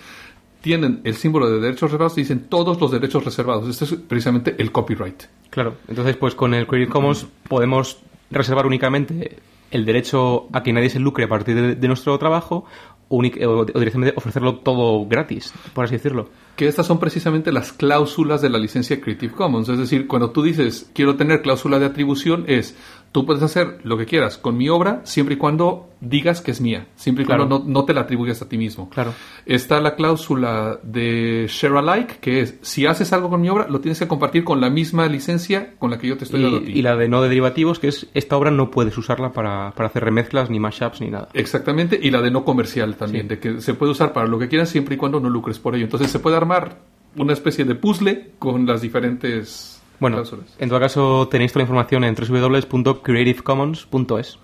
tienen 0.60 1.00
el 1.04 1.14
símbolo 1.14 1.48
de 1.48 1.60
derechos 1.60 1.92
reservados 1.92 2.18
y 2.18 2.20
dicen 2.20 2.46
todos 2.50 2.78
los 2.78 2.90
derechos 2.90 3.24
reservados. 3.24 3.66
Este 3.70 3.86
es 3.86 3.94
precisamente 3.94 4.54
el 4.58 4.70
copyright. 4.70 5.22
Claro, 5.48 5.76
entonces 5.88 6.14
pues 6.16 6.34
con 6.34 6.52
el 6.52 6.66
Creative 6.66 6.92
Commons 6.92 7.26
podemos 7.48 8.00
reservar 8.30 8.66
únicamente 8.66 9.38
el 9.72 9.84
derecho 9.84 10.48
a 10.52 10.62
que 10.62 10.72
nadie 10.72 10.90
se 10.90 11.00
lucre 11.00 11.24
a 11.24 11.28
partir 11.28 11.76
de, 11.76 11.88
nuestro 11.88 12.16
trabajo 12.18 12.64
o- 13.08 13.18
o 13.18 13.64
directamente 13.64 14.14
ofrecerlo 14.16 14.56
todo 14.60 15.06
gratis, 15.06 15.52
por 15.74 15.84
así 15.84 15.96
decirlo. 15.96 16.30
Que 16.56 16.66
estas 16.68 16.86
son 16.86 16.98
precisamente 16.98 17.52
las 17.52 17.72
cláusulas 17.72 18.40
de 18.40 18.48
la 18.50 18.58
licencia 18.58 19.00
Creative 19.00 19.32
Commons. 19.34 19.68
Es 19.68 19.78
decir, 19.78 20.06
cuando 20.06 20.30
tú 20.30 20.42
dices 20.42 20.90
quiero 20.94 21.16
tener 21.16 21.42
cláusula 21.42 21.78
de 21.78 21.86
atribución, 21.86 22.44
es 22.46 22.76
tú 23.12 23.26
puedes 23.26 23.42
hacer 23.42 23.78
lo 23.84 23.96
que 23.98 24.06
quieras 24.06 24.38
con 24.38 24.56
mi 24.56 24.68
obra 24.70 25.02
siempre 25.04 25.34
y 25.34 25.38
cuando 25.38 25.90
digas 26.00 26.40
que 26.40 26.50
es 26.50 26.60
mía, 26.60 26.86
siempre 26.96 27.22
y 27.22 27.26
Claro. 27.26 27.46
cuando 27.46 27.64
no, 27.66 27.70
no 27.80 27.84
te 27.84 27.92
la 27.94 28.00
atribuyas 28.00 28.40
a 28.42 28.48
ti 28.48 28.58
mismo. 28.58 28.88
Claro. 28.90 29.12
Está 29.46 29.80
la 29.80 29.94
cláusula 29.94 30.80
de 30.82 31.46
share 31.48 31.76
alike, 31.76 32.16
que 32.20 32.40
es 32.40 32.58
si 32.62 32.86
haces 32.86 33.12
algo 33.12 33.28
con 33.30 33.40
mi 33.40 33.48
obra, 33.50 33.68
lo 33.68 33.80
tienes 33.80 33.98
que 33.98 34.08
compartir 34.08 34.42
con 34.44 34.60
la 34.60 34.70
misma 34.70 35.06
licencia 35.06 35.74
con 35.78 35.90
la 35.90 35.98
que 35.98 36.08
yo 36.08 36.16
te 36.16 36.24
estoy 36.24 36.42
dando 36.42 36.56
a 36.56 36.60
Y, 36.62 36.64
ti. 36.64 36.72
y 36.72 36.82
la 36.82 36.96
de 36.96 37.08
no 37.08 37.20
de 37.22 37.28
derivativos, 37.28 37.78
que 37.78 37.88
es 37.88 38.08
esta 38.14 38.36
obra 38.36 38.50
no 38.50 38.70
puedes 38.70 38.96
usarla 38.98 39.32
para, 39.32 39.72
para 39.76 39.88
hacer 39.88 40.02
remezclas, 40.04 40.50
ni 40.50 40.58
mashups, 40.58 41.00
ni 41.00 41.10
nada. 41.10 41.28
Exactamente, 41.34 42.00
y 42.02 42.10
la 42.10 42.20
de 42.22 42.30
no 42.30 42.44
comercial 42.44 42.96
también, 42.96 43.24
Sí. 43.24 43.28
de 43.28 43.38
que 43.38 43.60
se 43.60 43.74
puede 43.74 43.92
usar 43.92 44.12
para 44.12 44.26
lo 44.26 44.38
que 44.38 44.48
quieras 44.48 44.70
siempre 44.70 44.94
y 44.94 44.98
cuando 44.98 45.20
no 45.20 45.28
lucres 45.28 45.58
por 45.58 45.74
ello. 45.76 45.84
Entonces 45.84 46.10
se 46.10 46.18
puede 46.18 46.36
armar 46.36 46.78
una 47.14 47.34
especie 47.34 47.64
de 47.66 47.74
puzzle 47.74 48.30
con 48.38 48.64
las 48.66 48.80
diferentes 48.80 49.71
Bueno, 50.02 50.16
cláusulas. 50.16 50.46
en 50.58 50.68
todo 50.68 50.80
caso 50.80 51.28
tenéis 51.28 51.52
toda 51.52 51.60
la 51.60 51.62
información 51.62 52.02
en 52.02 52.16
www.creativecommons.es. 52.16 54.38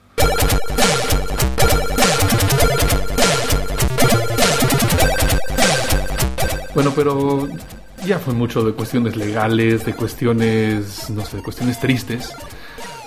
Bueno, 6.77 6.93
pero 6.95 7.49
ya 8.07 8.21
fue 8.21 8.35
mucho 8.35 8.63
de 8.63 8.73
cuestiones 8.73 9.17
legales, 9.17 9.85
de 9.85 9.95
cuestiones, 9.95 11.11
no 11.11 11.25
sé, 11.25 11.39
de 11.39 11.43
cuestiones 11.43 11.81
tristes. 11.81 12.33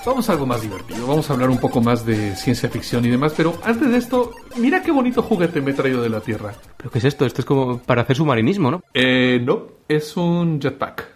Vamos 0.05 0.29
a 0.29 0.33
algo 0.33 0.45
más 0.45 0.61
divertido, 0.61 1.07
vamos 1.07 1.29
a 1.29 1.33
hablar 1.33 1.49
un 1.49 1.57
poco 1.57 1.79
más 1.79 2.05
de 2.05 2.35
ciencia 2.35 2.67
ficción 2.67 3.05
y 3.05 3.09
demás, 3.09 3.33
pero 3.37 3.57
antes 3.63 3.89
de 3.89 3.97
esto, 3.97 4.33
mira 4.57 4.81
qué 4.81 4.91
bonito 4.91 5.21
juguete 5.21 5.61
me 5.61 5.71
he 5.71 5.73
traído 5.73 6.01
de 6.01 6.09
la 6.09 6.19
Tierra. 6.19 6.53
¿Pero 6.75 6.91
qué 6.91 6.97
es 6.97 7.05
esto? 7.05 7.25
Esto 7.25 7.39
es 7.39 7.45
como 7.45 7.77
para 7.77 8.01
hacer 8.01 8.17
submarinismo, 8.17 8.71
¿no? 8.71 8.83
Eh, 8.93 9.39
no, 9.41 9.67
es 9.87 10.17
un 10.17 10.59
jetpack. 10.59 11.11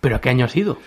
¿Pero 0.00 0.16
a 0.16 0.20
qué 0.20 0.30
año 0.30 0.44
ha 0.44 0.48
sido? 0.48 0.78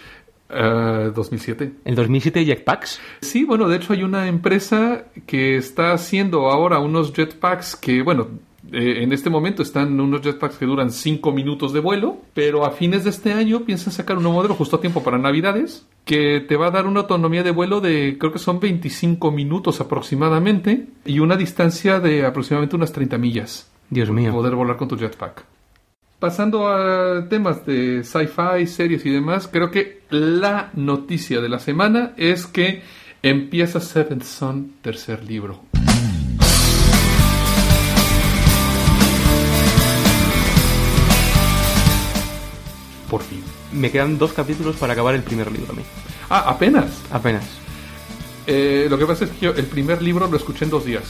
Eh, 0.50 1.12
2007. 1.16 1.72
¿El 1.86 1.96
2007 1.96 2.46
Jetpacks? 2.46 3.00
Sí, 3.22 3.44
bueno, 3.44 3.68
de 3.68 3.78
hecho 3.78 3.94
hay 3.94 4.04
una 4.04 4.28
empresa 4.28 5.06
que 5.26 5.58
está 5.58 5.94
haciendo 5.94 6.50
ahora 6.50 6.80
unos 6.80 7.14
jetpacks 7.14 7.76
que, 7.76 8.04
bueno, 8.04 8.28
eh, 8.72 9.04
en 9.04 9.12
este 9.12 9.30
momento 9.30 9.64
están 9.64 10.00
unos 10.00 10.22
jetpacks 10.22 10.58
que 10.58 10.66
duran 10.66 10.92
5 10.92 11.32
minutos 11.32 11.74
de 11.74 11.80
vuelo, 11.80 12.18
pero 12.34 12.66
a 12.66 12.72
fines 12.72 13.04
de 13.04 13.10
este 13.10 13.34
año 13.34 13.62
piensan 13.62 13.94
sacar 13.94 14.18
un 14.18 14.24
nuevo 14.24 14.38
modelo 14.38 14.56
justo 14.56 14.76
a 14.76 14.82
tiempo 14.82 15.04
para 15.04 15.18
Navidades 15.18 15.86
que 16.06 16.42
te 16.42 16.58
va 16.58 16.68
a 16.68 16.72
dar 16.72 16.86
una 16.86 17.02
autonomía 17.02 17.44
de 17.44 17.52
vuelo 17.52 17.82
de 17.82 18.18
creo 18.20 18.32
que 18.32 18.40
son 18.40 18.60
25 18.60 19.32
minutos 19.32 19.80
aproximadamente 19.82 20.88
y 21.06 21.20
una 21.20 21.38
distancia 21.38 22.00
de 22.00 22.26
aproximadamente 22.26 22.76
unas 22.76 22.92
30 22.92 23.18
millas. 23.18 23.70
Dios 23.90 24.10
mío. 24.10 24.32
Poder 24.32 24.56
volar 24.56 24.78
con 24.78 24.88
tu 24.88 24.98
jetpack. 24.98 25.53
Pasando 26.24 26.70
a 26.70 27.28
temas 27.28 27.66
de 27.66 28.02
sci-fi, 28.02 28.66
series 28.66 29.06
y 29.06 29.10
demás, 29.10 29.50
creo 29.52 29.70
que 29.72 30.04
la 30.10 30.72
noticia 30.74 31.42
de 31.42 31.50
la 31.50 31.60
semana 31.60 32.14
es 32.16 32.46
que 32.46 32.82
empieza 33.22 33.82
Seventh 33.82 34.24
Son, 34.24 34.76
tercer 34.82 35.26
libro. 35.26 35.60
Por 43.10 43.22
fin. 43.22 43.44
Me 43.74 43.92
quedan 43.92 44.18
dos 44.18 44.32
capítulos 44.32 44.78
para 44.78 44.94
acabar 44.94 45.16
el 45.16 45.24
primer 45.24 45.52
libro 45.52 45.74
a 45.74 45.76
mí. 45.76 45.84
Ah, 46.30 46.46
apenas. 46.48 47.04
Apenas. 47.12 47.44
Eh, 48.48 48.88
lo 48.90 48.98
que 48.98 49.06
pasa 49.06 49.26
es 49.26 49.32
que 49.32 49.48
yo 49.48 49.52
el 49.52 49.66
primer 49.66 50.02
libro 50.02 50.30
lo 50.30 50.38
escuché 50.38 50.64
en 50.64 50.72
dos 50.72 50.86
días. 50.86 51.04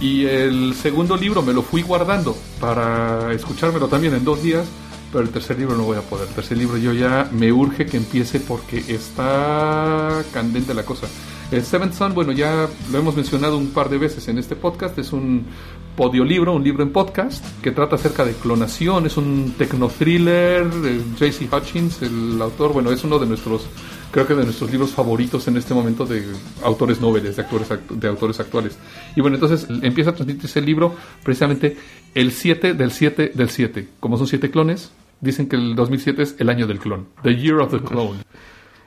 Y 0.00 0.26
el 0.26 0.74
segundo 0.74 1.16
libro 1.16 1.42
me 1.42 1.52
lo 1.52 1.62
fui 1.62 1.82
guardando 1.82 2.36
para 2.60 3.32
escuchármelo 3.32 3.88
también 3.88 4.14
en 4.14 4.24
dos 4.24 4.42
días. 4.42 4.66
Pero 5.12 5.22
el 5.22 5.30
tercer 5.30 5.56
libro 5.58 5.76
no 5.76 5.84
voy 5.84 5.96
a 5.96 6.00
poder. 6.00 6.26
El 6.26 6.34
tercer 6.34 6.58
libro 6.58 6.76
yo 6.76 6.92
ya 6.92 7.28
me 7.30 7.52
urge 7.52 7.86
que 7.86 7.96
empiece 7.96 8.40
porque 8.40 8.82
está 8.88 10.24
candente 10.32 10.74
la 10.74 10.84
cosa. 10.84 11.06
El 11.52 11.64
Seventh 11.64 11.94
Son, 11.94 12.14
bueno, 12.14 12.32
ya 12.32 12.68
lo 12.90 12.98
hemos 12.98 13.14
mencionado 13.14 13.56
un 13.56 13.68
par 13.68 13.88
de 13.90 13.98
veces 13.98 14.26
en 14.26 14.38
este 14.38 14.56
podcast. 14.56 14.98
Es 14.98 15.12
un 15.12 15.46
podiolibro, 15.94 16.52
un 16.52 16.64
libro 16.64 16.82
en 16.82 16.90
podcast 16.90 17.44
que 17.62 17.70
trata 17.70 17.94
acerca 17.94 18.24
de 18.24 18.32
clonación. 18.32 19.06
Es 19.06 19.16
un 19.16 19.54
tecno-thriller. 19.56 20.68
eh, 20.84 21.00
J.C. 21.16 21.48
Hutchins, 21.54 22.02
el 22.02 22.42
autor, 22.42 22.72
bueno, 22.72 22.90
es 22.90 23.04
uno 23.04 23.20
de 23.20 23.26
nuestros, 23.26 23.66
creo 24.14 24.26
que 24.28 24.34
de 24.34 24.44
nuestros 24.44 24.70
libros 24.70 24.92
favoritos 24.92 25.46
en 25.48 25.56
este 25.56 25.74
momento 25.74 26.06
de 26.06 26.22
autores 26.62 27.00
noveles, 27.00 27.34
de, 27.36 27.42
actores, 27.42 27.68
act- 27.70 27.88
de 27.90 28.08
autores 28.08 28.38
actuales. 28.38 28.78
Y 29.16 29.20
bueno, 29.20 29.36
entonces 29.36 29.66
empieza 29.82 30.10
a 30.10 30.14
transmitirse 30.14 30.60
el 30.60 30.66
libro 30.66 30.94
precisamente 31.24 31.76
el 32.14 32.30
7 32.30 32.74
del 32.74 32.92
7 32.92 33.32
del 33.34 33.50
7. 33.50 33.88
Como 33.98 34.16
son 34.16 34.28
siete 34.28 34.50
clones, 34.52 34.92
dicen 35.20 35.48
que 35.48 35.56
el 35.56 35.74
2007 35.74 36.22
es 36.22 36.36
el 36.38 36.48
año 36.48 36.66
del 36.68 36.78
clon. 36.78 37.08
The 37.24 37.34
Year 37.36 37.56
of 37.58 37.72
the 37.72 37.80
Clone. 37.80 38.20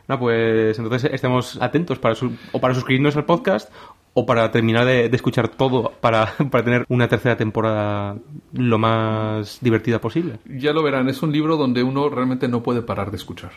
No, 0.08 0.18
pues 0.18 0.80
entonces 0.80 1.12
estemos 1.14 1.58
atentos 1.62 2.00
para 2.00 2.16
su- 2.16 2.32
o 2.54 2.62
para 2.62 2.74
suscribirnos 2.74 3.18
al 3.18 3.26
podcast 3.26 3.70
o 4.14 4.26
para 4.26 4.50
terminar 4.52 4.86
de, 4.86 5.10
de 5.10 5.16
escuchar 5.18 5.50
todo 5.50 5.92
para, 6.00 6.34
para 6.50 6.64
tener 6.64 6.86
una 6.88 7.10
tercera 7.10 7.36
temporada 7.36 8.16
lo 8.54 8.78
más 8.80 9.60
divertida 9.62 10.00
posible. 10.00 10.40
Ya 10.46 10.72
lo 10.72 10.82
verán, 10.82 11.10
es 11.10 11.22
un 11.22 11.34
libro 11.34 11.58
donde 11.58 11.84
uno 11.84 12.08
realmente 12.10 12.48
no 12.48 12.64
puede 12.64 12.82
parar 12.82 13.12
de 13.12 13.18
escuchar. 13.18 13.52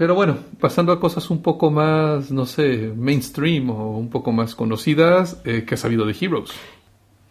Pero 0.00 0.14
bueno, 0.14 0.38
pasando 0.58 0.92
a 0.92 0.98
cosas 0.98 1.28
un 1.28 1.42
poco 1.42 1.70
más, 1.70 2.30
no 2.30 2.46
sé, 2.46 2.90
mainstream 2.96 3.68
o 3.68 3.98
un 3.98 4.08
poco 4.08 4.32
más 4.32 4.54
conocidas, 4.54 5.42
eh, 5.44 5.64
que 5.66 5.74
ha 5.74 5.76
sabido 5.76 6.06
de 6.06 6.16
Heroes. 6.18 6.52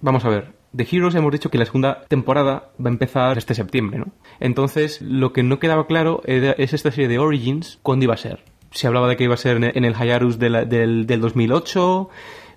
Vamos 0.02 0.24
a 0.24 0.30
ver. 0.30 0.54
The 0.76 0.88
Heroes 0.92 1.16
hemos 1.16 1.32
dicho 1.32 1.50
que 1.50 1.58
la 1.58 1.66
segunda 1.66 2.04
temporada 2.08 2.70
va 2.80 2.90
a 2.92 2.94
empezar 2.94 3.40
este 3.40 3.56
septiembre, 3.56 3.98
¿no? 3.98 4.12
Entonces, 4.40 5.02
lo 5.02 5.34
que 5.34 5.42
no 5.42 5.58
quedaba 5.58 5.88
claro 5.88 6.22
es 6.26 6.72
esta 6.72 6.92
serie 6.92 7.08
de 7.08 7.18
Origins, 7.18 7.80
¿cuándo 7.82 8.04
iba 8.04 8.14
a 8.14 8.18
ser? 8.18 8.44
Se 8.70 8.86
hablaba 8.86 9.10
de 9.10 9.18
que 9.18 9.24
iba 9.24 9.34
a 9.34 9.38
ser 9.38 9.64
en 9.64 9.84
el 9.84 9.96
Hayarus 9.96 10.38
de 10.38 10.68
del, 10.68 11.08
del 11.08 11.22
2008, 11.22 12.08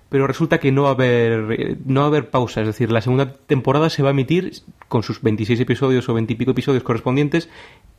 pero 0.09 0.27
resulta 0.27 0.59
que 0.59 0.71
no 0.71 0.83
va 0.83 0.89
a 0.89 0.91
haber 0.91 1.59
eh, 1.59 1.77
no 1.85 2.01
va 2.01 2.05
a 2.05 2.09
haber 2.09 2.29
pausa, 2.29 2.61
es 2.61 2.67
decir, 2.67 2.91
la 2.91 3.01
segunda 3.01 3.33
temporada 3.47 3.89
se 3.89 4.03
va 4.03 4.09
a 4.09 4.11
emitir 4.11 4.51
con 4.89 5.01
sus 5.01 5.23
26 5.23 5.59
episodios 5.59 6.07
o 6.07 6.13
20 6.13 6.33
y 6.33 6.35
pico 6.35 6.51
episodios 6.51 6.83
correspondientes, 6.83 7.49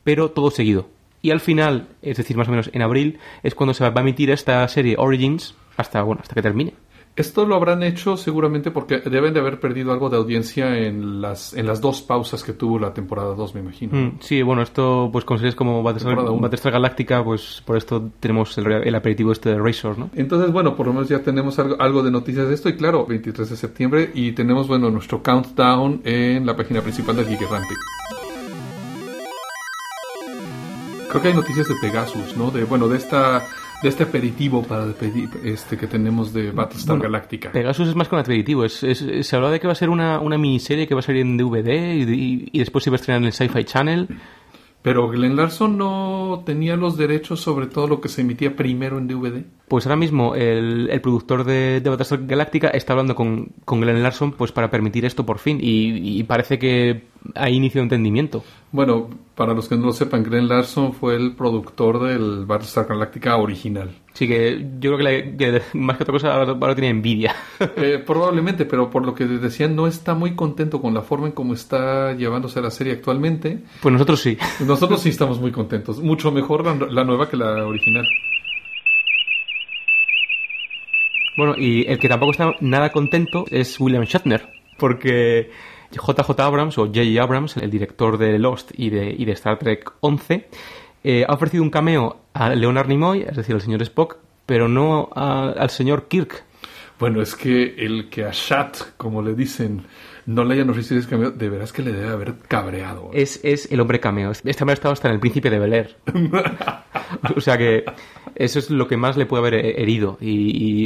pero 0.05 0.31
todo 0.31 0.49
seguido. 0.49 0.87
Y 1.25 1.31
al 1.31 1.39
final, 1.39 1.87
es 2.03 2.17
decir, 2.17 2.37
más 2.37 2.47
o 2.49 2.51
menos 2.51 2.69
en 2.71 2.83
abril, 2.83 3.17
es 3.41 3.55
cuando 3.55 3.73
se 3.73 3.83
va 3.83 3.91
a 3.95 3.99
emitir 3.99 4.29
esta 4.29 4.67
serie 4.67 4.93
Origins 4.95 5.55
hasta 5.75 6.03
bueno, 6.03 6.21
hasta 6.21 6.35
que 6.35 6.43
termine. 6.43 6.75
Esto 7.15 7.47
lo 7.47 7.55
habrán 7.55 7.81
hecho 7.81 8.15
seguramente 8.15 8.69
porque 8.69 8.99
deben 8.99 9.33
de 9.33 9.39
haber 9.39 9.59
perdido 9.59 9.91
algo 9.91 10.11
de 10.11 10.17
audiencia 10.17 10.77
en 10.77 11.23
las, 11.23 11.55
en 11.55 11.65
las 11.65 11.81
dos 11.81 12.03
pausas 12.03 12.43
que 12.43 12.53
tuvo 12.53 12.77
la 12.77 12.93
temporada 12.93 13.33
2, 13.33 13.55
me 13.55 13.61
imagino. 13.61 13.97
Mm, 13.97 14.17
sí, 14.19 14.43
bueno, 14.43 14.61
esto 14.61 15.09
pues 15.11 15.25
con 15.25 15.39
series 15.39 15.55
como 15.55 15.81
Battlestar, 15.81 16.71
Galáctica, 16.71 17.23
pues 17.23 17.63
por 17.65 17.75
esto 17.75 18.11
tenemos 18.19 18.55
el, 18.59 18.71
el 18.71 18.93
aperitivo 18.93 19.31
este 19.31 19.49
de 19.49 19.57
Razor, 19.57 19.97
¿no? 19.97 20.11
Entonces, 20.13 20.51
bueno, 20.51 20.75
por 20.75 20.85
lo 20.85 20.93
menos 20.93 21.09
ya 21.09 21.23
tenemos 21.23 21.57
algo, 21.57 21.75
algo 21.81 22.03
de 22.03 22.11
noticias 22.11 22.47
de 22.47 22.53
esto. 22.53 22.69
Y 22.69 22.75
claro, 22.75 23.07
23 23.07 23.49
de 23.49 23.55
septiembre. 23.55 24.11
Y 24.13 24.33
tenemos, 24.33 24.67
bueno, 24.67 24.91
nuestro 24.91 25.23
countdown 25.23 26.01
en 26.03 26.45
la 26.45 26.55
página 26.55 26.81
principal 26.81 27.15
de 27.15 27.25
Geekerante. 27.25 27.73
Creo 31.15 31.21
que 31.21 31.27
hay 31.29 31.33
noticias 31.33 31.67
de 31.67 31.75
Pegasus, 31.79 32.35
¿no? 32.35 32.51
De, 32.51 32.63
bueno, 32.65 32.87
de 32.87 32.97
esta 32.97 33.41
de 33.83 33.89
este 33.89 34.03
aperitivo 34.03 34.63
para 34.63 34.85
pedir, 34.93 35.29
este 35.43 35.77
que 35.77 35.85
tenemos 35.87 36.33
de 36.33 36.51
Battlestar 36.51 36.97
Bueno, 36.97 37.03
Galáctica. 37.03 37.51
Pegasus 37.51 37.87
es 37.89 37.95
más 37.95 38.07
que 38.07 38.15
un 38.15 38.21
aperitivo. 38.21 38.65
Es, 38.65 38.83
es- 38.83 39.27
se 39.27 39.35
hablaba 39.35 39.53
de 39.53 39.59
que 39.59 39.67
va 39.67 39.73
a 39.73 39.75
ser 39.75 39.89
una, 39.89 40.19
una 40.19 40.37
miniserie 40.37 40.87
que 40.87 40.93
va 40.95 40.99
a 40.99 41.03
salir 41.03 41.21
en 41.21 41.37
DVD 41.37 41.93
y, 41.95 42.03
y- 42.03 42.49
y 42.51 42.59
después 42.59 42.83
se 42.83 42.89
va 42.89 42.95
a 42.95 42.99
estrenar 42.99 43.21
en 43.21 43.27
el 43.27 43.33
Sci-Fi 43.33 43.63
Channel. 43.63 44.07
Pero 44.85 45.09
Glenn 45.09 45.35
Larson 45.35 45.79
no 45.79 46.43
tenía 46.45 46.75
los 46.75 46.95
derechos 46.95 47.41
sobre 47.41 47.65
todo 47.65 47.87
lo 47.87 48.01
que 48.01 48.07
se 48.07 48.21
emitía 48.21 48.55
primero 48.55 48.99
en 48.99 49.07
DVD. 49.07 49.43
Pues 49.67 49.87
ahora 49.87 49.95
mismo 49.95 50.35
el, 50.35 50.91
el 50.91 51.01
productor 51.01 51.43
de, 51.43 51.81
de 51.81 51.89
Battlestar 51.89 52.27
Galáctica 52.27 52.67
está 52.67 52.93
hablando 52.93 53.15
con, 53.15 53.47
con 53.65 53.81
Glenn 53.81 54.03
Larson 54.03 54.33
pues 54.33 54.51
para 54.51 54.69
permitir 54.69 55.03
esto 55.03 55.25
por 55.25 55.39
fin 55.39 55.57
y, 55.59 56.19
y 56.19 56.23
parece 56.25 56.59
que 56.59 57.05
hay 57.33 57.55
inicio 57.55 57.81
de 57.81 57.85
entendimiento. 57.85 58.43
Bueno, 58.71 59.09
para 59.33 59.55
los 59.55 59.67
que 59.67 59.75
no 59.75 59.87
lo 59.87 59.91
sepan, 59.91 60.21
Glenn 60.23 60.47
Larson 60.47 60.93
fue 60.93 61.15
el 61.15 61.35
productor 61.35 62.07
del 62.07 62.45
Battlestar 62.45 62.85
Galactica 62.85 63.37
original. 63.37 63.89
Así 64.15 64.27
que 64.29 64.65
yo 64.79 64.95
creo 64.95 64.97
que, 64.97 65.03
la- 65.03 65.37
que 65.37 65.61
más 65.77 65.97
que 65.97 66.03
otra 66.03 66.13
cosa 66.13 66.33
ahora, 66.33 66.51
ahora 66.53 66.73
tiene 66.73 66.87
envidia. 66.89 67.35
Eh, 67.77 68.01
probablemente, 68.05 68.63
pero 68.65 68.89
por 68.89 69.05
lo 69.05 69.13
que 69.13 69.25
decían, 69.25 69.75
no 69.75 69.87
está 69.87 70.13
muy 70.15 70.35
contento 70.35 70.81
con 70.81 70.93
la 70.93 71.01
forma 71.01 71.27
en 71.27 71.33
cómo 71.33 71.53
está 71.53 72.13
llevándose 72.13 72.61
la 72.61 72.71
serie 72.71 72.93
actualmente. 72.93 73.59
pues 73.81 73.91
nosotros 73.91 74.21
sí. 74.21 74.37
Nosotros 74.65 75.01
sí 75.01 75.09
estamos 75.09 75.39
muy 75.41 75.51
contentos. 75.51 75.99
Mucho 76.01 76.31
mejor 76.31 76.63
la, 76.65 76.75
la 76.89 77.03
nueva 77.03 77.29
que 77.29 77.35
la 77.37 77.65
original. 77.67 78.07
Bueno, 81.37 81.55
y 81.57 81.85
el 81.89 81.99
que 81.99 82.07
tampoco 82.07 82.31
está 82.31 82.53
nada 82.61 82.91
contento 82.91 83.43
es 83.51 83.77
William 83.79 84.03
Shatner, 84.05 84.47
porque 84.77 85.49
JJ 85.91 86.39
Abrams, 86.39 86.77
o 86.77 86.85
J.J. 86.85 87.21
Abrams, 87.21 87.57
el 87.57 87.69
director 87.69 88.17
de 88.17 88.39
Lost 88.39 88.71
y 88.77 88.89
de, 88.89 89.13
y 89.17 89.25
de 89.25 89.31
Star 89.33 89.59
Trek 89.59 89.91
11, 89.99 90.47
eh, 91.03 91.25
ha 91.27 91.33
ofrecido 91.33 91.61
un 91.63 91.69
cameo 91.69 92.21
a 92.35 92.49
Leonard 92.53 92.87
Nimoy, 92.87 93.21
es 93.23 93.35
decir, 93.35 93.55
al 93.55 93.61
señor 93.61 93.81
Spock, 93.81 94.17
pero 94.45 94.67
no 94.67 95.09
a- 95.15 95.49
al 95.57 95.69
señor 95.71 96.07
Kirk. 96.07 96.43
Bueno, 96.99 97.21
es 97.21 97.35
que 97.35 97.75
el 97.77 98.09
que 98.09 98.23
a 98.25 98.31
Shat, 98.31 98.77
como 98.97 99.21
le 99.21 99.33
dicen, 99.35 99.81
no 100.25 100.45
le 100.45 100.53
hayan 100.53 100.69
ofrecido 100.69 100.99
ese 100.99 101.09
cameo, 101.09 101.31
de 101.31 101.49
veras 101.49 101.73
que 101.73 101.81
le 101.81 101.91
debe 101.91 102.07
haber 102.07 102.35
cabreado. 102.47 103.09
Es, 103.13 103.39
es 103.43 103.69
el 103.71 103.79
hombre 103.81 103.99
cameo. 103.99 104.31
Este 104.31 104.63
hombre 104.63 104.71
ha 104.71 104.75
estado 104.75 104.93
hasta 104.93 105.09
en 105.09 105.15
el 105.15 105.19
príncipe 105.19 105.49
de 105.49 105.59
Bel 105.59 105.73
Air. 105.73 105.97
o 107.35 107.41
sea 107.41 107.57
que 107.57 107.83
eso 108.35 108.59
es 108.59 108.69
lo 108.69 108.87
que 108.87 108.95
más 108.97 109.17
le 109.17 109.25
puede 109.25 109.41
haber 109.47 109.55
herido. 109.79 110.17
Y, 110.21 110.29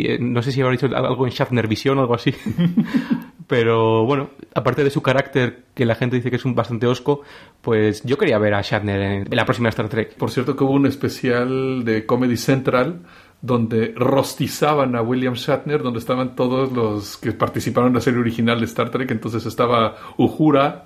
y 0.02 0.06
eh, 0.08 0.18
no 0.20 0.42
sé 0.42 0.52
si 0.52 0.62
habrá 0.62 0.72
dicho 0.72 0.88
algo 0.96 1.28
en 1.28 1.32
Shatner 1.34 1.68
Vision 1.68 1.98
o 2.00 2.02
algo 2.02 2.16
así. 2.16 2.34
Pero 3.50 4.06
bueno, 4.06 4.30
aparte 4.54 4.84
de 4.84 4.92
su 4.92 5.02
carácter, 5.02 5.64
que 5.74 5.84
la 5.84 5.96
gente 5.96 6.16
dice 6.16 6.30
que 6.30 6.36
es 6.36 6.46
un 6.46 6.54
bastante 6.54 6.86
osco, 6.86 7.24
pues 7.64 8.04
yo 8.04 8.16
quería 8.16 8.38
ver 8.38 8.54
a 8.54 8.62
Shatner 8.62 9.02
en, 9.02 9.28
la 9.32 9.44
próxima 9.44 9.70
Star 9.70 9.90
Trek. 9.90 10.14
Por 10.18 10.30
cierto 10.30 10.56
que 10.56 10.64
hubo 10.64 10.74
un 10.74 10.86
especial 10.86 11.84
de 11.84 12.06
Comedy 12.06 12.38
Central 12.38 13.02
donde 13.42 13.96
rostizaban 13.96 14.96
a 14.96 15.02
William 15.02 15.34
Shatner, 15.34 15.82
donde 15.82 15.98
estaban 15.98 16.36
todos 16.36 16.72
los 16.72 17.18
que 17.18 17.32
participaron 17.32 17.88
en 17.88 17.96
la 17.96 18.02
serie 18.02 18.20
original 18.20 18.60
de 18.60 18.66
Star 18.66 18.92
Trek. 18.92 19.10
Entonces 19.10 19.44
estaba 19.48 19.96
Uhura, 20.18 20.86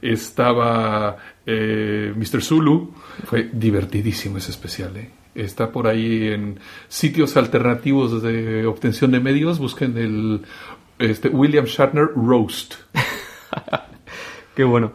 estaba 0.00 1.14
eh, 1.44 2.14
Mr. 2.16 2.42
Zulu. 2.42 2.94
Fue 3.26 3.50
divertidísimo 3.52 4.38
ese 4.38 4.52
especial, 4.52 4.96
¿eh? 4.96 5.10
Está 5.34 5.70
por 5.70 5.86
ahí 5.86 6.28
en 6.28 6.58
sitios 6.88 7.36
alternativos 7.36 8.22
de 8.22 8.66
obtención 8.66 9.12
de 9.12 9.20
medios. 9.20 9.58
Busquen 9.58 9.96
el 9.96 10.42
este, 10.98 11.28
William 11.28 11.64
Shatner 11.64 12.08
Roast. 12.14 12.74
Qué 14.54 14.64
bueno. 14.64 14.92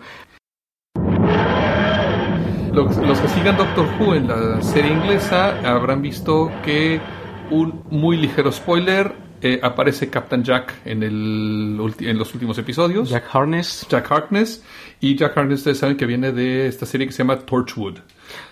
Los, 2.73 3.19
que 3.19 3.27
sigan 3.27 3.55
Doctor 3.55 3.87
Who 3.99 4.15
en 4.15 4.27
la 4.27 4.61
serie 4.61 4.91
inglesa 4.91 5.59
habrán 5.59 6.01
visto 6.01 6.51
que 6.65 6.99
un 7.51 7.83
muy 7.91 8.17
ligero 8.17 8.51
spoiler 8.51 9.13
eh, 9.43 9.59
aparece 9.61 10.09
Captain 10.09 10.43
Jack 10.43 10.73
en, 10.85 11.03
el, 11.03 11.93
en 11.99 12.17
los 12.17 12.33
últimos 12.33 12.57
episodios. 12.57 13.09
Jack 13.09 13.25
Harness. 13.31 13.85
Jack 13.89 14.11
Harkness. 14.11 14.63
Y 15.01 15.15
Jack 15.15 15.37
Harness, 15.37 15.59
ustedes 15.59 15.77
saben 15.77 15.97
que 15.97 16.05
viene 16.05 16.31
de 16.31 16.65
esta 16.65 16.85
serie 16.85 17.05
que 17.05 17.13
se 17.13 17.19
llama 17.19 17.37
Torchwood. 17.39 17.99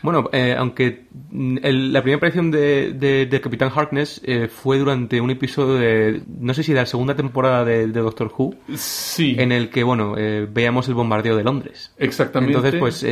Bueno, 0.02 0.30
eh, 0.32 0.56
aunque 0.58 1.06
la 1.32 2.02
primera 2.02 2.18
aparición 2.18 2.52
de, 2.52 2.94
de, 2.94 3.42
Capitán 3.42 3.72
Harkness 3.74 4.22
eh, 4.24 4.48
fue 4.48 4.78
durante 4.78 5.22
un 5.22 5.30
episodio 5.30 5.76
de, 5.76 6.22
no 6.40 6.54
sé 6.54 6.64
si 6.64 6.74
de 6.74 6.80
la 6.80 6.86
segunda 6.86 7.16
temporada 7.16 7.64
de, 7.66 7.88
Doctor 7.88 8.32
Who, 8.36 8.56
sí. 8.76 9.36
en 9.38 9.52
el 9.52 9.70
que, 9.70 9.84
bueno, 9.84 10.16
eh, 10.18 10.48
veíamos 10.52 10.88
el 10.88 10.96
bombardeo 10.96 11.36
de 11.36 11.44
Londres. 11.44 11.94
Exactamente. 11.98 12.58
Entonces, 12.58 12.80
pues, 12.80 13.06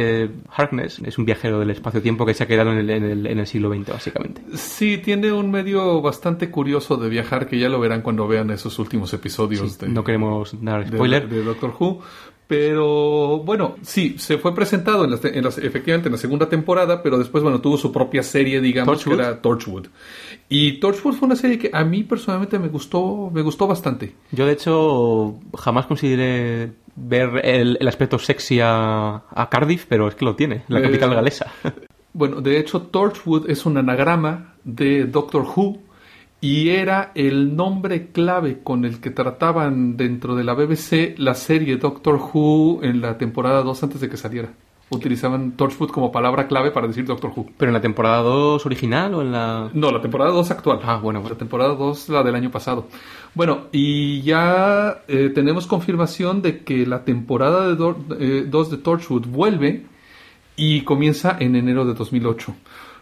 Harkness 0.55 0.99
es 1.05 1.17
un 1.17 1.26
viajero 1.26 1.59
del 1.59 1.70
espacio-tiempo 1.70 2.26
que 2.26 2.34
se 2.34 2.43
ha 2.43 2.47
quedado 2.47 2.72
en 2.72 2.89
el, 2.89 2.89
en 2.89 3.39
el, 3.39 3.47
siglo 3.47 3.74
XX, 3.74 3.89
básicamente. 3.89 4.41
Sí, 4.55 4.97
tiene 4.97 5.32
un 5.32 5.51
medio 5.51 6.01
bastante 6.01 6.49
curioso 6.49 6.97
de 6.97 7.09
viajar, 7.09 7.47
que 7.47 7.59
ya 7.59 7.70
lo 7.70 7.80
verán 7.80 8.01
cuando 8.01 8.28
vean 8.28 8.49
esos 8.51 8.80
últimos 8.80 9.13
episodios. 9.13 9.82
no 9.84 10.03
queremos 10.03 10.55
dar 10.61 10.88
spoiler. 10.88 11.28
de 11.30 11.43
Doctor 11.43 11.74
Who. 11.80 12.01
Pero 12.49 13.43
bueno, 13.43 13.75
sí, 13.83 14.15
se 14.17 14.39
fue 14.39 14.55
presentado 14.55 15.05
en, 15.05 15.13
efectivamente 15.13 16.07
en 16.07 16.13
la 16.13 16.17
segunda 16.17 16.49
temporada, 16.49 17.03
pero 17.03 17.19
después, 17.19 17.43
bueno, 17.43 17.61
tuvo 17.61 17.77
su 17.77 17.91
propia 17.91 18.23
serie, 18.23 18.59
digamos, 18.59 19.03
que 19.03 19.13
era 19.13 19.39
Torchwood. 19.39 19.85
Y 20.49 20.79
Torchwood 20.79 21.13
fue 21.13 21.27
una 21.27 21.35
serie 21.35 21.59
que 21.59 21.69
a 21.71 21.83
mí 21.83 22.03
personalmente 22.03 22.57
me 22.57 22.69
gustó, 22.69 23.29
me 23.31 23.43
gustó 23.43 23.67
bastante. 23.67 24.15
Yo, 24.31 24.47
de 24.47 24.53
hecho, 24.53 25.35
jamás 25.59 25.85
consideré 25.85 26.71
ver 26.95 27.39
el, 27.45 27.87
aspecto 27.87 28.17
sexy 28.17 28.59
a, 28.63 29.21
Cardiff, 29.51 29.85
pero 29.87 30.07
es 30.07 30.15
que 30.15 30.25
lo 30.25 30.35
tiene, 30.35 30.63
la 30.69 30.81
capital 30.81 31.11
eh, 31.11 31.15
galesa. 31.15 31.53
Bueno, 32.11 32.41
de 32.41 32.57
hecho, 32.57 32.81
Torchwood 32.81 33.47
es 33.51 33.67
un 33.67 33.77
anagrama 33.77 34.55
de 34.63 35.05
Doctor 35.05 35.43
Who 35.43 35.77
y 36.41 36.69
era 36.69 37.11
el 37.15 37.55
nombre 37.55 38.07
clave 38.11 38.59
con 38.63 38.85
el 38.85 39.01
que 39.01 39.09
trataban 39.09 39.97
dentro 39.97 40.35
de 40.35 40.43
la 40.43 40.53
BBC 40.53 41.15
la 41.17 41.35
serie 41.35 41.77
Doctor 41.77 42.15
Who 42.15 42.79
en 42.83 43.01
la 43.01 43.17
temporada 43.17 43.61
2 43.63 43.83
antes 43.83 44.01
de 44.01 44.09
que 44.09 44.17
saliera. 44.17 44.49
Utilizaban 44.91 45.51
Torchwood 45.51 45.91
como 45.91 46.11
palabra 46.11 46.47
clave 46.47 46.71
para 46.71 46.87
decir 46.87 47.05
Doctor 47.05 47.31
Who. 47.35 47.49
¿Pero 47.57 47.69
en 47.69 47.73
la 47.73 47.81
temporada 47.81 48.21
2 48.23 48.65
original 48.65 49.13
o 49.13 49.21
en 49.21 49.31
la...? 49.31 49.69
No, 49.73 49.91
la 49.91 50.01
temporada 50.01 50.31
2 50.31 50.49
actual. 50.49 50.79
Ah, 50.83 50.97
bueno, 50.97 51.21
La 51.29 51.35
temporada 51.35 51.75
2, 51.75 52.09
la 52.09 52.23
del 52.23 52.33
año 52.33 52.49
pasado. 52.49 52.87
Bueno, 53.35 53.67
y 53.71 54.21
ya 54.21 55.03
eh, 55.07 55.29
tenemos 55.29 55.67
confirmación 55.67 56.41
de 56.41 56.63
que 56.63 56.87
la 56.87 57.03
temporada 57.05 57.67
de 57.67 57.75
2 57.75 57.95
eh, 58.19 58.47
de 58.49 58.77
Torchwood 58.77 59.27
vuelve 59.27 59.85
y 60.55 60.81
comienza 60.81 61.37
en 61.39 61.55
enero 61.55 61.85
de 61.85 61.93
2008. 61.93 62.55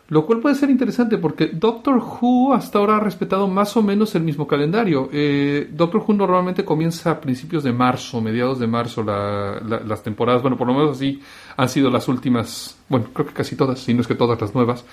Lo 0.10 0.26
cual 0.26 0.40
puede 0.40 0.56
ser 0.56 0.70
interesante 0.70 1.18
porque 1.18 1.48
Doctor 1.48 1.98
Who 1.98 2.54
hasta 2.54 2.80
ahora 2.80 2.96
ha 2.96 3.00
respetado 3.02 3.48
más 3.50 3.76
o 3.76 3.84
menos 3.84 4.16
el 4.16 4.24
mismo 4.24 4.48
calendario. 4.48 5.10
Eh, 5.12 5.70
Doctor 5.72 6.02
Who 6.08 6.14
normalmente 6.14 6.64
comienza 6.64 7.12
a 7.12 7.20
principios 7.20 7.64
de 7.66 7.74
marzo, 7.74 8.22
mediados 8.22 8.60
de 8.60 8.68
marzo, 8.68 9.04
las 9.04 10.04
temporadas. 10.04 10.42
Bueno, 10.42 10.58
por 10.58 10.68
lo 10.68 10.74
menos 10.74 10.96
así 10.96 11.22
han 11.58 11.68
sido 11.68 11.90
las 11.90 12.08
últimas, 12.08 12.78
bueno, 12.88 13.08
creo 13.14 13.28
que 13.28 13.34
casi 13.34 13.58
todas, 13.58 13.80
si 13.80 13.94
no 13.94 14.02
es 14.02 14.08
que 14.08 14.16
todas 14.16 14.40
las 14.40 14.56
nuevas. 14.56 14.86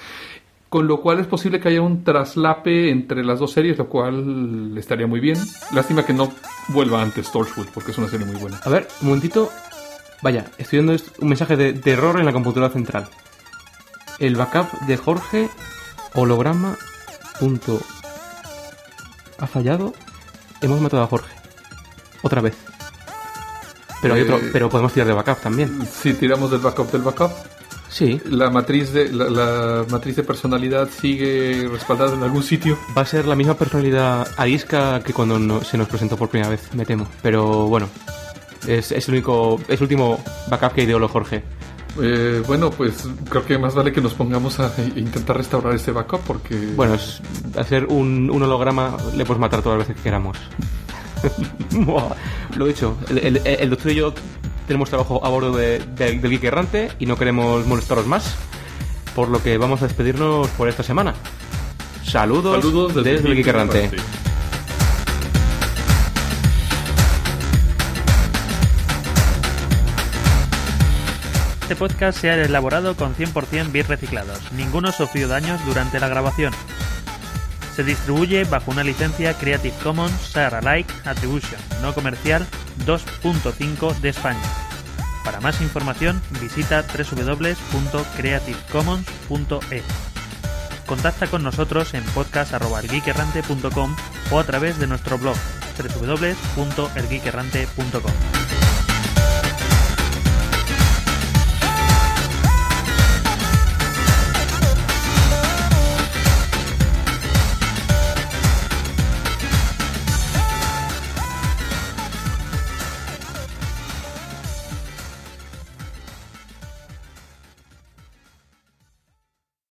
Con 0.69 0.89
lo 0.89 1.01
cual 1.01 1.21
es 1.21 1.29
posible 1.29 1.61
que 1.61 1.69
haya 1.69 1.81
un 1.81 2.03
traslape 2.03 2.91
entre 2.91 3.25
las 3.25 3.39
dos 3.39 3.53
series, 3.53 3.79
lo 3.79 3.89
cual 3.89 4.77
estaría 4.77 5.07
muy 5.07 5.21
bien. 5.21 5.39
Lástima 5.73 6.05
que 6.05 6.13
no 6.13 6.33
vuelva 6.71 7.01
antes 7.01 7.31
Torchwood, 7.31 7.69
porque 7.73 7.93
es 7.93 7.99
una 7.99 8.09
serie 8.09 8.27
muy 8.27 8.35
buena. 8.35 8.59
A 8.65 8.71
ver, 8.71 8.89
un 9.01 9.09
momentito. 9.09 9.49
Vaya, 10.23 10.47
estoy 10.59 10.81
viendo 10.81 11.01
un 11.21 11.29
mensaje 11.29 11.57
de, 11.57 11.75
de 11.75 11.91
error 11.93 12.19
en 12.19 12.27
la 12.27 12.33
computadora 12.33 12.73
central 12.73 13.07
el 14.19 14.37
backup 14.37 14.71
de 14.87 14.97
Jorge 14.97 15.49
holograma 16.15 16.77
punto. 17.39 17.81
Ha 19.39 19.47
fallado. 19.47 19.93
Hemos 20.61 20.81
matado 20.81 21.03
a 21.03 21.07
Jorge. 21.07 21.35
Otra 22.23 22.41
vez. 22.41 22.55
Pero 24.01 24.15
hay 24.15 24.23
otro 24.23 24.37
eh, 24.37 24.51
pero 24.53 24.69
podemos 24.69 24.93
tirar 24.93 25.09
de 25.09 25.15
backup 25.15 25.41
también. 25.41 25.87
Si 25.87 26.15
tiramos 26.15 26.51
del 26.51 26.61
backup 26.61 26.91
del 26.91 27.03
backup. 27.03 27.33
Sí. 27.89 28.21
La 28.25 28.51
matriz 28.51 28.93
de 28.93 29.09
la, 29.13 29.85
matriz 29.89 30.17
de 30.17 30.25
personalidad 30.25 30.89
sigue 30.91 31.69
respaldada 31.71 32.15
en 32.15 32.23
algún 32.23 32.43
sitio. 32.43 32.79
Va 32.97 33.03
a 33.03 33.07
ser 33.07 33.27
la 33.27 33.37
misma 33.37 33.55
personalidad 33.55 34.27
arisca 34.37 35.01
que 35.03 35.13
cuando 35.13 35.63
se 35.63 35.79
nos 35.79 35.89
presentó 35.89 36.17
por 36.17 36.29
primera 36.29 36.51
vez 36.51 36.75
me 36.75 36.85
temo. 36.85 37.07
Pero 37.23 37.67
bueno 37.69 37.89
es, 38.67 38.93
es 38.93 39.09
el 39.09 39.15
único 39.15 39.61
es 39.69 39.77
el 39.77 39.83
último 39.83 40.23
backup 40.49 40.73
que 40.73 40.83
ideó 40.83 41.07
Jorge 41.09 41.43
eh, 42.03 42.43
bueno, 42.47 42.71
pues 42.71 43.07
creo 43.29 43.45
que 43.45 43.59
más 43.59 43.75
vale 43.75 43.93
que 43.93 44.01
nos 44.01 44.15
pongamos 44.15 44.59
a 44.61 44.73
intentar 44.97 45.37
restaurar 45.37 45.75
este 45.75 45.93
backup 45.93 46.21
porque... 46.21 46.73
Bueno, 46.75 46.95
es 46.95 47.21
hacer 47.57 47.87
un, 47.87 48.31
holograma 48.31 48.97
le 49.17 49.25
puedes 49.25 49.41
matar 49.41 49.63
todas 49.63 49.79
las 49.79 49.89
veces 49.89 50.03
que 50.03 50.09
queramos. 50.09 50.37
Lo 52.57 52.67
dicho, 52.67 52.97
el, 53.09 53.41
el, 53.45 53.71
doctor 53.71 53.93
y 53.93 53.95
yo 53.95 54.15
tenemos 54.67 54.89
trabajo 54.91 55.25
a 55.25 55.29
bordo 55.29 55.57
de, 55.57 55.79
del 55.79 56.21
Geek 56.21 56.45
Errante 56.45 56.91
y 56.99 57.07
no 57.07 57.17
queremos 57.17 57.67
molestaros 57.67 58.07
más, 58.07 58.37
por 59.15 59.29
lo 59.29 59.43
que 59.43 59.57
vamos 59.59 59.83
a 59.83 59.87
despedirnos 59.87 60.49
por 60.49 60.69
esta 60.69 60.83
semana. 60.83 61.15
Saludos, 62.05 62.95
desde, 62.95 63.29
el 63.29 63.37
Geek 63.37 63.47
Errante. 63.47 63.91
Este 71.65 71.75
podcast 71.77 72.21
se 72.21 72.29
ha 72.29 72.35
elaborado 72.35 72.95
con 72.95 73.17
100% 73.17 73.73
bits 73.73 73.89
reciclados. 73.89 74.53
Ninguno 74.53 74.93
sufrió 74.93 75.29
daños 75.29 75.65
durante 75.65 75.99
la 75.99 76.09
grabación. 76.09 76.53
Se 77.75 77.83
distribuye 77.83 78.45
bajo 78.45 78.71
una 78.71 78.85
licencia 78.85 79.33
Creative 79.33 79.75
Commons 79.83 80.29
Share 80.29 80.57
Alike 80.57 80.93
Attribution 81.07 81.59
no 81.81 81.95
comercial 81.95 82.47
2.5 82.85 83.99
de 84.01 84.11
España. 84.11 84.43
Para 85.25 85.41
más 85.41 85.63
información 85.63 86.21
visita 86.43 86.83
www.creativecommons.e. 86.83 89.83
Contacta 90.85 91.29
con 91.29 91.43
nosotros 91.43 91.95
en 91.95 92.05
podcast.geekerrante.com 92.05 93.97
o 94.31 94.39
a 94.39 94.45
través 94.45 94.79
de 94.79 94.87
nuestro 94.87 95.17
blog 95.17 95.39
www.elgeekerrante.com. 95.79 98.54